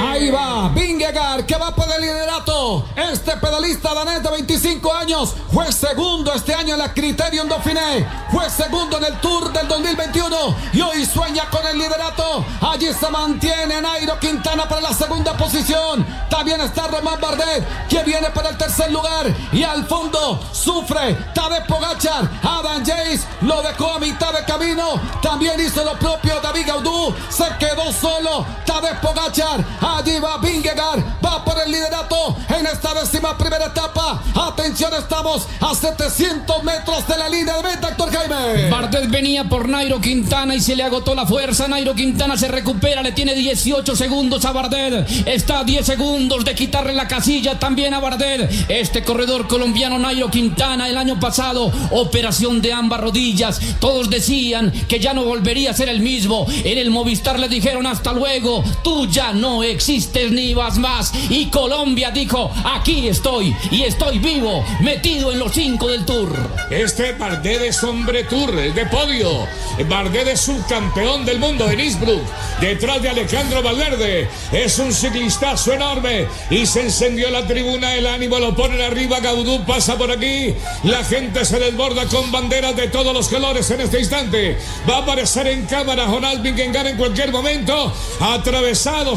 Ahí 0.00 0.30
va, 0.30 0.68
Vingegaard 0.70 1.46
que 1.46 1.56
va 1.56 1.72
por 1.72 1.86
el 1.94 2.00
liderato. 2.00 2.84
Este 2.96 3.36
pedalista 3.36 3.94
danés 3.94 4.20
de 4.20 4.30
25 4.30 4.92
años 4.92 5.32
fue 5.52 5.70
segundo 5.70 6.32
este 6.34 6.54
año 6.54 6.74
en 6.74 6.80
la 6.80 6.92
Criterion 6.92 7.48
Dauphiné. 7.48 8.04
Fue 8.32 8.50
segundo 8.50 8.98
en 8.98 9.04
el 9.04 9.20
Tour 9.20 9.52
del 9.52 9.68
2021 9.68 10.56
y 10.72 10.80
hoy 10.80 11.06
sueña 11.06 11.48
con 11.50 11.64
el 11.64 11.78
liderato. 11.78 12.44
Allí 12.60 12.92
se 12.92 13.08
mantiene 13.10 13.80
Nairo 13.80 14.18
Quintana 14.18 14.68
para 14.68 14.80
la 14.80 14.92
segunda 14.92 15.36
posición. 15.36 16.04
También 16.28 16.60
está 16.60 16.88
Román 16.88 17.20
Bardet 17.20 17.64
que 17.88 18.02
viene 18.02 18.30
para 18.30 18.48
el 18.48 18.58
tercer 18.58 18.90
lugar. 18.90 19.32
Y 19.52 19.62
al 19.62 19.86
fondo 19.86 20.40
sufre 20.52 21.14
Tadej 21.32 21.64
Pogachar. 21.68 22.28
Adam 22.42 22.84
Jace 22.84 23.20
lo 23.42 23.62
dejó 23.62 23.92
a 23.92 23.98
mitad 24.00 24.32
de 24.32 24.44
camino. 24.44 25.00
También 25.22 25.60
hizo 25.60 25.84
lo 25.84 25.96
propio 25.96 26.40
David 26.40 26.66
Gaudú. 26.66 27.14
Se 27.28 27.46
quedó 27.60 27.92
solo 27.92 28.44
Tadej 28.66 29.00
Pogachar. 29.00 29.27
Allí 29.28 30.18
va 30.20 30.38
Vingegaard. 30.38 31.02
Va 31.22 31.44
por 31.44 31.54
el 31.62 31.70
liderato 31.70 32.34
en 32.48 32.64
esta 32.64 32.94
décima 32.94 33.36
primera 33.36 33.66
etapa. 33.66 34.22
Atención 34.34 34.90
estamos 34.94 35.46
a 35.60 35.74
700 35.74 36.64
metros 36.64 37.06
de 37.06 37.18
la 37.18 37.28
línea 37.28 37.58
de 37.58 37.62
meta, 37.62 37.90
Héctor 37.90 38.10
Jaime. 38.10 38.70
Bardet 38.70 39.10
venía 39.10 39.44
por 39.44 39.68
Nairo 39.68 40.00
Quintana 40.00 40.54
y 40.54 40.60
se 40.60 40.74
le 40.74 40.82
agotó 40.82 41.14
la 41.14 41.26
fuerza. 41.26 41.68
Nairo 41.68 41.94
Quintana 41.94 42.38
se 42.38 42.48
recupera, 42.48 43.02
le 43.02 43.12
tiene 43.12 43.34
18 43.34 43.94
segundos 43.96 44.46
a 44.46 44.52
Bardet. 44.52 45.06
Está 45.26 45.60
a 45.60 45.64
10 45.64 45.84
segundos 45.84 46.42
de 46.46 46.54
quitarle 46.54 46.94
la 46.94 47.06
casilla 47.06 47.58
también 47.58 47.92
a 47.92 48.00
Bardet. 48.00 48.50
Este 48.70 49.04
corredor 49.04 49.46
colombiano 49.46 49.98
Nairo 49.98 50.30
Quintana 50.30 50.88
el 50.88 50.96
año 50.96 51.20
pasado, 51.20 51.70
operación 51.90 52.62
de 52.62 52.72
ambas 52.72 53.02
rodillas. 53.02 53.60
Todos 53.78 54.08
decían 54.08 54.72
que 54.88 55.00
ya 55.00 55.12
no 55.12 55.24
volvería 55.24 55.72
a 55.72 55.74
ser 55.74 55.90
el 55.90 56.00
mismo. 56.00 56.46
En 56.64 56.78
el 56.78 56.90
Movistar 56.90 57.38
le 57.38 57.48
dijeron 57.48 57.86
hasta 57.86 58.14
luego, 58.14 58.64
tú 58.82 59.06
ya 59.10 59.32
no 59.32 59.62
existes 59.62 60.30
ni 60.30 60.54
vas 60.54 60.78
más. 60.78 61.12
Y 61.30 61.46
Colombia 61.46 62.10
dijo, 62.10 62.50
aquí 62.64 63.08
estoy 63.08 63.54
y 63.70 63.82
estoy 63.82 64.18
vivo, 64.18 64.64
metido 64.80 65.32
en 65.32 65.38
los 65.38 65.52
cinco 65.52 65.88
del 65.88 66.04
Tour. 66.04 66.34
Este 66.70 67.12
Bardet 67.12 67.62
es 67.62 67.82
hombre 67.82 68.24
Tour, 68.24 68.58
es 68.58 68.74
de 68.74 68.86
podio. 68.86 69.46
Bardet 69.88 70.28
es 70.28 70.40
subcampeón 70.40 71.24
del 71.24 71.38
mundo 71.38 71.70
en 71.70 71.80
Innsbruck, 71.80 72.22
detrás 72.60 73.02
de 73.02 73.10
Alejandro 73.10 73.62
Valverde. 73.62 74.28
Es 74.52 74.78
un 74.78 74.92
ciclistazo 74.92 75.72
enorme 75.72 76.26
y 76.50 76.66
se 76.66 76.82
encendió 76.82 77.30
la 77.30 77.46
tribuna, 77.46 77.94
el 77.94 78.06
ánimo 78.06 78.38
lo 78.38 78.54
ponen 78.54 78.80
arriba, 78.80 79.20
Gaudú 79.20 79.64
pasa 79.64 79.96
por 79.96 80.10
aquí, 80.10 80.54
la 80.84 81.04
gente 81.04 81.44
se 81.44 81.58
desborda 81.58 82.06
con 82.06 82.30
banderas 82.32 82.76
de 82.76 82.88
todos 82.88 83.12
los 83.14 83.28
colores 83.28 83.70
en 83.70 83.80
este 83.80 84.00
instante. 84.00 84.58
Va 84.88 84.96
a 84.96 85.02
aparecer 85.02 85.46
en 85.46 85.66
cámara 85.66 86.06
Jonás 86.06 86.42
Vingegaard 86.42 86.88
en 86.88 86.96
cualquier 86.96 87.32
momento, 87.32 87.92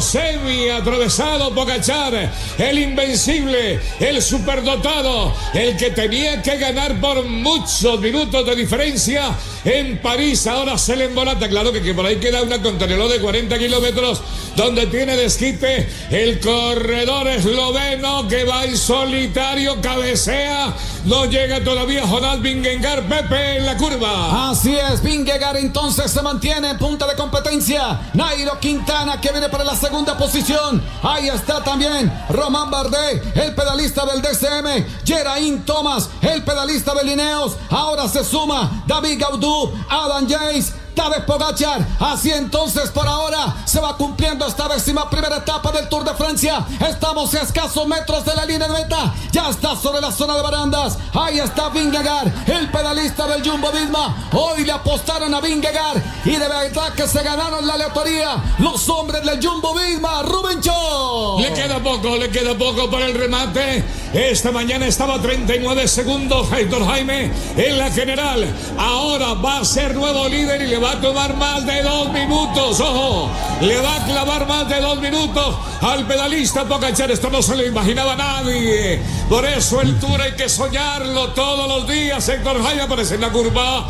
semi 0.00 0.68
atravesado 0.68 1.54
Pogachar, 1.54 2.32
el 2.58 2.78
invencible, 2.78 3.80
el 3.98 4.22
superdotado, 4.22 5.34
el 5.54 5.76
que 5.76 5.90
tenía 5.90 6.40
que 6.40 6.56
ganar 6.56 7.00
por 7.00 7.24
muchos 7.24 8.00
minutos 8.00 8.46
de 8.46 8.54
diferencia 8.54 9.30
en 9.64 9.98
París. 9.98 10.46
Ahora 10.46 10.78
se 10.78 10.96
le 10.96 11.06
embolata. 11.06 11.48
Claro 11.48 11.72
que, 11.72 11.94
por 11.94 12.06
ahí 12.06 12.16
queda 12.16 12.42
una 12.42 12.62
contrarreloj 12.62 13.10
de 13.10 13.20
40 13.20 13.58
kilómetros 13.58 14.20
donde 14.56 14.86
tiene 14.86 15.16
desquite 15.16 15.88
el 16.10 16.40
corredor 16.40 17.26
esloveno 17.28 18.28
que 18.28 18.44
va 18.44 18.64
en 18.64 18.76
solitario, 18.76 19.80
cabecea. 19.80 20.74
No 21.04 21.24
llega 21.24 21.62
todavía 21.64 22.06
Jonás 22.06 22.40
Vingegaard, 22.40 23.08
Pepe 23.08 23.56
en 23.56 23.66
la 23.66 23.76
curva. 23.76 24.50
Así 24.50 24.76
es, 24.76 25.02
Vingegaard 25.02 25.56
entonces 25.56 26.10
se 26.10 26.22
mantiene 26.22 26.70
en 26.70 26.78
punta 26.78 27.06
de 27.06 27.14
competencia. 27.14 28.10
Nairo 28.14 28.58
Quintana 28.60 29.20
que 29.20 29.30
viene 29.32 29.48
para 29.48 29.64
la 29.64 29.71
segunda 29.76 30.16
posición. 30.16 30.82
Ahí 31.02 31.28
está 31.28 31.62
también 31.62 32.12
Román 32.28 32.70
Bardet, 32.70 33.36
el 33.36 33.54
pedalista 33.54 34.04
del 34.06 34.22
DCM. 34.22 35.04
Geraint 35.04 35.64
Thomas, 35.64 36.08
el 36.20 36.42
pedalista 36.42 36.94
de 36.94 37.04
Lineos. 37.04 37.56
Ahora 37.70 38.08
se 38.08 38.24
suma 38.24 38.84
David 38.86 39.20
Gaudú, 39.20 39.72
Adam 39.88 40.26
James. 40.28 40.72
Tadej 40.94 41.24
Pogachar, 41.24 41.86
así 42.00 42.30
entonces 42.30 42.90
por 42.90 43.06
ahora 43.06 43.56
se 43.64 43.80
va 43.80 43.96
cumpliendo 43.96 44.46
esta 44.46 44.68
décima 44.68 45.08
primera 45.08 45.38
etapa 45.38 45.72
del 45.72 45.88
Tour 45.88 46.04
de 46.04 46.14
Francia. 46.14 46.64
Estamos 46.86 47.34
a 47.34 47.42
escasos 47.42 47.86
metros 47.86 48.24
de 48.24 48.34
la 48.34 48.44
línea 48.44 48.68
de 48.68 48.74
meta. 48.74 49.14
Ya 49.30 49.48
está 49.48 49.74
sobre 49.76 50.00
la 50.00 50.12
zona 50.12 50.36
de 50.36 50.42
barandas. 50.42 50.98
Ahí 51.14 51.38
está 51.38 51.68
Vingegaard, 51.70 52.30
el 52.48 52.70
pedalista 52.70 53.26
del 53.26 53.48
Jumbo 53.48 53.70
Visma. 53.72 54.28
Hoy 54.32 54.64
le 54.64 54.72
apostaron 54.72 55.34
a 55.34 55.40
Vingegaard 55.40 56.02
y 56.24 56.32
de 56.32 56.48
verdad 56.48 56.92
que 56.94 57.08
se 57.08 57.22
ganaron 57.22 57.66
la 57.66 57.74
aleatoría 57.74 58.42
los 58.58 58.88
hombres 58.88 59.24
del 59.24 59.44
Jumbo 59.44 59.74
Visma. 59.74 60.22
Rubén 60.22 60.60
Cho. 60.60 61.38
Le 61.40 61.52
queda 61.52 61.82
poco, 61.82 62.16
le 62.16 62.30
queda 62.30 62.56
poco 62.56 62.90
para 62.90 63.06
el 63.06 63.14
remate. 63.14 63.84
Esta 64.12 64.52
mañana 64.52 64.86
estaba 64.86 65.14
a 65.14 65.22
39 65.22 65.88
segundos 65.88 66.52
Héctor 66.52 66.86
Jaime 66.86 67.30
en 67.56 67.78
la 67.78 67.90
general. 67.90 68.46
Ahora 68.78 69.34
va 69.34 69.60
a 69.60 69.64
ser 69.64 69.94
nuevo 69.94 70.28
líder 70.28 70.60
y 70.62 70.66
le 70.66 70.81
va 70.82 70.92
a 70.92 71.00
tomar 71.00 71.36
más 71.36 71.64
de 71.64 71.82
dos 71.82 72.10
minutos. 72.10 72.80
Ojo, 72.80 73.30
le 73.60 73.80
va 73.80 73.96
a 73.96 74.04
clavar 74.04 74.46
más 74.48 74.68
de 74.68 74.80
dos 74.80 74.98
minutos 74.98 75.54
al 75.80 76.06
pedalista 76.06 76.64
Pocachar. 76.64 77.10
Esto 77.10 77.30
no 77.30 77.40
se 77.40 77.56
lo 77.56 77.64
imaginaba 77.64 78.16
nadie. 78.16 79.00
Por 79.28 79.44
eso 79.44 79.80
el 79.80 79.98
Tour 80.00 80.20
hay 80.20 80.32
que 80.32 80.48
soñarlo 80.48 81.28
todos 81.28 81.68
los 81.68 81.88
días. 81.88 82.28
Héctor 82.28 82.62
Jaime 82.62 82.82
aparece 82.82 83.14
en 83.14 83.20
la 83.20 83.30
curva. 83.30 83.86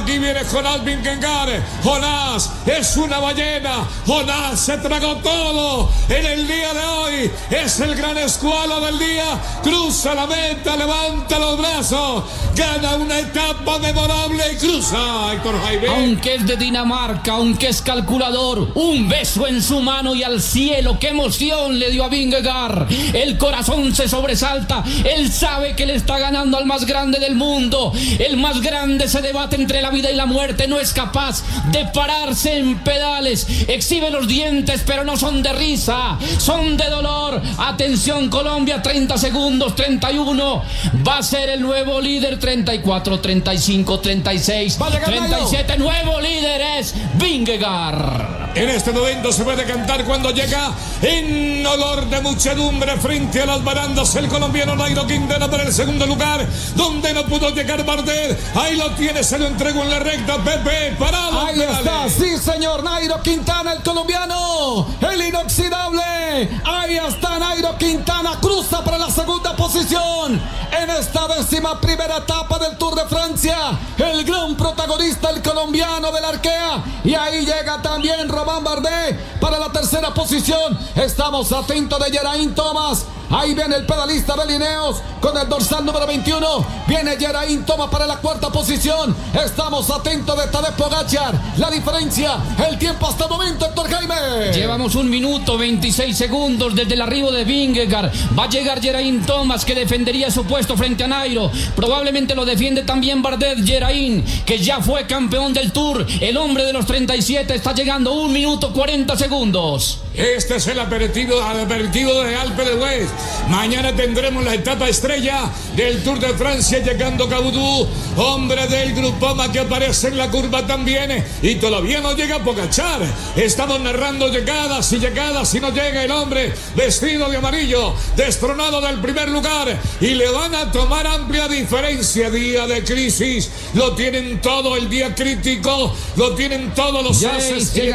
Aquí 0.00 0.18
viene 0.18 0.44
Jonás 0.44 0.84
Vingegaard. 0.84 1.62
Jonás 1.82 2.50
es 2.66 2.96
una 2.96 3.18
ballena. 3.18 3.88
Jonás 4.06 4.60
se 4.60 4.78
tragó 4.78 5.16
todo 5.16 5.90
en 6.08 6.26
el 6.26 6.46
día 6.46 6.72
de 6.74 6.84
hoy. 6.84 7.30
Es 7.50 7.80
el 7.80 7.96
gran 7.96 8.16
escualo 8.18 8.80
del 8.80 8.98
día. 8.98 9.40
Cruza 9.62 10.14
la 10.14 10.26
meta, 10.26 10.76
levanta 10.76 11.38
los 11.40 11.58
brazos. 11.58 12.24
Gana 12.54 12.94
una 12.96 13.18
etapa 13.18 13.78
memorable 13.78 14.44
y 14.52 14.56
cruza 14.56 15.32
Héctor 15.32 15.60
Jaime. 15.64 15.88
Aunque 15.88 16.35
es 16.36 16.46
de 16.46 16.56
Dinamarca, 16.56 17.32
aunque 17.32 17.68
es 17.68 17.80
calculador, 17.80 18.72
un 18.74 19.08
beso 19.08 19.46
en 19.46 19.62
su 19.62 19.80
mano 19.80 20.14
y 20.14 20.22
al 20.22 20.42
cielo, 20.42 20.98
qué 21.00 21.08
emoción 21.08 21.78
le 21.78 21.90
dio 21.90 22.04
a 22.04 22.08
Vingegaard. 22.08 22.88
El 23.14 23.38
corazón 23.38 23.94
se 23.94 24.06
sobresalta, 24.06 24.84
él 25.16 25.32
sabe 25.32 25.74
que 25.74 25.86
le 25.86 25.94
está 25.94 26.18
ganando 26.18 26.58
al 26.58 26.66
más 26.66 26.84
grande 26.84 27.18
del 27.20 27.36
mundo. 27.36 27.90
El 28.18 28.36
más 28.36 28.60
grande 28.60 29.08
se 29.08 29.22
debate 29.22 29.56
entre 29.56 29.80
la 29.80 29.90
vida 29.90 30.10
y 30.10 30.14
la 30.14 30.26
muerte, 30.26 30.68
no 30.68 30.78
es 30.78 30.92
capaz 30.92 31.42
de 31.72 31.86
pararse 31.86 32.58
en 32.58 32.78
pedales. 32.80 33.46
Exhibe 33.68 34.10
los 34.10 34.28
dientes, 34.28 34.82
pero 34.86 35.04
no 35.04 35.16
son 35.16 35.42
de 35.42 35.54
risa, 35.54 36.18
son 36.36 36.76
de 36.76 36.90
dolor. 36.90 37.40
Atención 37.56 38.28
Colombia, 38.28 38.82
30 38.82 39.16
segundos, 39.16 39.74
31. 39.74 40.62
Va 41.06 41.18
a 41.18 41.22
ser 41.22 41.48
el 41.48 41.62
nuevo 41.62 41.98
líder, 41.98 42.38
34, 42.38 43.20
35, 43.20 44.00
36, 44.00 44.78
Va 44.80 44.88
a 44.88 44.90
llegar 44.90 45.10
Nairo. 45.10 45.28
37, 45.28 45.78
nuevo 45.78 46.20
líder 46.20 46.25
es 46.26 46.94
Vingegaard. 47.14 48.45
En 48.56 48.70
este 48.70 48.90
momento 48.90 49.30
se 49.32 49.44
puede 49.44 49.66
cantar 49.66 50.02
cuando 50.06 50.30
llega 50.30 50.72
en 51.02 51.64
olor 51.66 52.06
de 52.06 52.22
muchedumbre 52.22 52.96
frente 52.96 53.42
a 53.42 53.46
las 53.46 53.62
barandas 53.62 54.16
el 54.16 54.28
colombiano 54.28 54.74
Nairo 54.74 55.06
Quintana 55.06 55.50
para 55.50 55.64
el 55.64 55.74
segundo 55.74 56.06
lugar, 56.06 56.46
donde 56.74 57.12
no 57.12 57.26
pudo 57.26 57.50
llegar 57.50 57.84
Bardet. 57.84 58.38
Ahí 58.56 58.76
lo 58.76 58.92
tiene, 58.92 59.22
se 59.22 59.38
lo 59.38 59.46
entregó 59.46 59.82
en 59.82 59.90
la 59.90 59.98
recta. 59.98 60.38
Pepe, 60.42 60.96
parado. 60.98 61.46
Ahí 61.46 61.60
está, 61.60 62.08
sí 62.08 62.38
señor, 62.38 62.82
Nairo 62.82 63.20
Quintana, 63.20 63.74
el 63.74 63.82
colombiano, 63.82 64.86
el 65.02 65.20
inoxidable. 65.20 66.48
Ahí 66.64 66.96
está 66.96 67.38
Nairo 67.38 67.76
Quintana, 67.76 68.38
cruza 68.40 68.82
para 68.82 68.96
la 68.96 69.10
segunda 69.10 69.54
posición 69.54 70.40
en 70.80 70.90
esta 70.90 71.28
décima 71.28 71.80
primera 71.80 72.18
etapa 72.18 72.58
del 72.58 72.76
Tour 72.78 72.94
de 72.94 73.04
Francia. 73.04 73.56
El 73.98 74.24
gran 74.24 74.56
protagonista, 74.56 75.30
el 75.30 75.42
colombiano 75.42 76.10
del 76.10 76.24
Arkea. 76.24 76.84
Y 77.04 77.14
ahí 77.14 77.44
llega 77.44 77.80
también 77.82 78.28
Román 78.46 78.62
Bardet 78.62 79.16
para 79.40 79.58
la 79.58 79.72
tercera 79.72 80.14
posición. 80.14 80.78
Estamos 80.94 81.50
atentos 81.50 81.98
de 81.98 82.16
Geraint 82.16 82.54
Thomas. 82.54 83.04
Ahí 83.30 83.54
viene 83.54 83.76
el 83.76 83.86
pedalista 83.86 84.34
de 84.36 84.46
Lineos 84.52 85.02
con 85.20 85.36
el 85.36 85.48
dorsal 85.48 85.84
número 85.84 86.06
21. 86.06 86.66
Viene 86.86 87.16
Geraint 87.16 87.66
Thomas 87.66 87.88
para 87.90 88.06
la 88.06 88.16
cuarta 88.18 88.50
posición. 88.50 89.16
Estamos 89.44 89.90
atentos 89.90 90.36
de 90.38 90.46
Tadej 90.48 90.74
Pogachar. 90.74 91.34
La 91.56 91.70
diferencia, 91.70 92.38
el 92.68 92.78
tiempo 92.78 93.08
hasta 93.08 93.24
el 93.24 93.30
momento, 93.30 93.66
Héctor 93.66 93.90
Jaime. 93.90 94.52
Llevamos 94.52 94.94
un 94.94 95.10
minuto 95.10 95.58
26 95.58 96.16
segundos 96.16 96.74
desde 96.74 96.94
el 96.94 97.00
arribo 97.00 97.32
de 97.32 97.44
Vingegaard. 97.44 98.12
Va 98.38 98.44
a 98.44 98.48
llegar 98.48 98.80
Geraint 98.80 99.26
Thomas 99.26 99.64
que 99.64 99.74
defendería 99.74 100.30
su 100.30 100.44
puesto 100.44 100.76
frente 100.76 101.04
a 101.04 101.08
Nairo. 101.08 101.50
Probablemente 101.74 102.34
lo 102.34 102.44
defiende 102.44 102.82
también 102.82 103.22
Bardet 103.22 103.64
Geraint, 103.66 104.44
que 104.44 104.58
ya 104.58 104.80
fue 104.80 105.06
campeón 105.06 105.52
del 105.52 105.72
Tour. 105.72 106.06
El 106.20 106.36
hombre 106.36 106.64
de 106.64 106.72
los 106.72 106.86
37 106.86 107.54
está 107.54 107.72
llegando 107.72 108.12
un 108.12 108.32
minuto 108.32 108.72
40 108.72 109.16
segundos. 109.16 109.98
Este 110.14 110.56
es 110.56 110.66
el 110.68 110.80
aperitivo 110.80 111.38
de 111.42 112.36
Alpe 112.36 112.64
de 112.64 112.74
West. 112.76 113.15
Mañana 113.48 113.94
tendremos 113.94 114.44
la 114.44 114.54
etapa 114.54 114.88
estrella 114.88 115.50
del 115.76 116.02
Tour 116.02 116.18
de 116.18 116.34
Francia 116.34 116.80
llegando 116.80 117.28
Caudú, 117.28 117.86
hombre 118.16 118.66
del 118.66 118.94
Grupoma 118.94 119.52
que 119.52 119.60
aparece 119.60 120.08
en 120.08 120.16
la 120.16 120.30
curva 120.30 120.66
también 120.66 121.24
y 121.42 121.54
todavía 121.56 122.00
no 122.00 122.14
llega 122.14 122.42
Pogachar. 122.42 123.00
Estamos 123.36 123.80
narrando 123.80 124.28
llegadas 124.28 124.92
y 124.92 124.98
llegadas 124.98 125.54
y 125.54 125.60
no 125.60 125.70
llega 125.70 126.02
el 126.02 126.10
hombre 126.10 126.52
vestido 126.74 127.28
de 127.30 127.36
amarillo, 127.36 127.94
destronado 128.16 128.80
del 128.80 129.00
primer 129.00 129.28
lugar 129.28 129.78
y 130.00 130.14
le 130.14 130.28
van 130.30 130.54
a 130.54 130.70
tomar 130.72 131.06
amplia 131.06 131.48
diferencia. 131.48 132.30
Día 132.30 132.66
de 132.66 132.82
crisis, 132.82 133.50
lo 133.74 133.94
tienen 133.94 134.40
todo 134.40 134.76
el 134.76 134.88
día 134.88 135.14
crítico, 135.14 135.94
lo 136.16 136.34
tienen 136.34 136.74
todos 136.74 137.02
los 137.02 137.24
haces 137.24 137.70
que 137.70 137.92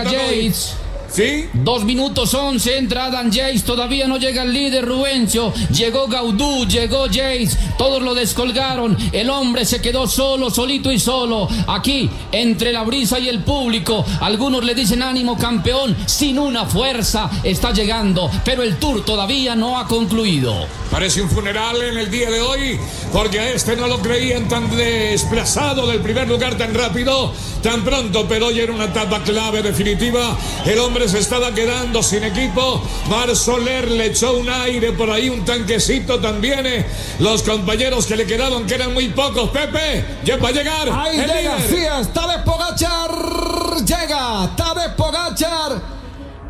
¿Sí? 1.11 1.49
Dos 1.53 1.83
minutos 1.83 2.33
once, 2.33 2.77
entra 2.77 3.05
Adam 3.05 3.29
Jace, 3.29 3.63
todavía 3.65 4.07
no 4.07 4.17
llega 4.17 4.43
el 4.43 4.53
líder 4.53 4.85
Rubencio, 4.85 5.53
llegó 5.73 6.07
Gaudú, 6.07 6.65
llegó 6.65 7.07
Jace, 7.07 7.49
todos 7.77 8.01
lo 8.01 8.13
descolgaron, 8.13 8.97
el 9.11 9.29
hombre 9.29 9.65
se 9.65 9.81
quedó 9.81 10.07
solo, 10.07 10.49
solito 10.49 10.89
y 10.89 10.99
solo, 10.99 11.49
aquí, 11.67 12.09
entre 12.31 12.71
la 12.71 12.83
brisa 12.83 13.19
y 13.19 13.27
el 13.27 13.39
público, 13.43 14.05
algunos 14.21 14.63
le 14.63 14.73
dicen 14.73 15.01
ánimo 15.01 15.37
campeón, 15.37 15.97
sin 16.05 16.39
una 16.39 16.65
fuerza, 16.65 17.29
está 17.43 17.73
llegando, 17.73 18.31
pero 18.45 18.63
el 18.63 18.77
tour 18.77 19.03
todavía 19.03 19.53
no 19.53 19.77
ha 19.77 19.87
concluido. 19.87 20.65
Parece 20.89 21.21
un 21.21 21.29
funeral 21.29 21.81
en 21.81 21.97
el 21.97 22.09
día 22.09 22.29
de 22.29 22.39
hoy, 22.41 22.79
porque 23.11 23.39
a 23.39 23.49
este 23.49 23.75
no 23.75 23.87
lo 23.87 23.99
creían 23.99 24.47
tan 24.47 24.69
desplazado 24.75 25.87
del 25.87 25.99
primer 25.99 26.27
lugar 26.27 26.57
tan 26.57 26.73
rápido, 26.73 27.33
tan 27.63 27.83
pronto, 27.83 28.25
pero 28.27 28.47
hoy 28.47 28.59
era 28.59 28.73
una 28.73 28.85
etapa 28.85 29.21
clave 29.23 29.61
definitiva. 29.61 30.37
El 30.65 30.79
hombre 30.79 31.00
se 31.07 31.19
estaba 31.19 31.53
quedando 31.53 32.01
sin 32.03 32.23
equipo. 32.23 32.81
Mar 33.09 33.35
Soler 33.35 33.89
le 33.91 34.07
echó 34.07 34.33
un 34.37 34.49
aire 34.49 34.91
por 34.93 35.09
ahí, 35.11 35.29
un 35.29 35.43
tanquecito 35.45 36.19
también. 36.19 36.65
eh. 36.65 36.85
Los 37.19 37.43
compañeros 37.43 38.05
que 38.05 38.15
le 38.15 38.25
quedaban, 38.25 38.65
que 38.65 38.75
eran 38.75 38.93
muy 38.93 39.09
pocos, 39.09 39.49
Pepe, 39.49 40.03
ya 40.23 40.37
va 40.37 40.49
a 40.49 40.51
llegar. 40.51 40.89
Ahí 40.91 41.19
el 41.19 41.27
llega, 41.27 41.57
líder. 41.57 41.69
sí, 41.69 41.85
está 42.01 42.27
de 42.27 42.39
Pogachar. 42.43 43.11
Llega, 43.85 44.55
Tadej 44.55 44.95
Pogachar. 44.95 46.00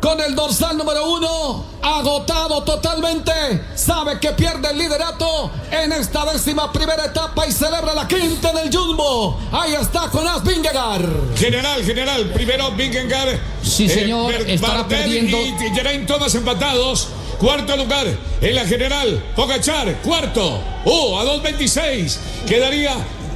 Con 0.02 0.20
el 0.20 0.34
dorsal 0.34 0.76
número 0.76 1.08
uno, 1.08 1.64
agotado 1.80 2.64
totalmente. 2.64 3.32
Sabe 3.76 4.18
que 4.18 4.30
pierde 4.32 4.70
el 4.72 4.78
liderato 4.78 5.48
en 5.70 5.92
esta 5.92 6.24
décima 6.24 6.72
primera 6.72 7.04
etapa 7.04 7.46
y 7.46 7.52
celebra 7.52 7.94
la 7.94 8.08
quinta 8.08 8.50
en 8.50 8.58
el 8.58 8.76
Jumbo. 8.76 9.38
Ahí 9.52 9.74
está 9.74 10.08
Jonas 10.12 10.42
Vingegaard. 10.42 11.36
General, 11.36 11.84
general, 11.84 12.24
primero 12.34 12.72
Vingegaard. 12.72 13.38
Sí, 13.62 13.88
señor, 13.88 14.32
Ber- 14.32 14.50
estará 14.50 14.88
perdiendo. 14.88 15.38
Y 15.40 15.54
Geraint 15.72 16.08
Thomas 16.08 16.34
empatados. 16.34 17.06
Cuarto 17.38 17.76
lugar 17.76 18.06
en 18.40 18.54
la 18.56 18.64
general. 18.66 19.22
Pogachar, 19.36 20.00
cuarto. 20.02 20.58
Oh, 20.84 21.18
a 21.20 21.24
2.26. 21.24 22.16
Quedaría, 22.48 22.92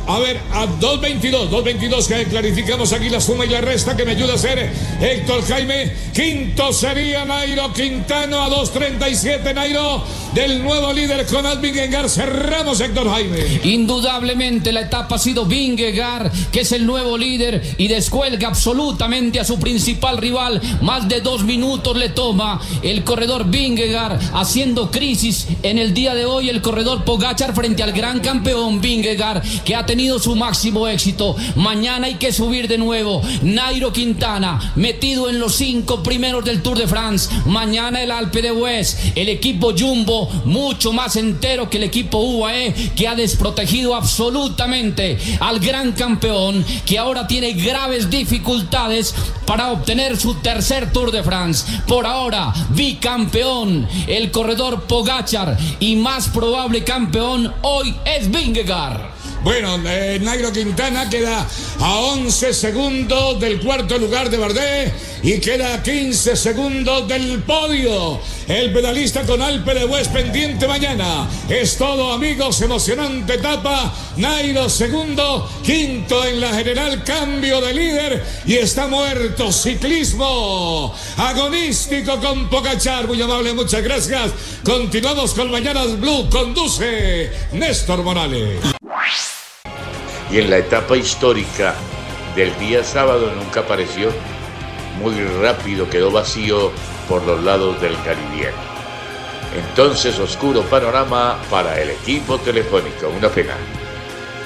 a 0.06 0.18
ver, 0.20 0.40
a 0.52 0.66
2.22. 0.66 1.50
2.22 1.50 2.06
que 2.06 2.24
clarificamos 2.26 2.92
aquí 2.92 3.08
la 3.08 3.20
suma 3.20 3.44
y 3.44 3.48
la 3.48 3.60
resta 3.60 3.96
que 3.96 4.04
me 4.04 4.12
ayuda 4.12 4.32
a 4.32 4.36
hacer 4.36 4.70
Héctor 5.00 5.44
Jaime. 5.46 5.92
Quinto 6.14 6.72
sería 6.72 7.24
Nairo 7.24 7.72
Quintano 7.72 8.42
a 8.42 8.48
2.37. 8.48 9.52
Nairo 9.52 10.04
del 10.32 10.62
nuevo 10.62 10.92
líder 10.92 11.26
con 11.26 11.44
Vingegaard. 11.60 12.08
Cerramos 12.08 12.80
Héctor 12.80 13.10
Jaime. 13.10 13.60
Indudablemente 13.64 14.70
la 14.70 14.82
etapa 14.82 15.16
ha 15.16 15.18
sido 15.18 15.44
Vingegaard, 15.44 16.30
que 16.52 16.60
es 16.60 16.72
el 16.72 16.86
nuevo 16.86 17.18
líder 17.18 17.74
y 17.76 17.88
descuelga 17.88 18.48
absolutamente 18.48 19.40
a 19.40 19.44
su 19.44 19.58
principal 19.58 20.18
rival. 20.18 20.60
Más 20.82 21.08
de 21.08 21.20
dos 21.20 21.42
minutos 21.42 21.96
le 21.96 22.10
toma 22.10 22.60
el 22.82 23.02
corredor 23.02 23.46
Vingegaard 23.46 24.20
haciendo 24.34 24.90
crisis 24.90 25.48
en 25.62 25.78
el 25.78 25.94
día 25.94 26.14
de 26.14 26.26
hoy 26.26 26.48
el 26.48 26.62
corredor 26.62 27.04
Pogachar 27.04 27.54
frente 27.54 27.82
al 27.82 27.92
gran 27.92 28.20
campeón 28.20 28.80
Vingegaard 28.80 29.42
que 29.64 29.74
ha 29.74 29.84
tenido 29.84 29.95
su 29.96 30.36
máximo 30.36 30.86
éxito. 30.86 31.36
Mañana 31.56 32.06
hay 32.06 32.16
que 32.16 32.32
subir 32.32 32.68
de 32.68 32.76
nuevo. 32.76 33.22
Nairo 33.42 33.92
Quintana 33.92 34.72
metido 34.76 35.30
en 35.30 35.38
los 35.38 35.54
cinco 35.54 36.02
primeros 36.02 36.44
del 36.44 36.62
Tour 36.62 36.78
de 36.78 36.86
France. 36.86 37.30
Mañana 37.46 38.02
el 38.02 38.10
Alpe 38.10 38.42
de 38.42 38.52
West. 38.52 38.98
El 39.14 39.30
equipo 39.30 39.72
Jumbo 39.76 40.28
mucho 40.44 40.92
más 40.92 41.16
entero 41.16 41.70
que 41.70 41.78
el 41.78 41.84
equipo 41.84 42.18
UAE 42.18 42.74
que 42.94 43.08
ha 43.08 43.14
desprotegido 43.14 43.94
absolutamente 43.94 45.16
al 45.40 45.60
gran 45.60 45.92
campeón 45.92 46.64
que 46.84 46.98
ahora 46.98 47.26
tiene 47.26 47.52
graves 47.52 48.10
dificultades 48.10 49.14
para 49.46 49.72
obtener 49.72 50.18
su 50.18 50.34
tercer 50.34 50.92
Tour 50.92 51.10
de 51.10 51.22
France. 51.22 51.64
Por 51.86 52.04
ahora, 52.04 52.52
bicampeón, 52.70 53.88
el 54.06 54.30
corredor 54.30 54.82
Pogachar 54.82 55.56
y 55.80 55.96
más 55.96 56.28
probable 56.28 56.84
campeón 56.84 57.52
hoy 57.62 57.94
es 58.04 58.30
Vingegaard. 58.30 59.15
Bueno, 59.46 59.78
eh, 59.86 60.18
Nairo 60.20 60.50
Quintana 60.50 61.08
queda 61.08 61.46
a 61.78 61.94
11 62.00 62.52
segundos 62.52 63.38
del 63.38 63.60
cuarto 63.60 63.96
lugar 63.96 64.28
de 64.28 64.38
Bardet 64.38 64.92
y 65.22 65.38
queda 65.38 65.74
a 65.74 65.82
15 65.84 66.34
segundos 66.34 67.06
del 67.06 67.44
podio. 67.44 68.20
El 68.48 68.72
pedalista 68.72 69.22
con 69.22 69.40
Alpe 69.40 69.74
de 69.74 69.84
West 69.84 70.12
pendiente 70.12 70.66
mañana. 70.66 71.30
Es 71.48 71.76
todo, 71.76 72.12
amigos. 72.12 72.60
Emocionante 72.60 73.34
etapa. 73.34 73.94
Nairo 74.16 74.68
segundo, 74.68 75.48
quinto 75.62 76.24
en 76.24 76.40
la 76.40 76.52
general, 76.52 77.04
cambio 77.04 77.60
de 77.60 77.72
líder 77.72 78.24
y 78.46 78.54
está 78.54 78.88
muerto. 78.88 79.52
Ciclismo 79.52 80.92
agonístico 81.18 82.18
con 82.18 82.50
Pocachar. 82.50 83.06
Muy 83.06 83.22
amable, 83.22 83.52
muchas 83.52 83.84
gracias. 83.84 84.32
Continuamos 84.64 85.34
con 85.34 85.52
Mañanas 85.52 86.00
Blue. 86.00 86.28
Conduce 86.30 87.30
Néstor 87.52 88.02
Morales. 88.02 88.75
Y 90.30 90.38
en 90.38 90.50
la 90.50 90.58
etapa 90.58 90.96
histórica 90.96 91.74
del 92.34 92.56
día 92.58 92.84
sábado 92.84 93.32
nunca 93.34 93.60
apareció. 93.60 94.10
Muy 95.00 95.14
rápido 95.42 95.88
quedó 95.88 96.10
vacío 96.10 96.72
por 97.08 97.22
los 97.24 97.42
lados 97.42 97.80
del 97.80 97.94
Caribbeano. 98.02 98.56
Entonces 99.56 100.18
oscuro 100.18 100.62
panorama 100.62 101.38
para 101.50 101.80
el 101.80 101.90
equipo 101.90 102.38
telefónico, 102.38 103.08
una 103.08 103.28
pena. 103.28 103.54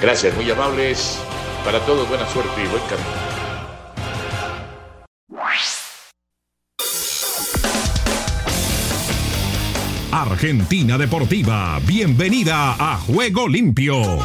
Gracias, 0.01 0.35
muy 0.35 0.51
amables. 0.51 1.19
Para 1.65 1.79
todos 1.81 2.09
buena 2.09 2.27
suerte 2.29 2.63
y 2.63 2.67
buen 2.69 2.83
camino. 2.85 3.31
Argentina 10.13 10.99
Deportiva, 10.99 11.79
bienvenida 11.87 12.75
a 12.79 12.97
Juego 12.99 13.47
Limpio. 13.47 14.19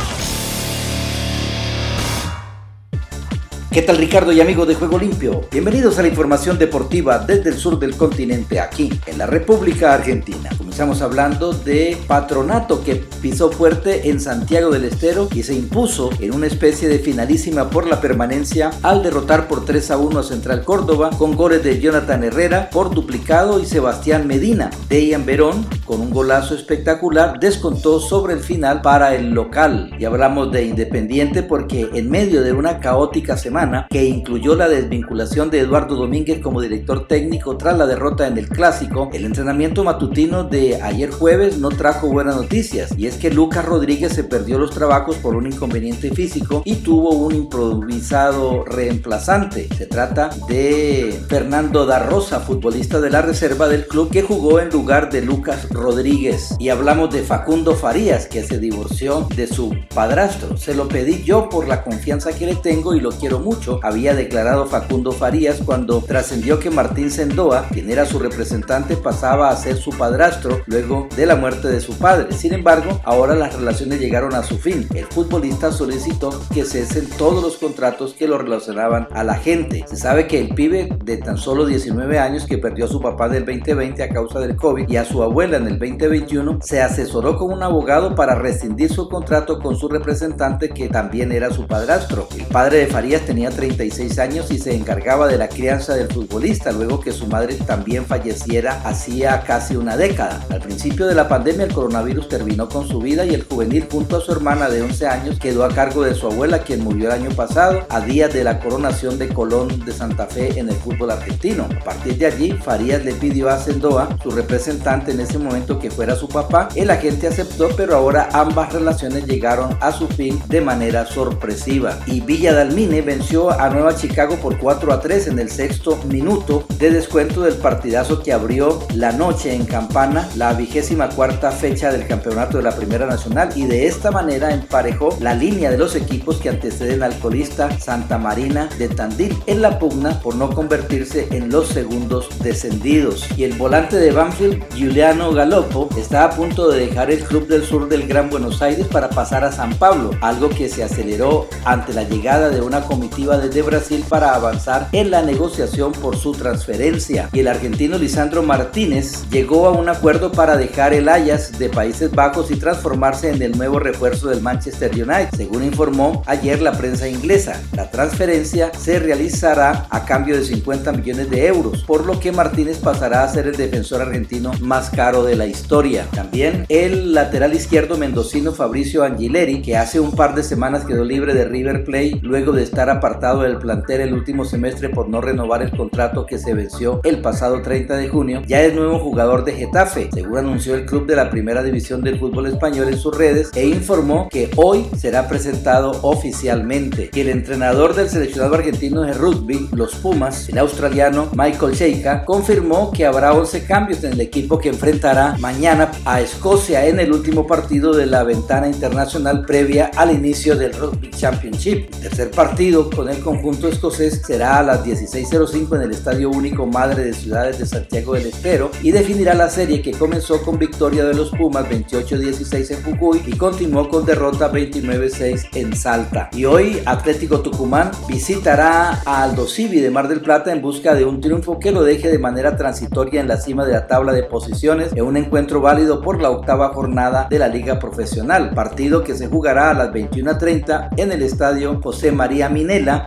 ¿Qué 3.76 3.82
tal 3.82 3.98
Ricardo 3.98 4.32
y 4.32 4.40
amigos 4.40 4.70
de 4.70 4.76
Juego 4.76 4.98
Limpio? 4.98 5.42
Bienvenidos 5.52 6.00
a 6.00 6.02
la 6.02 6.08
información 6.08 6.58
deportiva 6.58 7.20
desde 7.20 7.50
el 7.50 7.58
sur 7.58 7.78
del 7.78 7.98
continente, 7.98 8.62
aquí 8.62 8.90
en 9.06 9.18
la 9.18 9.26
República 9.26 9.94
Argentina. 9.94 10.50
Comenzamos 10.58 11.02
hablando 11.02 11.52
de 11.52 11.98
Patronato 12.08 12.82
que 12.86 12.96
pisó 13.22 13.52
fuerte 13.52 14.10
en 14.10 14.22
Santiago 14.22 14.72
del 14.72 14.86
Estero 14.86 15.28
y 15.34 15.44
se 15.44 15.56
impuso 15.56 16.10
en 16.22 16.34
una 16.34 16.48
especie 16.48 16.88
de 16.88 17.00
finalísima 17.00 17.70
por 17.70 17.86
la 17.86 18.00
permanencia 18.00 18.72
al 18.82 19.04
derrotar 19.04 19.50
por 19.50 19.66
3 19.66 19.92
a 19.92 19.98
1 19.98 20.20
a 20.20 20.24
Central 20.24 20.64
Córdoba 20.64 21.10
con 21.18 21.36
goles 21.36 21.62
de 21.62 21.82
Jonathan 21.82 22.24
Herrera 22.24 22.70
por 22.70 22.96
duplicado 22.96 23.60
y 23.60 23.66
Sebastián 23.66 24.26
Medina. 24.26 24.70
Dejan 24.88 25.26
Verón 25.26 25.66
con 25.84 26.00
un 26.00 26.12
golazo 26.12 26.56
espectacular 26.56 27.42
descontó 27.42 28.00
sobre 28.00 28.36
el 28.36 28.40
final 28.40 28.82
para 28.82 29.16
el 29.16 29.32
local. 29.32 29.94
Y 30.00 30.06
hablamos 30.06 30.50
de 30.54 30.64
Independiente 30.64 31.44
porque 31.44 31.90
en 31.94 32.10
medio 32.10 32.42
de 32.42 32.54
una 32.54 32.80
caótica 32.80 33.36
semana 33.36 33.65
que 33.90 34.06
incluyó 34.06 34.56
la 34.56 34.68
desvinculación 34.68 35.50
de 35.50 35.60
Eduardo 35.60 35.96
Domínguez 35.96 36.40
como 36.42 36.62
director 36.62 37.08
técnico 37.08 37.58
tras 37.58 37.78
la 37.78 37.86
derrota 37.86 38.28
en 38.28 38.38
el 38.38 38.50
clásico, 38.50 39.10
el 39.14 39.26
entrenamiento 39.26 39.84
matutino 39.84 40.44
de 40.44 40.82
ayer 40.82 41.12
jueves 41.12 41.58
no 41.58 41.70
trajo 41.70 42.08
buenas 42.08 42.36
noticias 42.36 42.94
y 42.98 43.08
es 43.08 43.16
que 43.16 43.32
Lucas 43.32 43.66
Rodríguez 43.66 44.14
se 44.14 44.24
perdió 44.24 44.58
los 44.58 44.72
trabajos 44.72 45.18
por 45.18 45.36
un 45.36 45.48
inconveniente 45.48 46.12
físico 46.12 46.62
y 46.66 46.76
tuvo 46.76 47.12
un 47.12 47.34
improvisado 47.36 48.64
reemplazante. 48.66 49.68
Se 49.78 49.86
trata 49.86 50.30
de 50.48 51.20
Fernando 51.28 51.86
da 51.86 52.00
Rosa, 52.00 52.40
futbolista 52.40 53.00
de 53.00 53.10
la 53.10 53.22
reserva 53.22 53.68
del 53.68 53.88
club 53.88 54.10
que 54.12 54.22
jugó 54.22 54.60
en 54.60 54.70
lugar 54.70 55.12
de 55.12 55.22
Lucas 55.22 55.70
Rodríguez. 55.70 56.56
Y 56.60 56.70
hablamos 56.70 57.14
de 57.14 57.24
Facundo 57.24 57.76
Farías 57.76 58.28
que 58.28 58.44
se 58.44 58.60
divorció 58.60 59.28
de 59.36 59.48
su 59.48 59.76
padrastro. 59.94 60.58
Se 60.58 60.74
lo 60.74 60.88
pedí 60.88 61.24
yo 61.24 61.50
por 61.50 61.68
la 61.68 61.84
confianza 61.84 62.34
que 62.34 62.46
le 62.46 62.56
tengo 62.56 62.96
y 62.96 63.00
lo 63.00 63.12
quiero 63.12 63.40
mucho, 63.40 63.55
había 63.82 64.14
declarado 64.14 64.66
Facundo 64.66 65.12
Farías 65.12 65.62
cuando 65.66 66.02
trascendió 66.02 66.60
que 66.60 66.70
Martín 66.70 67.12
Sendoa, 67.12 67.68
quien 67.72 67.90
era 67.90 68.06
su 68.06 68.20
representante, 68.20 68.98
pasaba 68.98 69.50
a 69.50 69.56
ser 69.56 69.78
su 69.78 69.92
padrastro 69.92 70.62
luego 70.66 71.08
de 71.16 71.26
la 71.26 71.36
muerte 71.36 71.68
de 71.68 71.82
su 71.82 71.98
padre. 71.98 72.32
Sin 72.32 72.54
embargo, 72.54 73.00
ahora 73.04 73.36
las 73.36 73.56
relaciones 73.56 74.00
llegaron 74.00 74.34
a 74.36 74.44
su 74.44 74.58
fin. 74.58 74.88
El 74.94 75.06
futbolista 75.06 75.72
solicitó 75.72 76.30
que 76.54 76.66
cesen 76.66 77.10
todos 77.18 77.44
los 77.44 77.58
contratos 77.58 78.14
que 78.14 78.28
lo 78.28 78.38
relacionaban 78.38 79.08
a 79.12 79.24
la 79.24 79.36
gente. 79.36 79.86
Se 79.88 79.96
sabe 79.96 80.28
que 80.28 80.40
el 80.40 80.56
pibe 80.56 80.90
de 81.04 81.18
tan 81.18 81.38
solo 81.38 81.66
19 81.66 82.20
años 82.20 82.46
que 82.46 82.58
perdió 82.58 82.86
a 82.86 82.90
su 82.90 83.02
papá 83.02 83.30
del 83.30 83.46
2020 83.46 84.04
a 84.04 84.10
causa 84.10 84.40
del 84.40 84.56
COVID 84.56 84.90
y 84.90 84.98
a 84.98 85.06
su 85.06 85.22
abuela 85.22 85.58
en 85.58 85.68
el 85.68 85.80
2021 85.80 86.60
se 86.62 86.82
asesoró 86.82 87.38
con 87.38 87.52
un 87.52 87.64
abogado 87.64 88.16
para 88.16 88.36
rescindir 88.36 88.92
su 88.92 89.10
contrato 89.10 89.60
con 89.60 89.76
su 89.76 89.88
representante 89.88 90.70
que 90.70 90.90
también 90.90 91.32
era 91.32 91.52
su 91.52 91.68
padrastro. 91.68 92.28
El 92.38 92.46
padre 92.46 92.80
de 92.80 92.88
Farías 92.88 93.22
tenía 93.22 93.35
36 93.36 94.18
años 94.20 94.50
y 94.50 94.58
se 94.58 94.74
encargaba 94.74 95.28
de 95.28 95.38
la 95.38 95.50
crianza 95.50 95.94
del 95.94 96.08
futbolista 96.08 96.72
luego 96.72 97.02
que 97.02 97.12
su 97.12 97.28
madre 97.28 97.56
también 97.56 98.06
falleciera 98.06 98.82
hacía 98.86 99.42
casi 99.42 99.76
una 99.76 99.98
década. 99.98 100.42
Al 100.50 100.62
principio 100.62 101.06
de 101.06 101.16
la 101.16 101.28
pandemia 101.28 101.66
el 101.66 101.74
coronavirus 101.74 102.30
terminó 102.30 102.70
con 102.70 102.88
su 102.88 103.00
vida 103.00 103.26
y 103.26 103.34
el 103.34 103.44
juvenil 103.44 103.88
junto 103.92 104.18
a 104.18 104.22
su 104.22 104.32
hermana 104.32 104.70
de 104.70 104.82
11 104.82 105.08
años 105.08 105.40
quedó 105.40 105.66
a 105.66 105.70
cargo 105.70 106.04
de 106.04 106.16
su 106.16 106.28
abuela 106.28 106.60
quien 106.60 106.84
murió 106.84 107.08
el 107.08 107.24
año 107.24 107.36
pasado 107.36 107.86
a 107.90 108.00
días 108.00 108.34
de 108.34 108.44
la 108.44 108.60
coronación 108.60 109.20
de 109.20 109.28
Colón 109.28 109.84
de 109.86 109.92
Santa 109.92 110.28
Fe 110.28 110.58
en 110.58 110.70
el 110.70 110.76
fútbol 110.76 111.12
argentino. 111.12 111.68
A 111.82 111.84
partir 111.84 112.18
de 112.18 112.28
allí, 112.28 112.52
Farías 112.54 113.04
le 113.04 113.14
pidió 113.14 113.50
a 113.50 113.60
Sendoa, 113.60 114.18
su 114.24 114.32
representante 114.32 115.12
en 115.12 115.20
ese 115.20 115.38
momento, 115.38 115.78
que 115.78 115.92
fuera 115.92 116.16
su 116.16 116.30
papá. 116.30 116.70
El 116.76 116.90
agente 116.90 117.28
aceptó, 117.28 117.70
pero 117.76 117.96
ahora 117.96 118.30
ambas 118.34 118.72
relaciones 118.72 119.26
llegaron 119.26 119.78
a 119.82 119.92
su 119.92 120.08
fin 120.08 120.42
de 120.48 120.62
manera 120.62 121.06
sorpresiva. 121.06 122.00
Y 122.08 122.22
Villa 122.22 122.54
Dalmine 122.54 123.02
venció 123.02 123.25
a 123.26 123.70
Nueva 123.70 123.96
Chicago 123.96 124.36
por 124.36 124.60
4 124.60 124.94
a 124.94 125.02
3 125.02 125.28
en 125.30 125.40
el 125.40 125.50
sexto 125.50 125.98
minuto 126.08 126.64
de 126.78 126.92
descuento 126.92 127.42
del 127.42 127.56
partidazo 127.56 128.22
que 128.22 128.32
abrió 128.32 128.84
la 128.94 129.14
noche 129.14 129.56
en 129.56 129.66
Campana, 129.66 130.30
la 130.36 130.54
vigésima 130.54 131.10
cuarta 131.10 131.50
fecha 131.50 131.92
del 131.92 132.06
campeonato 132.06 132.58
de 132.58 132.64
la 132.64 132.76
Primera 132.76 133.08
Nacional 133.08 133.50
y 133.56 133.66
de 133.66 133.88
esta 133.88 134.12
manera 134.12 134.54
emparejó 134.54 135.18
la 135.22 135.34
línea 135.34 135.72
de 135.72 135.78
los 135.80 135.96
equipos 135.96 136.38
que 136.38 136.50
anteceden 136.50 137.02
al 137.02 137.18
colista 137.18 137.76
Santa 137.80 138.20
Marina 138.20 138.70
de 138.78 138.90
Tandil 138.90 139.36
en 139.48 139.64
la 139.64 139.80
pugna 139.80 140.20
por 140.22 140.36
no 140.36 140.52
convertirse 140.52 141.28
en 141.32 141.50
los 141.50 141.70
segundos 141.70 142.30
descendidos. 142.44 143.26
Y 143.36 143.44
el 143.44 143.54
volante 143.54 143.96
de 143.98 144.12
Banfield, 144.12 144.64
Giuliano 144.76 145.32
Galopo, 145.34 145.90
está 145.98 146.26
a 146.26 146.30
punto 146.30 146.70
de 146.70 146.86
dejar 146.86 147.10
el 147.10 147.24
club 147.24 147.48
del 147.48 147.66
sur 147.66 147.90
del 147.90 148.08
Gran 148.08 148.30
Buenos 148.30 148.62
Aires 148.62 148.86
para 148.86 149.10
pasar 149.10 149.44
a 149.44 149.52
San 149.52 149.74
Pablo, 149.78 150.12
algo 150.22 150.50
que 150.50 150.70
se 150.70 150.84
aceleró 150.84 151.48
ante 151.66 151.92
la 151.92 152.04
llegada 152.04 152.50
de 152.50 152.62
una 152.62 152.82
comitiva 153.16 153.38
desde 153.38 153.62
Brasil 153.62 154.04
para 154.10 154.36
avanzar 154.36 154.90
en 154.92 155.10
la 155.10 155.22
negociación 155.22 155.94
por 155.94 156.18
su 156.18 156.34
transferencia. 156.34 157.30
Y 157.32 157.40
el 157.40 157.48
argentino 157.48 157.98
Lisandro 157.98 158.44
Martínez 158.44 159.24
llegó 159.30 159.68
a 159.68 159.72
un 159.72 159.88
acuerdo 159.88 160.34
para 160.34 160.58
dejar 160.58 160.94
el 160.94 161.08
Ajax 161.08 161.58
de 161.58 161.70
Países 161.70 162.12
Bajos 162.12 162.52
y 162.52 162.58
transformarse 162.58 163.30
en 163.30 163.42
el 163.42 163.58
nuevo 163.58 163.80
refuerzo 163.80 164.28
del 164.28 164.42
Manchester 164.42 164.92
United, 164.92 165.30
según 165.38 165.64
informó 165.64 166.24
ayer 166.26 166.62
la 166.62 166.74
prensa 166.74 167.08
inglesa. 167.08 167.62
La 167.72 167.90
transferencia 167.90 168.72
se 168.78 169.00
realizará 169.00 169.88
a 169.90 170.04
cambio 170.04 170.36
de 170.36 170.44
50 170.44 170.92
millones 170.92 171.30
de 171.30 171.48
euros, 171.48 171.84
por 171.84 172.06
lo 172.06 172.20
que 172.20 172.34
Martínez 172.34 172.80
pasará 172.80 173.24
a 173.24 173.30
ser 173.30 173.48
el 173.48 173.56
defensor 173.56 174.02
argentino 174.02 174.52
más 174.60 174.90
caro 174.90 175.24
de 175.24 175.36
la 175.36 175.48
historia. 175.48 176.06
También 176.14 176.66
el 176.68 177.14
lateral 177.14 177.54
izquierdo 177.54 177.98
mendocino 177.98 178.52
Fabricio 178.52 179.04
Angileri, 179.04 179.62
que 179.62 179.78
hace 179.78 180.02
un 180.02 180.12
par 180.12 180.36
de 180.36 180.44
semanas 180.44 180.84
quedó 180.84 181.06
libre 181.06 181.34
de 181.34 181.46
River 181.46 181.86
Plate 181.86 182.20
luego 182.22 182.52
de 182.52 182.64
estar 182.64 182.90
apartado 183.06 183.44
del 183.44 183.58
plantel 183.58 184.02
el 184.02 184.14
último 184.16 184.46
semestre 184.46 184.90
por 184.90 185.08
no 185.08 185.22
renovar 185.22 185.62
el 185.62 185.70
contrato 185.70 186.26
que 186.26 186.40
se 186.40 186.56
venció 186.56 187.02
el 187.04 187.22
pasado 187.22 187.62
30 187.62 187.98
de 187.98 188.10
junio, 188.10 188.42
ya 188.48 188.64
es 188.64 188.74
nuevo 188.74 188.98
jugador 188.98 189.46
de 189.46 189.52
Getafe, 189.52 190.10
según 190.12 190.40
anunció 190.40 190.74
el 190.74 190.88
club 190.88 191.06
de 191.06 191.16
la 191.16 191.30
primera 191.30 191.62
división 191.62 192.02
del 192.02 192.18
fútbol 192.18 192.48
español 192.48 192.88
en 192.90 192.98
sus 192.98 193.16
redes 193.16 193.52
e 193.54 193.68
informó 193.68 194.28
que 194.30 194.50
hoy 194.56 194.88
será 194.98 195.28
presentado 195.28 195.92
oficialmente. 196.02 197.12
Y 197.14 197.20
el 197.20 197.30
entrenador 197.30 197.94
del 197.94 198.10
seleccionado 198.10 198.56
argentino 198.56 199.04
de 199.04 199.14
rugby, 199.14 199.70
los 199.72 199.94
Pumas, 199.96 200.50
el 200.50 200.58
australiano 200.58 201.30
Michael 201.36 201.76
Sheika, 201.76 202.26
confirmó 202.26 202.92
que 202.92 203.06
habrá 203.06 203.34
11 203.34 203.66
cambios 203.66 204.04
en 204.04 204.14
el 204.14 204.22
equipo 204.22 204.58
que 204.58 204.70
enfrentará 204.70 205.36
mañana 205.40 205.92
a 206.06 206.22
Escocia 206.22 206.88
en 206.88 207.00
el 207.00 207.14
último 207.14 207.46
partido 207.46 207.94
de 207.94 208.08
la 208.08 208.24
ventana 208.24 208.68
internacional 208.68 209.46
previa 209.46 209.92
al 209.96 210.12
inicio 210.12 210.56
del 210.56 210.74
Rugby 210.74 211.12
Championship. 211.12 211.94
El 211.94 212.00
tercer 212.02 212.32
partido 212.32 212.90
con 212.96 213.10
el 213.10 213.20
conjunto 213.20 213.68
escocés 213.68 214.22
será 214.26 214.60
a 214.60 214.64
las 214.64 214.86
16.05 214.86 215.76
en 215.76 215.82
el 215.82 215.92
Estadio 215.92 216.30
Único 216.30 216.66
Madre 216.66 217.06
de 217.06 217.14
Ciudades 217.14 217.60
de 217.60 217.66
Santiago 217.66 218.14
del 218.14 218.28
Estero 218.28 218.72
y 218.82 218.92
definirá 218.92 219.34
la 219.34 219.50
serie 219.50 219.82
que 219.82 219.92
comenzó 219.92 220.42
con 220.42 220.58
victoria 220.58 221.04
de 221.04 221.14
los 221.14 221.30
Pumas 221.32 221.66
28-16 221.68 222.72
en 222.72 222.84
Jujuy 222.84 223.22
y 223.26 223.38
continuó 223.38 223.90
con 223.90 224.06
derrota 224.06 224.52
29-6 224.52 225.50
en 225.56 225.76
Salta. 225.76 226.30
Y 226.34 226.46
hoy 226.46 226.82
Atlético 226.86 227.42
Tucumán 227.42 227.92
visitará 228.08 229.02
a 229.06 229.24
Aldo 229.24 229.48
Civi 229.48 229.82
de 229.82 229.92
Mar 229.92 230.08
del 230.08 230.22
Plata 230.22 230.52
en 230.52 230.62
busca 230.62 230.96
de 230.96 231.06
un 231.06 231.20
triunfo 231.20 231.60
que 231.60 231.72
lo 231.72 231.84
deje 231.84 232.10
de 232.10 232.20
manera 232.20 232.56
transitoria 232.56 233.20
en 233.20 233.28
la 233.28 233.38
cima 233.38 233.66
de 233.66 233.74
la 233.74 233.88
tabla 233.88 234.14
de 234.14 234.24
posiciones 234.24 234.94
en 234.94 235.04
un 235.04 235.18
encuentro 235.18 235.60
válido 235.60 236.02
por 236.02 236.22
la 236.22 236.30
octava 236.30 236.70
jornada 236.70 237.28
de 237.30 237.40
la 237.40 237.48
Liga 237.50 237.80
Profesional, 237.80 238.52
partido 238.54 239.04
que 239.04 239.16
se 239.16 239.28
jugará 239.28 239.72
a 239.72 239.74
las 239.74 239.90
21.30 239.90 240.90
en 240.98 241.12
el 241.12 241.22
estadio 241.22 241.82
José 241.82 242.12
María 242.12 242.50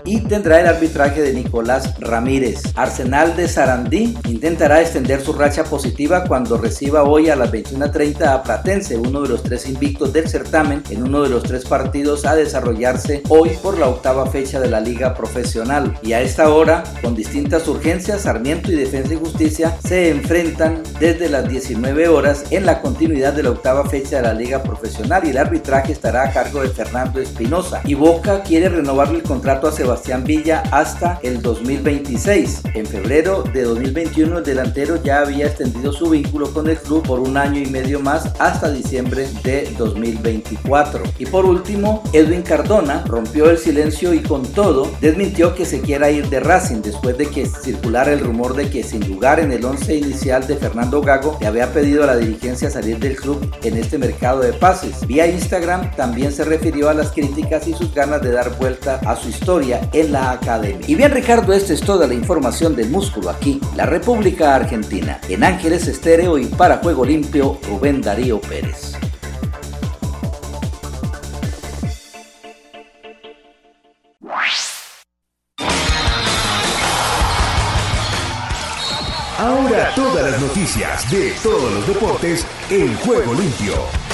Y 0.05 0.21
tendrá 0.23 0.61
el 0.61 0.67
arbitraje 0.67 1.23
de 1.23 1.33
Nicolás 1.33 1.95
Ramírez. 2.01 2.63
Arsenal 2.75 3.37
de 3.37 3.47
Sarandí 3.47 4.19
intentará 4.29 4.81
extender 4.81 5.21
su 5.21 5.33
racha 5.33 5.63
positiva 5.65 6.25
cuando 6.25 6.57
reciba 6.57 7.05
hoy 7.05 7.29
a 7.29 7.37
las 7.37 7.53
21.30 7.53 8.23
a 8.27 8.43
Platense, 8.43 8.97
uno 8.97 9.23
de 9.23 9.29
los 9.29 9.43
tres 9.43 9.69
invictos 9.69 10.13
del 10.13 10.29
certamen, 10.29 10.83
en 10.91 11.05
uno 11.05 11.23
de 11.23 11.29
los 11.29 11.45
tres 11.45 11.65
partidos 11.65 12.25
a 12.25 12.35
desarrollarse 12.35 13.23
hoy 13.29 13.51
por 13.63 13.79
la 13.79 13.87
octava 13.89 14.27
fecha 14.27 14.59
de 14.59 14.69
la 14.69 14.81
Liga 14.81 15.15
Profesional. 15.15 15.97
Y 16.03 16.13
a 16.13 16.23
esta 16.23 16.51
hora, 16.51 16.83
con 17.01 17.15
distintas 17.15 17.69
urgencias, 17.69 18.23
Sarmiento 18.23 18.73
y 18.73 18.75
Defensa 18.75 19.15
y 19.15 19.19
Justicia 19.19 19.77
se 19.87 20.11
enfrentan 20.11 20.83
desde 20.99 21.29
las 21.29 21.49
19 21.49 22.09
horas 22.09 22.47
en 22.51 22.67
la 22.67 22.81
continuidad 22.81 23.33
de 23.33 23.45
la 23.45 23.51
octava 23.51 23.89
fecha 23.89 24.17
de 24.17 24.23
la 24.23 24.35
Liga 24.35 24.63
Profesional 24.63 25.25
y 25.25 25.31
el 25.31 25.39
arbitraje 25.39 25.93
estará 25.93 26.25
a 26.25 26.33
cargo 26.33 26.63
de 26.63 26.69
Fernando 26.69 27.21
Espinosa. 27.21 27.81
Y 27.85 27.95
Boca 27.95 28.43
quiere 28.43 28.69
renovarle 28.69 29.19
el 29.19 29.23
contrato 29.23 29.68
a 29.69 29.73
Sebastián 29.73 30.25
Villa 30.25 30.63
hasta 30.73 31.21
el 31.23 31.43
2026. 31.43 32.63
En 32.75 32.87
febrero 32.87 33.43
de 33.53 33.63
2021 33.63 34.39
el 34.39 34.45
delantero 34.45 35.03
ya 35.03 35.21
había 35.21 35.47
extendido 35.47 35.93
su 35.93 36.09
vínculo 36.09 36.53
con 36.53 36.69
el 36.69 36.79
club 36.79 37.07
por 37.07 37.21
un 37.21 37.37
año 37.37 37.61
y 37.61 37.67
medio 37.67 38.01
más 38.01 38.33
hasta 38.39 38.71
diciembre 38.71 39.29
de 39.43 39.71
2024. 39.77 41.03
Y 41.19 41.27
por 41.27 41.45
último, 41.45 42.03
Edwin 42.13 42.43
Cardona 42.43 43.05
rompió 43.07 43.51
el 43.51 43.59
silencio 43.59 44.15
y 44.15 44.21
con 44.21 44.43
todo 44.43 44.91
desmintió 45.01 45.55
que 45.55 45.67
se 45.67 45.81
quiera 45.81 46.11
ir 46.11 46.29
de 46.29 46.41
Racing 46.41 46.81
después 46.83 47.19
de 47.19 47.27
que 47.27 47.47
circulara 47.47 48.13
el 48.13 48.21
rumor 48.21 48.55
de 48.55 48.71
que 48.71 48.83
sin 48.83 49.07
lugar 49.09 49.39
en 49.39 49.53
el 49.53 49.65
11 49.65 49.97
inicial 49.97 50.47
de 50.47 50.57
Fernando 50.57 51.03
Gago 51.03 51.37
le 51.41 51.47
había 51.47 51.73
pedido 51.73 52.05
a 52.05 52.07
la 52.07 52.17
dirigencia 52.17 52.71
salir 52.71 52.99
del 52.99 53.17
club 53.17 53.55
en 53.63 53.77
este 53.77 53.99
mercado 53.99 54.41
de 54.41 54.55
pases. 54.55 55.07
Vía 55.07 55.27
Instagram 55.27 55.95
también 55.95 56.33
se 56.33 56.45
refirió 56.45 56.89
a 56.89 56.95
las 56.95 57.13
críticas 57.13 57.69
y 57.69 57.75
sus 57.75 57.93
ganas 57.93 58.23
de 58.23 58.33
dar 58.33 58.57
vuelta 58.59 59.01
a 59.05 59.15
su 59.15 59.29
historia 59.29 59.58
en 59.61 60.13
la 60.13 60.31
academia. 60.31 60.87
Y 60.87 60.95
bien 60.95 61.11
Ricardo, 61.11 61.53
esta 61.53 61.73
es 61.73 61.81
toda 61.81 62.07
la 62.07 62.15
información 62.15 62.77
del 62.77 62.91
músculo 62.91 63.31
aquí, 63.31 63.61
la 63.75 63.87
República 63.87 64.55
Argentina. 64.55 65.21
En 65.29 65.43
Ángeles 65.43 65.87
Estéreo 65.89 66.39
y 66.39 66.47
para 66.47 66.79
Juego 66.79 67.05
Limpio, 67.05 67.59
Rubén 67.69 68.01
Darío 68.01 68.41
Pérez. 68.41 68.95
Ahora 79.39 79.93
todas 79.95 80.33
las 80.33 80.41
noticias 80.41 81.11
de 81.11 81.33
todos 81.43 81.73
los 81.73 81.87
deportes 81.87 82.45
en 82.71 82.95
Juego 82.97 83.35
Limpio. 83.35 84.08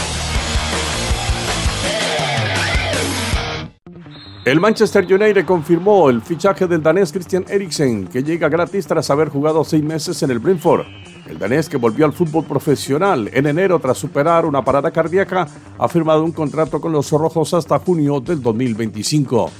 El 4.45 4.61
Manchester 4.61 5.07
United 5.11 5.47
confirmó 5.47 6.11
el 6.11 6.20
fichaje 6.20 6.66
del 6.66 6.82
danés 6.82 7.11
Christian 7.11 7.47
Eriksen, 7.49 8.09
que 8.09 8.22
llega 8.22 8.51
gratis 8.51 8.86
tras 8.86 9.09
haber 9.09 9.30
jugado 9.30 9.64
seis 9.64 9.82
meses 9.82 10.22
en 10.22 10.30
el 10.30 10.38
Brentford. 10.38 10.84
El 11.26 11.38
danés 11.38 11.66
que 11.66 11.78
volvió 11.78 12.05
al 12.05 12.12
fútbol 12.12 12.45
profesional 12.45 13.30
en 13.32 13.47
enero 13.47 13.78
tras 13.78 13.97
superar 13.97 14.45
una 14.45 14.62
parada 14.62 14.90
cardíaca 14.90 15.49
ha 15.78 15.88
firmado 15.88 16.22
un 16.22 16.32
contrato 16.32 16.78
con 16.78 16.92
los 16.92 17.11
rojos 17.11 17.55
hasta 17.55 17.78
junio 17.78 18.20
del 18.20 18.42
2025. 18.42 19.51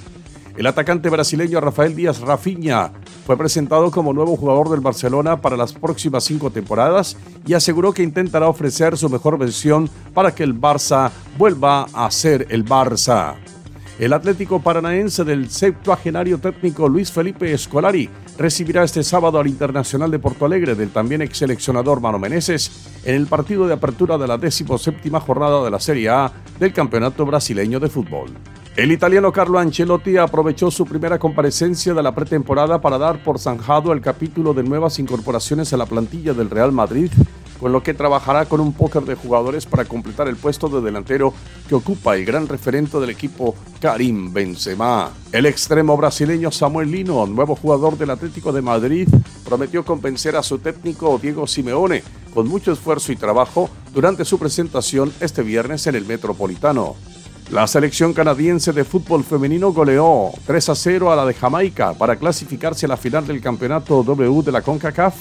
El 0.59 0.67
atacante 0.67 1.09
brasileño 1.09 1.63
Rafael 1.63 1.97
Díaz 1.97 2.21
Rafinha 2.21 2.93
fue 3.25 3.39
presentado 3.39 3.91
como 3.91 4.13
nuevo 4.13 4.37
jugador 4.37 4.69
del 4.69 4.81
Barcelona 4.81 5.41
para 5.41 5.57
las 5.57 5.73
próximas 5.73 6.25
cinco 6.25 6.51
temporadas 6.51 7.17
y 7.47 7.55
aseguró 7.55 7.95
que 7.95 8.03
intentará 8.03 8.49
ofrecer 8.49 8.99
su 8.99 9.09
mejor 9.09 9.39
versión 9.39 9.89
para 10.13 10.35
que 10.35 10.43
el 10.43 10.55
Barça 10.55 11.11
vuelva 11.39 11.87
a 11.95 12.11
ser 12.11 12.49
el 12.51 12.67
Barça. 12.67 13.35
El 13.97 14.13
Atlético 14.13 14.61
Paranaense 14.61 15.23
del 15.23 15.49
septuagenario 15.49 16.39
técnico 16.39 16.89
Luis 16.89 17.13
Felipe 17.13 17.53
Escolari 17.53 18.11
recibirá 18.37 18.83
este 18.83 19.05
sábado 19.05 19.39
al 19.39 19.47
Internacional 19.47 20.11
de 20.11 20.19
Porto 20.19 20.47
Alegre 20.47 20.75
del 20.75 20.91
también 20.91 21.23
ex 21.23 21.39
seleccionador 21.39 22.01
Mano 22.01 22.19
Meneses 22.19 22.73
en 23.05 23.15
el 23.15 23.29
partido 23.29 23.69
de 23.69 23.75
apertura 23.75 24.19
de 24.19 24.27
la 24.27 24.37
17 24.37 25.11
jornada 25.21 25.63
de 25.63 25.71
la 25.71 25.79
Serie 25.79 26.09
A 26.09 26.33
del 26.59 26.73
Campeonato 26.73 27.25
Brasileño 27.25 27.79
de 27.79 27.89
Fútbol. 27.89 28.31
El 28.75 28.91
italiano 28.91 29.33
Carlo 29.33 29.61
Ancelotti 29.61 30.17
aprovechó 30.17 30.73
su 30.73 30.85
primera 30.85 31.21
comparecencia 31.21 31.95
de 31.95 32.03
la 32.03 32.17
pretemporada 32.17 32.81
para 32.81 32.99
dar 32.99 33.23
por 33.23 33.39
zanjado 33.39 33.93
el 33.93 34.01
capítulo 34.01 34.55
de 34.55 34.65
nuevas 34.65 34.99
incorporaciones 34.99 35.73
a 35.73 35.77
la 35.77 35.87
plantilla 35.87 36.35
del 36.35 36.51
Real 36.51 36.73
Madrid, 36.73 37.13
con 37.61 37.73
lo 37.73 37.83
que 37.83 37.95
trabajará 37.95 38.47
con 38.47 38.61
un 38.61 38.73
póker 38.73 39.05
de 39.05 39.15
jugadores 39.15 39.67
para 39.67 39.85
completar 39.85 40.29
el 40.29 40.37
puesto 40.37 40.69
de 40.69 40.81
delantero 40.81 41.33
que 41.69 41.75
ocupa 41.75 42.17
el 42.17 42.25
gran 42.25 42.49
referente 42.49 42.99
del 42.99 43.11
equipo 43.11 43.55
Karim 43.81 44.33
Benzema. 44.33 45.11
El 45.33 45.47
extremo 45.47 45.97
brasileño 45.97 46.51
Samuel 46.51 46.91
Lino, 46.91 47.27
nuevo 47.27 47.57
jugador 47.57 47.97
del 47.97 48.11
Atlético 48.11 48.53
de 48.53 48.63
Madrid, 48.63 49.09
prometió 49.45 49.85
convencer 49.85 50.37
a 50.37 50.43
su 50.43 50.59
técnico 50.59 51.19
Diego 51.19 51.47
Simeone 51.47 52.03
con 52.33 52.49
mucho 52.49 52.73
esfuerzo 52.73 53.13
y 53.13 53.17
trabajo 53.17 53.71
durante 53.93 54.25
su 54.25 54.39
presentación 54.39 55.13
este 55.21 55.43
viernes 55.43 55.87
en 55.87 55.95
el 55.95 56.05
Metropolitano. 56.05 56.97
La 57.51 57.67
selección 57.67 58.15
canadiense 58.15 58.73
de 58.73 58.85
fútbol 58.85 59.23
femenino 59.23 59.73
goleó 59.73 60.31
3 60.47 60.69
a 60.71 60.75
0 60.75 61.13
a 61.13 61.17
la 61.17 61.27
de 61.27 61.35
Jamaica 61.35 61.93
para 61.93 62.17
clasificarse 62.17 62.87
a 62.87 62.89
la 62.89 62.97
final 62.97 63.27
del 63.27 63.41
campeonato 63.41 64.03
W 64.03 64.43
de 64.43 64.51
la 64.51 64.63
CONCACAF, 64.63 65.15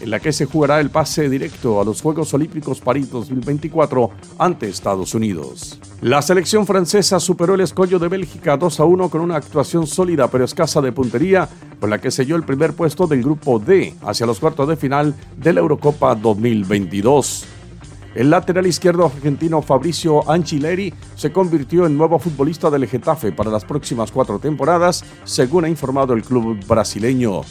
en 0.00 0.10
la 0.10 0.20
que 0.20 0.32
se 0.32 0.46
jugará 0.46 0.80
el 0.80 0.90
pase 0.90 1.28
directo 1.28 1.80
a 1.80 1.84
los 1.84 2.02
Juegos 2.02 2.32
Olímpicos 2.34 2.80
París 2.80 3.10
2024 3.10 4.10
ante 4.38 4.68
Estados 4.68 5.14
Unidos. 5.14 5.78
La 6.00 6.22
selección 6.22 6.66
francesa 6.66 7.20
superó 7.20 7.54
el 7.54 7.60
escollo 7.60 7.98
de 7.98 8.08
Bélgica 8.08 8.56
2 8.56 8.80
a 8.80 8.84
1 8.84 9.08
con 9.10 9.20
una 9.20 9.36
actuación 9.36 9.86
sólida 9.86 10.28
pero 10.28 10.44
escasa 10.44 10.80
de 10.80 10.92
puntería, 10.92 11.48
con 11.78 11.90
la 11.90 11.98
que 11.98 12.10
selló 12.10 12.36
el 12.36 12.44
primer 12.44 12.74
puesto 12.74 13.06
del 13.06 13.22
grupo 13.22 13.58
D 13.58 13.94
hacia 14.02 14.26
los 14.26 14.40
cuartos 14.40 14.68
de 14.68 14.76
final 14.76 15.14
de 15.36 15.52
la 15.52 15.60
Eurocopa 15.60 16.14
2022. 16.14 17.46
El 18.14 18.30
lateral 18.30 18.66
izquierdo 18.66 19.06
argentino 19.06 19.62
Fabricio 19.62 20.28
Anchileri 20.28 20.92
se 21.14 21.30
convirtió 21.30 21.86
en 21.86 21.96
nuevo 21.96 22.18
futbolista 22.18 22.68
del 22.68 22.88
Getafe 22.88 23.30
para 23.30 23.50
las 23.50 23.64
próximas 23.64 24.10
cuatro 24.10 24.40
temporadas, 24.40 25.04
según 25.24 25.64
ha 25.64 25.68
informado 25.68 26.14
el 26.14 26.24
club 26.24 26.58
brasileño. 26.66 27.42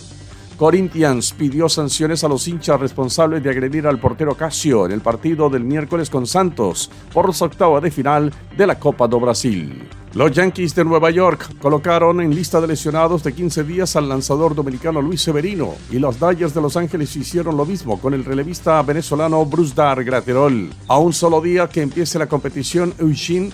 Corinthians 0.59 1.31
pidió 1.31 1.69
sanciones 1.69 2.25
a 2.25 2.27
los 2.27 2.45
hinchas 2.45 2.77
responsables 2.81 3.41
de 3.41 3.49
agredir 3.49 3.87
al 3.87 3.97
portero 3.97 4.35
Casio 4.35 4.85
en 4.85 4.91
el 4.91 4.99
partido 4.99 5.49
del 5.49 5.63
miércoles 5.63 6.09
con 6.09 6.27
Santos 6.27 6.91
por 7.13 7.33
su 7.33 7.45
octava 7.45 7.79
de 7.79 7.89
final 7.89 8.33
de 8.57 8.67
la 8.67 8.77
Copa 8.77 9.07
do 9.07 9.21
Brasil. 9.21 9.87
Los 10.15 10.33
Yankees 10.33 10.75
de 10.75 10.83
Nueva 10.83 11.11
York 11.11 11.49
colocaron 11.61 12.19
en 12.19 12.35
lista 12.35 12.59
de 12.59 12.67
lesionados 12.67 13.23
de 13.23 13.31
15 13.31 13.63
días 13.63 13.95
al 13.95 14.09
lanzador 14.09 14.53
dominicano 14.53 15.01
Luis 15.01 15.21
Severino 15.21 15.75
y 15.91 15.99
los 15.99 16.19
Dodgers 16.19 16.53
de 16.53 16.61
Los 16.61 16.75
Ángeles 16.75 17.15
hicieron 17.15 17.55
lo 17.55 17.65
mismo 17.65 17.97
con 18.01 18.13
el 18.13 18.25
relevista 18.25 18.81
venezolano 18.81 19.45
Bruce 19.45 19.73
Dar 19.73 20.03
Graterol. 20.03 20.71
A 20.89 20.97
un 20.97 21.13
solo 21.13 21.39
día 21.39 21.69
que 21.69 21.83
empiece 21.83 22.19
la 22.19 22.27
competición, 22.27 22.93
Eugene 22.99 23.51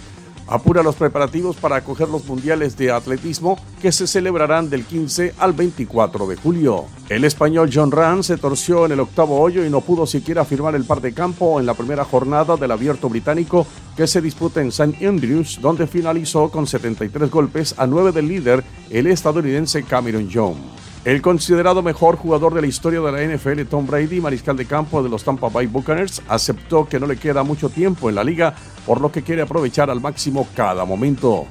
apura 0.47 0.83
los 0.83 0.95
preparativos 0.95 1.55
para 1.55 1.77
acoger 1.77 2.09
los 2.09 2.25
mundiales 2.25 2.77
de 2.77 2.91
atletismo 2.91 3.57
que 3.81 3.91
se 3.91 4.07
celebrarán 4.07 4.69
del 4.69 4.85
15 4.85 5.35
al 5.39 5.53
24 5.53 6.27
de 6.27 6.35
julio. 6.35 6.85
El 7.09 7.23
español 7.23 7.69
John 7.73 7.91
Ran 7.91 8.23
se 8.23 8.37
torció 8.37 8.85
en 8.85 8.93
el 8.93 8.99
octavo 8.99 9.39
hoyo 9.39 9.65
y 9.65 9.69
no 9.69 9.81
pudo 9.81 10.05
siquiera 10.05 10.45
firmar 10.45 10.75
el 10.75 10.85
par 10.85 11.01
de 11.01 11.13
campo 11.13 11.59
en 11.59 11.65
la 11.65 11.73
primera 11.73 12.03
jornada 12.03 12.57
del 12.57 12.71
abierto 12.71 13.09
británico 13.09 13.65
que 13.95 14.07
se 14.07 14.21
disputa 14.21 14.61
en 14.61 14.69
St. 14.69 15.05
Andrews, 15.07 15.59
donde 15.61 15.87
finalizó 15.87 16.49
con 16.49 16.67
73 16.67 17.29
golpes 17.29 17.75
a 17.77 17.87
9 17.87 18.11
del 18.11 18.27
líder, 18.27 18.63
el 18.89 19.07
estadounidense 19.07 19.83
Cameron 19.83 20.27
Young. 20.27 20.74
El 21.05 21.21
considerado 21.21 21.83
mejor 21.83 22.15
jugador 22.15 22.55
de 22.55 22.61
la 22.61 22.67
historia 22.67 22.99
de 22.99 23.11
la 23.11 23.35
NFL, 23.35 23.61
Tom 23.69 23.85
Brady, 23.85 24.19
mariscal 24.19 24.57
de 24.57 24.65
campo 24.65 25.03
de 25.03 25.09
los 25.09 25.23
Tampa 25.23 25.49
Bay 25.49 25.67
Buccaneers, 25.67 26.23
aceptó 26.27 26.89
que 26.89 26.99
no 26.99 27.05
le 27.05 27.17
queda 27.17 27.43
mucho 27.43 27.69
tiempo 27.69 28.09
en 28.09 28.15
la 28.15 28.23
liga, 28.23 28.55
por 28.87 28.99
lo 28.99 29.11
que 29.11 29.21
quiere 29.21 29.43
aprovechar 29.43 29.91
al 29.91 30.01
máximo 30.01 30.47
cada 30.55 30.83
momento. 30.83 31.45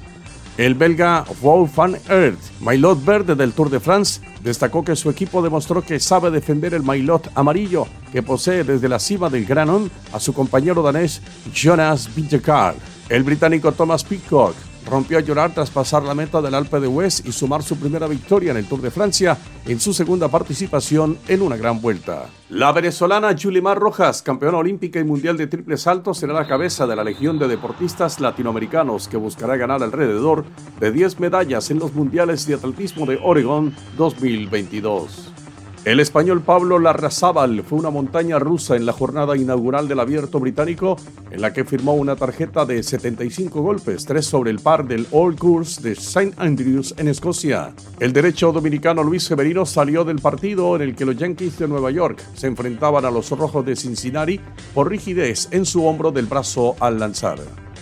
El 0.58 0.74
belga 0.74 1.24
Wout 1.40 1.72
van 1.72 1.96
Aert, 2.08 2.40
maillot 2.62 3.04
verde 3.04 3.36
del 3.36 3.52
Tour 3.52 3.70
de 3.70 3.78
France, 3.78 4.20
destacó 4.42 4.84
que 4.84 4.96
su 4.96 5.08
equipo 5.08 5.40
demostró 5.40 5.82
que 5.82 6.00
sabe 6.00 6.32
defender 6.32 6.74
el 6.74 6.82
maillot 6.82 7.30
amarillo 7.36 7.86
que 8.10 8.24
posee 8.24 8.64
desde 8.64 8.88
la 8.88 8.98
cima 8.98 9.30
del 9.30 9.46
Granon 9.46 9.88
a 10.12 10.18
su 10.18 10.32
compañero 10.32 10.82
danés 10.82 11.22
Jonas 11.52 12.12
Vingegaard. 12.12 12.74
El 13.08 13.22
británico 13.22 13.70
Thomas 13.70 14.02
Peacock 14.02 14.56
rompió 14.88 15.18
a 15.18 15.20
llorar 15.20 15.52
tras 15.54 15.70
pasar 15.70 16.02
la 16.02 16.14
meta 16.14 16.40
del 16.40 16.54
Alpe 16.54 16.80
de 16.80 16.88
West 16.88 17.26
y 17.26 17.32
sumar 17.32 17.62
su 17.62 17.76
primera 17.76 18.06
victoria 18.06 18.50
en 18.50 18.58
el 18.58 18.66
Tour 18.66 18.80
de 18.80 18.90
Francia 18.90 19.36
en 19.66 19.80
su 19.80 19.92
segunda 19.92 20.28
participación 20.28 21.18
en 21.28 21.42
una 21.42 21.56
gran 21.56 21.80
vuelta. 21.80 22.26
La 22.50 22.72
venezolana 22.72 23.32
Yulimar 23.32 23.78
Rojas, 23.78 24.22
campeona 24.22 24.58
olímpica 24.58 25.00
y 25.00 25.04
mundial 25.04 25.36
de 25.36 25.46
triple 25.46 25.76
salto, 25.76 26.14
será 26.14 26.34
la 26.34 26.46
cabeza 26.46 26.86
de 26.86 26.96
la 26.96 27.04
legión 27.04 27.38
de 27.38 27.48
deportistas 27.48 28.20
latinoamericanos 28.20 29.08
que 29.08 29.16
buscará 29.16 29.56
ganar 29.56 29.82
alrededor 29.82 30.44
de 30.78 30.92
10 30.92 31.20
medallas 31.20 31.70
en 31.70 31.78
los 31.78 31.94
mundiales 31.94 32.46
de 32.46 32.54
atletismo 32.54 33.06
de 33.06 33.18
Oregón 33.22 33.74
2022. 33.96 35.43
El 35.84 36.00
español 36.00 36.40
Pablo 36.40 36.78
Larrazábal 36.78 37.62
fue 37.62 37.78
una 37.78 37.90
montaña 37.90 38.38
rusa 38.38 38.74
en 38.74 38.86
la 38.86 38.94
jornada 38.94 39.36
inaugural 39.36 39.86
del 39.86 40.00
abierto 40.00 40.40
británico, 40.40 40.96
en 41.30 41.42
la 41.42 41.52
que 41.52 41.66
firmó 41.66 41.92
una 41.92 42.16
tarjeta 42.16 42.64
de 42.64 42.82
75 42.82 43.60
golpes, 43.60 44.06
tres 44.06 44.24
sobre 44.24 44.50
el 44.50 44.60
par 44.60 44.86
del 44.86 45.06
All 45.10 45.36
Course 45.36 45.82
de 45.82 45.92
St. 45.92 46.32
Andrews 46.38 46.94
en 46.96 47.08
Escocia. 47.08 47.74
El 48.00 48.14
derecho 48.14 48.50
dominicano 48.50 49.02
Luis 49.02 49.24
Severino 49.24 49.66
salió 49.66 50.04
del 50.04 50.20
partido 50.20 50.74
en 50.74 50.80
el 50.80 50.94
que 50.94 51.04
los 51.04 51.18
Yankees 51.18 51.58
de 51.58 51.68
Nueva 51.68 51.90
York 51.90 52.18
se 52.34 52.46
enfrentaban 52.46 53.04
a 53.04 53.10
los 53.10 53.28
Rojos 53.28 53.66
de 53.66 53.76
Cincinnati 53.76 54.40
por 54.72 54.88
rigidez 54.88 55.48
en 55.50 55.66
su 55.66 55.84
hombro 55.84 56.10
del 56.10 56.24
brazo 56.24 56.76
al 56.80 56.98
lanzar. 56.98 57.40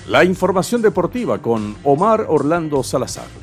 La 0.09 0.25
información 0.25 0.83
deportiva 0.83 1.41
con 1.41 1.77
Omar 1.85 2.27
Orlando 2.29 2.83
Salazar. 2.83 3.43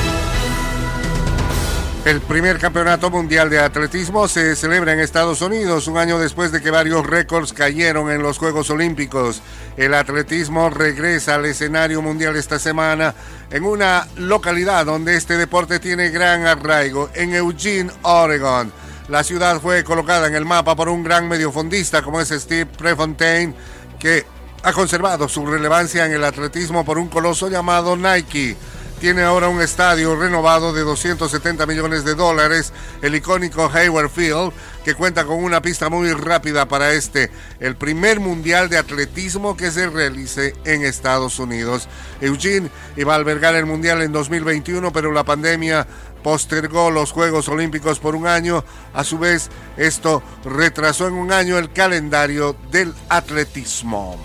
El 2.03 2.19
primer 2.19 2.57
campeonato 2.57 3.11
mundial 3.11 3.51
de 3.51 3.59
atletismo 3.59 4.27
se 4.27 4.55
celebra 4.55 4.91
en 4.91 4.99
Estados 4.99 5.39
Unidos 5.43 5.85
un 5.85 5.99
año 5.99 6.17
después 6.17 6.51
de 6.51 6.59
que 6.59 6.71
varios 6.71 7.05
récords 7.05 7.53
cayeron 7.53 8.09
en 8.09 8.23
los 8.23 8.39
Juegos 8.39 8.71
Olímpicos. 8.71 9.43
El 9.77 9.93
atletismo 9.93 10.71
regresa 10.71 11.35
al 11.35 11.45
escenario 11.45 12.01
mundial 12.01 12.35
esta 12.37 12.57
semana 12.57 13.13
en 13.51 13.63
una 13.63 14.07
localidad 14.15 14.87
donde 14.87 15.15
este 15.15 15.37
deporte 15.37 15.77
tiene 15.79 16.09
gran 16.09 16.47
arraigo, 16.47 17.11
en 17.13 17.35
Eugene, 17.35 17.91
Oregon. 18.01 18.73
La 19.07 19.23
ciudad 19.23 19.61
fue 19.61 19.83
colocada 19.83 20.25
en 20.25 20.33
el 20.33 20.43
mapa 20.45 20.75
por 20.75 20.89
un 20.89 21.03
gran 21.03 21.27
mediofondista 21.27 22.01
como 22.01 22.19
es 22.19 22.29
Steve 22.29 22.65
Prefontaine, 22.65 23.53
que 23.99 24.25
ha 24.63 24.73
conservado 24.73 25.29
su 25.29 25.45
relevancia 25.45 26.07
en 26.07 26.13
el 26.13 26.23
atletismo 26.23 26.83
por 26.83 26.97
un 26.97 27.09
coloso 27.09 27.47
llamado 27.47 27.95
Nike 27.95 28.57
tiene 29.01 29.23
ahora 29.23 29.49
un 29.49 29.59
estadio 29.59 30.15
renovado 30.15 30.73
de 30.73 30.81
270 30.81 31.65
millones 31.65 32.05
de 32.05 32.13
dólares, 32.13 32.71
el 33.01 33.15
icónico 33.15 33.67
Hayward 33.73 34.11
Field, 34.11 34.53
que 34.85 34.93
cuenta 34.93 35.25
con 35.25 35.43
una 35.43 35.59
pista 35.59 35.89
muy 35.89 36.13
rápida 36.13 36.67
para 36.67 36.93
este, 36.93 37.31
el 37.59 37.75
primer 37.75 38.19
mundial 38.19 38.69
de 38.69 38.77
atletismo 38.77 39.57
que 39.57 39.71
se 39.71 39.89
realice 39.89 40.53
en 40.65 40.85
Estados 40.85 41.39
Unidos. 41.39 41.89
Eugene 42.21 42.69
iba 42.95 43.13
a 43.13 43.15
albergar 43.15 43.55
el 43.55 43.65
mundial 43.65 44.03
en 44.03 44.11
2021, 44.11 44.93
pero 44.93 45.11
la 45.11 45.23
pandemia 45.23 45.87
postergó 46.21 46.91
los 46.91 47.11
Juegos 47.11 47.49
Olímpicos 47.49 47.97
por 47.97 48.13
un 48.13 48.27
año. 48.27 48.63
A 48.93 49.03
su 49.03 49.17
vez, 49.17 49.49
esto 49.77 50.21
retrasó 50.45 51.07
en 51.07 51.15
un 51.15 51.31
año 51.31 51.57
el 51.57 51.73
calendario 51.73 52.55
del 52.69 52.93
atletismo. 53.09 54.19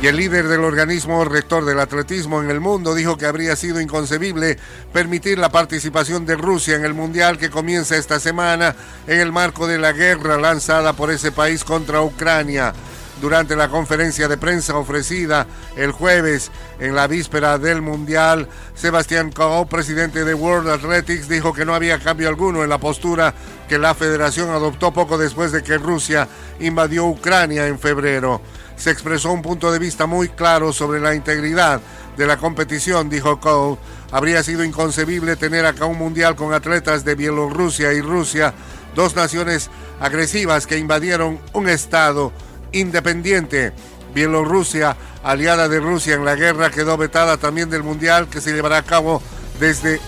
Y 0.00 0.06
el 0.06 0.16
líder 0.16 0.46
del 0.46 0.60
organismo 0.60 1.24
rector 1.24 1.64
del 1.64 1.80
atletismo 1.80 2.40
en 2.40 2.50
el 2.50 2.60
mundo 2.60 2.94
dijo 2.94 3.16
que 3.16 3.26
habría 3.26 3.56
sido 3.56 3.80
inconcebible 3.80 4.56
permitir 4.92 5.38
la 5.40 5.48
participación 5.48 6.24
de 6.24 6.36
Rusia 6.36 6.76
en 6.76 6.84
el 6.84 6.94
Mundial 6.94 7.36
que 7.36 7.50
comienza 7.50 7.96
esta 7.96 8.20
semana 8.20 8.76
en 9.08 9.18
el 9.18 9.32
marco 9.32 9.66
de 9.66 9.76
la 9.76 9.90
guerra 9.90 10.38
lanzada 10.38 10.92
por 10.92 11.10
ese 11.10 11.32
país 11.32 11.64
contra 11.64 12.00
Ucrania. 12.00 12.72
Durante 13.20 13.56
la 13.56 13.68
conferencia 13.68 14.28
de 14.28 14.36
prensa 14.36 14.76
ofrecida 14.76 15.48
el 15.76 15.90
jueves 15.90 16.52
en 16.78 16.94
la 16.94 17.08
víspera 17.08 17.58
del 17.58 17.82
Mundial, 17.82 18.48
Sebastián 18.76 19.32
Coe, 19.32 19.66
presidente 19.66 20.24
de 20.24 20.34
World 20.34 20.68
Athletics, 20.70 21.28
dijo 21.28 21.52
que 21.52 21.64
no 21.64 21.74
había 21.74 21.98
cambio 21.98 22.28
alguno 22.28 22.62
en 22.62 22.70
la 22.70 22.78
postura 22.78 23.34
que 23.68 23.78
la 23.78 23.96
federación 23.96 24.50
adoptó 24.50 24.92
poco 24.92 25.18
después 25.18 25.50
de 25.50 25.64
que 25.64 25.76
Rusia 25.76 26.28
invadió 26.60 27.06
Ucrania 27.06 27.66
en 27.66 27.80
febrero 27.80 28.40
se 28.78 28.90
expresó 28.90 29.32
un 29.32 29.42
punto 29.42 29.70
de 29.72 29.78
vista 29.78 30.06
muy 30.06 30.28
claro 30.28 30.72
sobre 30.72 31.00
la 31.00 31.14
integridad 31.14 31.80
de 32.16 32.26
la 32.26 32.36
competición, 32.36 33.10
dijo 33.10 33.40
Cole. 33.40 33.78
Habría 34.10 34.42
sido 34.42 34.64
inconcebible 34.64 35.36
tener 35.36 35.66
acá 35.66 35.84
un 35.84 35.98
mundial 35.98 36.36
con 36.36 36.54
atletas 36.54 37.04
de 37.04 37.14
Bielorrusia 37.14 37.92
y 37.92 38.00
Rusia, 38.00 38.54
dos 38.94 39.14
naciones 39.14 39.70
agresivas 40.00 40.66
que 40.66 40.78
invadieron 40.78 41.38
un 41.52 41.68
estado 41.68 42.32
independiente. 42.72 43.72
Bielorrusia, 44.14 44.96
aliada 45.22 45.68
de 45.68 45.80
Rusia 45.80 46.14
en 46.14 46.24
la 46.24 46.36
guerra, 46.36 46.70
quedó 46.70 46.96
vetada 46.96 47.36
también 47.36 47.68
del 47.68 47.82
mundial 47.82 48.28
que 48.28 48.40
se 48.40 48.52
llevará 48.52 48.78
a 48.78 48.84
cabo 48.84 49.20
desde 49.60 50.00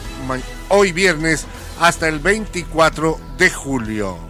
hoy 0.69 0.93
viernes 0.93 1.45
hasta 1.81 2.09
el 2.09 2.21
24 2.21 3.19
de 3.37 3.51
julio. 3.51 4.30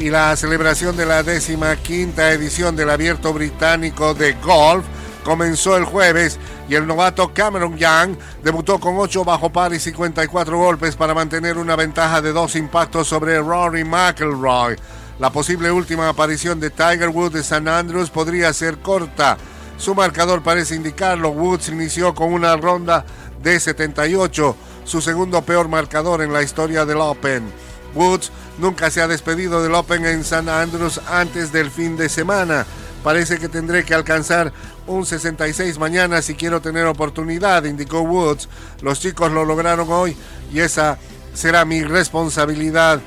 Y 0.00 0.08
la 0.08 0.34
celebración 0.34 0.96
de 0.96 1.04
la 1.04 1.22
décima 1.22 1.76
quinta 1.76 2.32
edición 2.32 2.74
del 2.74 2.88
Abierto 2.88 3.34
Británico 3.34 4.14
de 4.14 4.32
Golf 4.32 4.86
comenzó 5.22 5.76
el 5.76 5.84
jueves 5.84 6.38
y 6.70 6.74
el 6.74 6.86
novato 6.86 7.34
Cameron 7.34 7.76
Young 7.76 8.16
debutó 8.42 8.80
con 8.80 8.96
8 8.96 9.26
bajo 9.26 9.50
par 9.50 9.74
y 9.74 9.78
54 9.78 10.56
golpes 10.56 10.96
para 10.96 11.12
mantener 11.12 11.58
una 11.58 11.76
ventaja 11.76 12.22
de 12.22 12.32
dos 12.32 12.56
impactos 12.56 13.08
sobre 13.08 13.40
Rory 13.40 13.84
McIlroy. 13.84 14.76
La 15.18 15.30
posible 15.30 15.70
última 15.70 16.08
aparición 16.08 16.58
de 16.60 16.70
Tiger 16.70 17.10
Woods 17.10 17.34
de 17.34 17.44
San 17.44 17.68
Andrews 17.68 18.08
podría 18.08 18.54
ser 18.54 18.78
corta. 18.78 19.36
Su 19.76 19.94
marcador 19.94 20.42
parece 20.42 20.76
indicarlo. 20.76 21.28
Woods 21.28 21.68
inició 21.68 22.14
con 22.14 22.32
una 22.32 22.56
ronda 22.56 23.04
de 23.42 23.60
78, 23.60 24.56
su 24.84 25.02
segundo 25.02 25.42
peor 25.42 25.68
marcador 25.68 26.22
en 26.22 26.32
la 26.32 26.42
historia 26.42 26.86
del 26.86 27.02
Open. 27.02 27.69
Woods 27.94 28.30
nunca 28.58 28.90
se 28.90 29.00
ha 29.00 29.08
despedido 29.08 29.62
del 29.62 29.74
Open 29.74 30.04
en 30.06 30.24
San 30.24 30.48
Andrews 30.48 31.00
antes 31.08 31.52
del 31.52 31.70
fin 31.70 31.96
de 31.96 32.08
semana. 32.08 32.66
Parece 33.02 33.38
que 33.38 33.48
tendré 33.48 33.84
que 33.84 33.94
alcanzar 33.94 34.52
un 34.86 35.06
66 35.06 35.78
mañana 35.78 36.20
si 36.20 36.34
quiero 36.34 36.60
tener 36.60 36.86
oportunidad, 36.86 37.64
indicó 37.64 38.02
Woods. 38.02 38.48
Los 38.82 39.00
chicos 39.00 39.32
lo 39.32 39.44
lograron 39.44 39.90
hoy 39.90 40.16
y 40.52 40.60
esa 40.60 40.98
será 41.32 41.64
mi 41.64 41.82
responsabilidad 41.82 43.00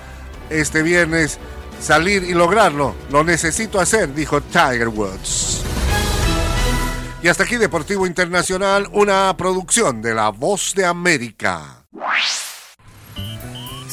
este 0.49 0.81
viernes, 0.81 1.37
salir 1.79 2.23
y 2.23 2.33
lograrlo. 2.33 2.95
Lo 3.11 3.23
necesito 3.23 3.79
hacer, 3.79 4.13
dijo 4.13 4.41
Tiger 4.41 4.87
Woods. 4.87 5.61
Y 7.21 7.29
hasta 7.29 7.43
aquí 7.43 7.55
Deportivo 7.55 8.05
Internacional, 8.05 8.87
una 8.91 9.35
producción 9.37 10.01
de 10.01 10.13
La 10.13 10.29
Voz 10.29 10.73
de 10.75 10.85
América. 10.85 11.85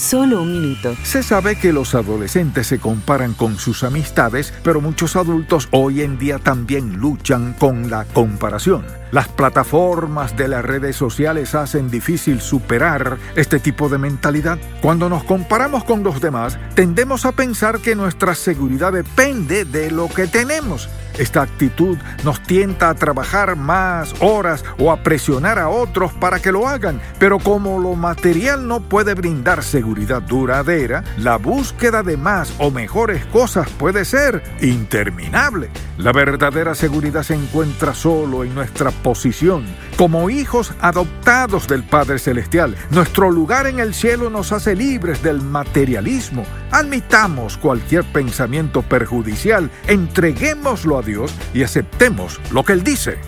Solo 0.01 0.41
un 0.41 0.51
minuto. 0.55 0.97
Se 1.03 1.23
sabe 1.23 1.57
que 1.57 1.75
los 1.75 1.95
adolescentes 1.95 2.67
se 2.67 2.79
comparan 2.79 3.35
con 3.35 3.59
sus 3.59 3.85
amistades, 3.85 4.51
pero 4.65 4.81
muchos 4.81 5.15
adultos 5.15 5.69
hoy 5.73 6.01
en 6.01 6.19
día 6.19 6.39
también 6.39 6.97
luchan 6.97 7.53
con 7.53 7.91
la 7.91 8.07
comparación. 8.07 9.00
Las 9.13 9.27
plataformas 9.27 10.37
de 10.37 10.47
las 10.47 10.65
redes 10.65 10.95
sociales 10.95 11.55
hacen 11.57 11.91
difícil 11.91 12.41
superar 12.41 13.19
este 13.35 13.59
tipo 13.59 13.89
de 13.89 13.99
mentalidad. 13.99 14.59
Cuando 14.81 15.09
nos 15.09 15.25
comparamos 15.25 15.83
con 15.83 16.05
los 16.05 16.21
demás, 16.21 16.59
tendemos 16.75 17.25
a 17.25 17.33
pensar 17.33 17.81
que 17.81 17.97
nuestra 17.97 18.37
seguridad 18.37 18.93
depende 18.93 19.65
de 19.65 19.91
lo 19.91 20.09
que 20.09 20.29
tenemos. 20.29 20.89
Esta 21.19 21.43
actitud 21.43 21.99
nos 22.25 22.41
tienta 22.43 22.89
a 22.89 22.95
trabajar 22.95 23.57
más 23.57 24.15
horas 24.21 24.65
o 24.79 24.91
a 24.91 25.03
presionar 25.03 25.59
a 25.59 25.69
otros 25.69 26.13
para 26.15 26.41
que 26.41 26.53
lo 26.53 26.67
hagan, 26.67 27.01
pero 27.19 27.39
como 27.39 27.79
lo 27.79 27.95
material 27.95 28.67
no 28.67 28.81
puede 28.81 29.15
brindar 29.15 29.63
seguridad 29.63 30.23
duradera, 30.23 31.05
la 31.19 31.37
búsqueda 31.37 32.03
de 32.03 32.17
más 32.17 32.55
o 32.59 32.71
mejores 32.71 33.27
cosas 33.27 33.69
puede 33.71 34.05
ser 34.05 34.43
interminable. 34.63 35.69
La 35.99 36.13
verdadera 36.13 36.75
seguridad 36.75 37.23
se 37.23 37.35
encuentra 37.35 37.93
solo 37.93 38.45
en 38.45 38.55
nuestra 38.55 38.91
posición 39.03 39.65
como 39.97 40.31
hijos 40.31 40.73
adoptados 40.81 41.69
del 41.69 41.83
Padre 41.83 42.19
Celestial. 42.19 42.77
Nuestro 42.91 43.31
lugar 43.31 43.67
en 43.67 43.81
el 43.81 43.95
cielo 43.95 44.31
nos 44.31 44.53
hace 44.53 44.75
libres 44.75 45.23
del 45.23 45.41
materialismo. 45.43 46.45
Admitamos 46.71 47.57
cualquier 47.57 48.05
pensamiento 48.05 48.83
perjudicial, 48.83 49.71
entreguémoslo 49.87 50.99
a 50.99 51.03
Dios 51.03 51.35
y 51.53 51.63
aceptemos 51.63 52.41
lo 52.51 52.65
que 52.65 52.73
Él 52.73 52.83
dice. 52.83 53.19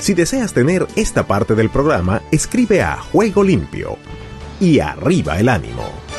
Si 0.00 0.14
deseas 0.14 0.54
tener 0.54 0.86
esta 0.96 1.26
parte 1.26 1.54
del 1.54 1.68
programa, 1.68 2.22
escribe 2.30 2.82
a 2.82 2.96
Juego 2.96 3.44
Limpio 3.44 3.98
y 4.58 4.80
arriba 4.80 5.38
el 5.38 5.48
ánimo. 5.48 6.09